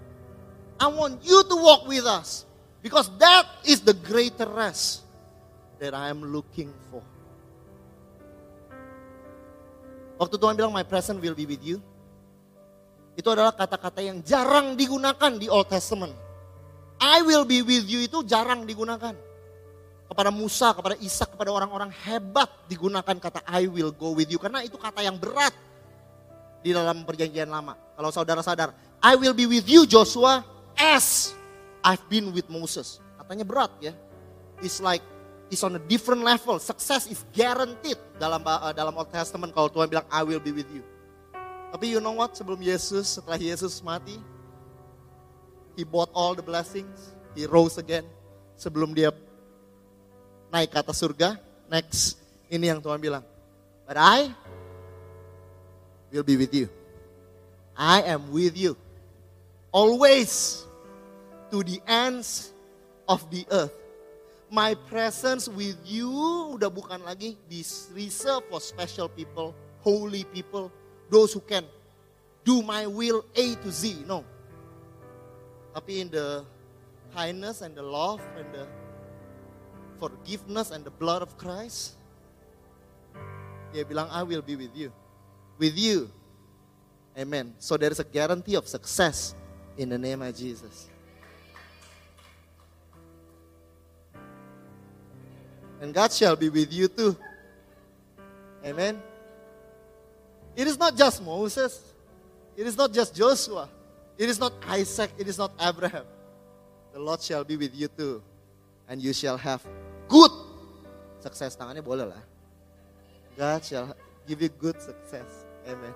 I 0.81 0.89
want 0.89 1.21
you 1.25 1.45
to 1.45 1.57
walk 1.57 1.85
with 1.89 2.05
us. 2.05 2.49
Because 2.81 3.13
that 3.21 3.45
is 3.69 3.85
the 3.85 3.93
greater 3.93 4.49
rest 4.49 5.05
that 5.77 5.93
I 5.93 6.09
am 6.09 6.25
looking 6.25 6.73
for. 6.89 7.05
Waktu 10.21 10.37
Tuhan 10.37 10.53
bilang 10.57 10.73
my 10.73 10.85
presence 10.85 11.17
will 11.17 11.37
be 11.37 11.49
with 11.49 11.65
you. 11.65 11.81
Itu 13.17 13.33
adalah 13.33 13.53
kata-kata 13.57 14.05
yang 14.05 14.21
jarang 14.21 14.77
digunakan 14.77 15.33
di 15.37 15.49
Old 15.49 15.69
Testament. 15.69 16.13
I 17.01 17.25
will 17.25 17.49
be 17.49 17.65
with 17.65 17.89
you 17.89 18.05
itu 18.05 18.21
jarang 18.29 18.69
digunakan. 18.69 19.17
Kepada 20.05 20.29
Musa, 20.29 20.77
kepada 20.77 20.97
Isa, 21.01 21.25
kepada 21.25 21.49
orang-orang 21.49 21.89
hebat 22.05 22.53
digunakan 22.69 23.17
kata 23.17 23.41
I 23.49 23.65
will 23.69 23.93
go 23.93 24.13
with 24.13 24.29
you. 24.29 24.37
Karena 24.37 24.61
itu 24.61 24.77
kata 24.77 25.01
yang 25.01 25.17
berat 25.17 25.57
di 26.61 26.77
dalam 26.77 27.09
perjanjian 27.09 27.49
lama. 27.49 27.73
Kalau 27.97 28.13
saudara 28.13 28.45
sadar, 28.45 28.77
I 29.01 29.17
will 29.17 29.33
be 29.33 29.49
with 29.49 29.65
you 29.65 29.89
Joshua 29.89 30.45
as 30.77 31.33
I've 31.81 32.05
been 32.09 32.33
with 32.33 32.49
Moses. 32.53 33.01
Katanya 33.17 33.45
berat 33.45 33.73
ya. 33.81 33.93
It's 34.61 34.81
like 34.81 35.01
it's 35.49 35.65
on 35.65 35.77
a 35.77 35.83
different 35.83 36.23
level. 36.23 36.61
Success 36.61 37.09
is 37.09 37.25
guaranteed 37.33 37.99
dalam 38.21 38.45
uh, 38.45 38.73
dalam 38.77 38.93
Old 38.95 39.11
Testament 39.11 39.51
kalau 39.57 39.73
Tuhan 39.73 39.89
bilang 39.89 40.07
I 40.13 40.23
will 40.23 40.41
be 40.41 40.53
with 40.53 40.69
you. 40.71 40.85
Tapi 41.71 41.91
you 41.97 42.03
know 42.03 42.15
what? 42.19 42.35
Sebelum 42.35 42.59
Yesus, 42.59 43.19
setelah 43.19 43.39
Yesus 43.39 43.79
mati, 43.81 44.19
he 45.79 45.87
bought 45.87 46.11
all 46.13 46.35
the 46.35 46.43
blessings. 46.43 47.15
He 47.33 47.47
rose 47.47 47.79
again. 47.79 48.05
Sebelum 48.59 48.93
dia 48.93 49.15
naik 50.51 50.75
ke 50.75 50.77
atas 50.83 50.99
surga, 50.99 51.39
next 51.71 52.19
ini 52.51 52.69
yang 52.69 52.83
Tuhan 52.83 52.99
bilang. 52.99 53.23
But 53.87 53.97
I 53.97 54.35
will 56.11 56.27
be 56.27 56.35
with 56.37 56.53
you. 56.53 56.67
I 57.79 58.03
am 58.13 58.35
with 58.35 58.59
you. 58.59 58.75
Always 59.71 60.67
to 61.51 61.63
the 61.63 61.83
ends 61.87 62.53
of 63.09 63.29
the 63.31 63.45
earth. 63.51 63.75
My 64.51 64.75
presence 64.75 65.47
with 65.47 65.79
you 65.87 66.11
udah 66.59 66.71
bukan 66.71 67.07
lagi 67.07 67.39
di 67.47 67.63
reserve 67.95 68.43
for 68.51 68.59
special 68.59 69.07
people, 69.07 69.55
holy 69.83 70.27
people, 70.35 70.71
those 71.07 71.31
who 71.31 71.43
can 71.43 71.63
do 72.43 72.63
my 72.63 72.87
will 72.87 73.23
A 73.39 73.55
to 73.63 73.71
Z. 73.71 74.03
No. 74.07 74.27
Tapi 75.71 76.03
in 76.03 76.09
the 76.11 76.43
kindness 77.15 77.63
and 77.63 77.79
the 77.79 77.83
love 77.87 78.19
and 78.35 78.47
the 78.51 78.67
forgiveness 80.03 80.75
and 80.75 80.83
the 80.83 80.91
blood 80.91 81.23
of 81.23 81.39
Christ, 81.39 81.95
dia 83.71 83.87
bilang, 83.87 84.11
I 84.11 84.27
will 84.27 84.43
be 84.43 84.59
with 84.59 84.75
you. 84.75 84.91
With 85.63 85.79
you. 85.79 86.11
Amen. 87.15 87.55
So 87.63 87.79
there 87.79 87.95
is 87.95 88.03
a 88.03 88.07
guarantee 88.07 88.59
of 88.59 88.67
success 88.67 89.35
in 89.79 89.91
the 89.95 89.99
name 89.99 90.23
of 90.23 90.35
Jesus. 90.35 90.91
And 95.81 95.95
God 95.95 96.13
shall 96.13 96.37
be 96.37 96.49
with 96.49 96.73
you 96.73 96.89
too. 96.89 97.17
Amen. 98.65 99.01
It 100.55 100.67
is 100.67 100.79
not 100.79 100.97
just 100.97 101.25
Moses. 101.25 101.81
It 102.57 102.67
is 102.67 102.77
not 102.77 102.93
just 102.93 103.15
Joshua. 103.15 103.69
It 104.19 104.29
is 104.29 104.39
not 104.39 104.53
Isaac. 104.69 105.11
It 105.17 105.27
is 105.27 105.39
not 105.39 105.53
Abraham. 105.59 106.05
The 106.93 107.01
Lord 107.01 107.23
shall 107.23 107.45
be 107.45 107.57
with 107.57 107.75
you 107.75 107.89
too. 107.89 108.23
And 108.89 109.01
you 109.01 109.15
shall 109.15 109.39
have 109.39 109.65
good 110.09 110.31
success. 111.21 111.57
Tangannya 111.57 111.81
boleh 111.81 112.13
lah. 112.13 112.21
God 113.39 113.65
shall 113.65 113.97
give 114.29 114.43
you 114.43 114.51
good 114.51 114.77
success. 114.83 115.49
Amen. 115.65 115.95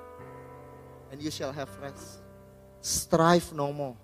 And 1.12 1.20
you 1.20 1.30
shall 1.30 1.52
have 1.52 1.68
rest. 1.82 2.24
Strive 2.80 3.52
no 3.52 3.72
more. 3.72 3.96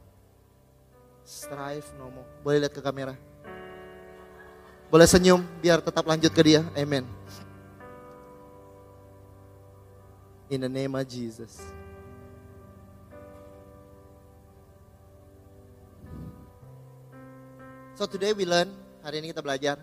Strive 1.25 1.89
no 1.97 2.13
more. 2.13 2.29
Boleh 2.45 2.69
lihat 2.69 2.77
ke 2.77 2.85
kamera. 2.85 3.17
Boleh 4.91 5.07
senyum 5.07 5.47
biar 5.63 5.79
tetap 5.79 6.03
lanjut 6.03 6.35
ke 6.35 6.43
dia. 6.43 6.67
Amen. 6.75 7.07
In 10.51 10.67
the 10.67 10.67
name 10.67 10.99
of 10.99 11.07
Jesus. 11.07 11.63
So 17.95 18.11
today 18.11 18.35
we 18.35 18.43
learn, 18.43 18.67
hari 19.07 19.23
ini 19.23 19.31
kita 19.31 19.47
belajar 19.47 19.79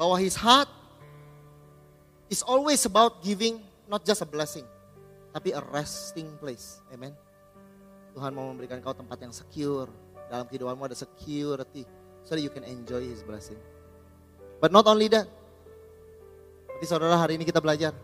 bahwa 0.00 0.16
his 0.16 0.32
heart 0.32 0.72
is 2.32 2.40
always 2.40 2.80
about 2.88 3.20
giving 3.20 3.60
not 3.84 4.00
just 4.00 4.24
a 4.24 4.28
blessing, 4.28 4.64
tapi 5.36 5.52
a 5.52 5.60
resting 5.60 6.32
place. 6.40 6.80
Amen. 6.88 7.12
Tuhan 8.16 8.32
mau 8.32 8.48
memberikan 8.48 8.80
kau 8.80 8.96
tempat 8.96 9.20
yang 9.20 9.34
secure. 9.36 9.92
Dalam 10.32 10.48
kehidupanmu 10.48 10.88
ada 10.88 10.96
security 10.96 11.84
so 12.28 12.36
that 12.36 12.44
you 12.44 12.52
can 12.52 12.60
enjoy 12.68 13.00
his 13.00 13.24
blessing. 13.24 13.56
But 14.60 14.68
not 14.68 14.84
only 14.84 15.08
that. 15.08 15.24
Tapi 16.76 16.84
saudara 16.84 17.16
hari 17.16 17.40
ini 17.40 17.48
kita 17.48 17.58
belajar 17.58 17.96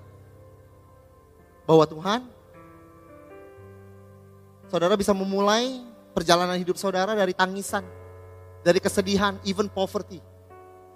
bahwa 1.69 1.85
Tuhan 1.85 2.25
saudara 4.73 4.97
bisa 4.97 5.13
memulai 5.13 5.85
perjalanan 6.17 6.57
hidup 6.57 6.81
saudara 6.81 7.13
dari 7.13 7.37
tangisan, 7.37 7.85
dari 8.65 8.81
kesedihan, 8.81 9.37
even 9.45 9.69
poverty. 9.69 10.19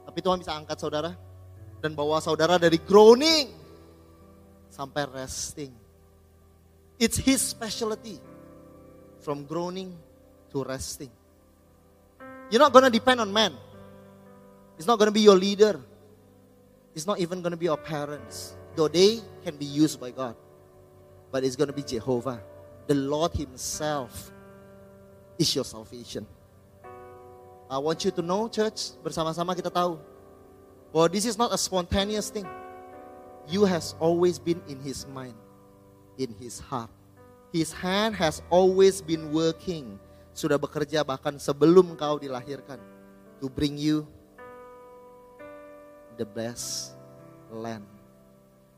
Tapi 0.09 0.19
Tuhan 0.25 0.41
bisa 0.41 0.57
angkat 0.57 0.81
saudara 0.81 1.13
dan 1.85 1.93
bawa 1.93 2.25
saudara 2.25 2.57
dari 2.57 2.81
groaning 2.81 3.53
sampai 4.73 5.05
resting. 5.13 5.71
It's 6.99 7.21
his 7.21 7.45
specialty 7.45 8.19
from 9.21 9.45
groaning 9.45 9.95
to 10.51 10.65
resting. 10.65 11.13
You're 12.51 12.61
not 12.61 12.73
gonna 12.73 12.91
depend 12.91 13.21
on 13.21 13.33
man. 13.33 13.53
It's 14.77 14.87
not 14.87 14.99
gonna 14.99 15.13
be 15.13 15.21
your 15.21 15.37
leader. 15.37 15.81
It's 16.95 17.07
not 17.07 17.21
even 17.21 17.43
gonna 17.43 17.57
be 17.57 17.67
your 17.67 17.77
parents, 17.77 18.57
though 18.75 18.89
they 18.89 19.21
can 19.45 19.57
be 19.57 19.67
used 19.67 20.01
by 20.01 20.11
God. 20.11 20.35
But 21.31 21.45
it's 21.45 21.57
gonna 21.57 21.75
be 21.77 21.83
Jehovah, 21.83 22.41
the 22.87 22.95
Lord 22.95 23.33
Himself 23.33 24.33
is 25.39 25.55
your 25.55 25.65
salvation. 25.65 26.27
I 27.71 27.77
want 27.77 28.05
you 28.05 28.11
to 28.13 28.23
know, 28.23 28.49
church, 28.49 28.97
bersama-sama 29.05 29.53
kita 29.53 29.69
tahu 29.69 30.01
bahwa 30.89 31.13
this 31.13 31.29
is 31.29 31.37
not 31.37 31.53
a 31.53 31.61
spontaneous 31.61 32.33
thing. 32.33 32.49
You 33.45 33.69
has 33.69 33.93
always 34.01 34.41
been 34.41 34.65
in 34.65 34.81
His 34.81 35.05
mind, 35.05 35.37
in 36.17 36.33
His 36.41 36.57
heart. 36.65 36.89
His 37.53 37.73
hand 37.73 38.17
has 38.17 38.41
always 38.49 39.05
been 39.05 39.33
working 39.33 40.01
sudah 40.39 40.55
bekerja 40.55 41.03
bahkan 41.03 41.35
sebelum 41.43 41.99
kau 41.99 42.23
dilahirkan 42.23 42.79
to 43.43 43.51
bring 43.51 43.75
you 43.75 44.07
the 46.15 46.23
best 46.23 46.95
land. 47.51 47.83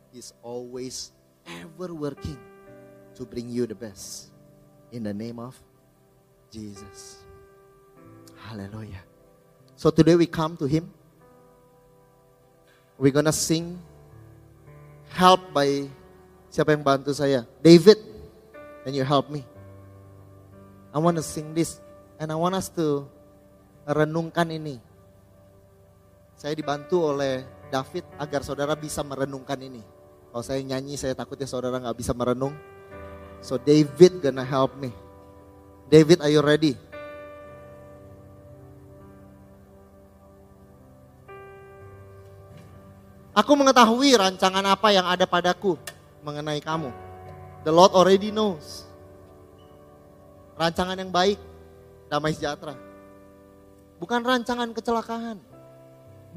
He's 0.09 0.33
always 0.41 1.13
ever 1.45 1.93
working 1.93 2.41
to 3.21 3.29
bring 3.29 3.53
you 3.53 3.69
the 3.69 3.77
best 3.77 4.33
in 4.89 5.05
the 5.05 5.13
name 5.13 5.37
of 5.37 5.53
Jesus. 6.49 7.21
Hallelujah. 8.49 9.05
So 9.77 9.93
today 9.93 10.17
we 10.17 10.25
come 10.25 10.57
to 10.57 10.65
him. 10.65 10.89
We're 12.97 13.13
gonna 13.13 13.37
sing 13.37 13.77
help 15.13 15.41
by 15.53 15.89
siapa 16.49 16.73
yang 16.73 16.85
bantu 16.85 17.13
saya? 17.13 17.45
David. 17.61 18.01
Can 18.81 18.97
you 18.97 19.05
help 19.05 19.29
me? 19.29 19.45
I 20.91 20.99
want 20.99 21.15
to 21.19 21.25
sing 21.25 21.55
this 21.55 21.79
and 22.19 22.35
I 22.35 22.37
want 22.37 22.59
us 22.59 22.67
to 22.75 23.07
renungkan 23.87 24.51
ini. 24.51 24.83
Saya 26.35 26.59
dibantu 26.59 27.15
oleh 27.15 27.47
David 27.71 28.03
agar 28.19 28.43
saudara 28.43 28.75
bisa 28.75 29.07
merenungkan 29.07 29.61
ini. 29.63 29.79
Kalau 30.31 30.43
saya 30.43 30.59
nyanyi 30.67 30.99
saya 30.99 31.15
takutnya 31.15 31.47
saudara 31.47 31.79
nggak 31.79 31.95
bisa 31.95 32.11
merenung. 32.11 32.55
So 33.39 33.55
David 33.55 34.19
gonna 34.19 34.43
help 34.43 34.75
me. 34.75 34.91
David, 35.91 36.23
are 36.23 36.31
you 36.31 36.43
ready? 36.43 36.79
Aku 43.35 43.55
mengetahui 43.55 44.15
rancangan 44.19 44.63
apa 44.67 44.91
yang 44.91 45.07
ada 45.07 45.27
padaku 45.27 45.79
mengenai 46.23 46.59
kamu. 46.63 46.91
The 47.63 47.73
Lord 47.75 47.95
already 47.95 48.35
knows 48.35 48.90
rancangan 50.61 51.01
yang 51.01 51.09
baik, 51.09 51.41
damai 52.13 52.37
sejahtera. 52.37 52.77
Bukan 53.97 54.21
rancangan 54.21 54.69
kecelakaan, 54.77 55.41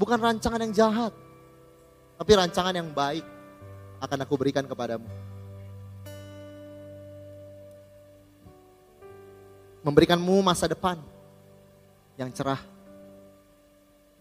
bukan 0.00 0.16
rancangan 0.16 0.64
yang 0.64 0.72
jahat, 0.72 1.12
tapi 2.16 2.32
rancangan 2.32 2.72
yang 2.72 2.88
baik 2.88 3.24
akan 4.00 4.18
aku 4.24 4.34
berikan 4.40 4.64
kepadamu. 4.64 5.04
Memberikanmu 9.84 10.40
masa 10.40 10.64
depan 10.64 10.96
yang 12.16 12.32
cerah 12.32 12.60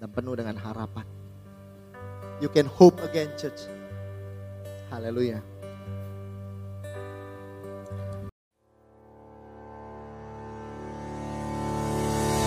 dan 0.04 0.12
penuh 0.12 0.36
dengan 0.36 0.60
harapan. 0.60 1.08
You 2.44 2.52
can 2.52 2.68
hope 2.68 3.00
again, 3.08 3.32
church. 3.40 3.64
Haleluya. 4.92 5.53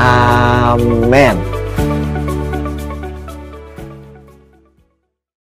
Amen. 0.00 1.59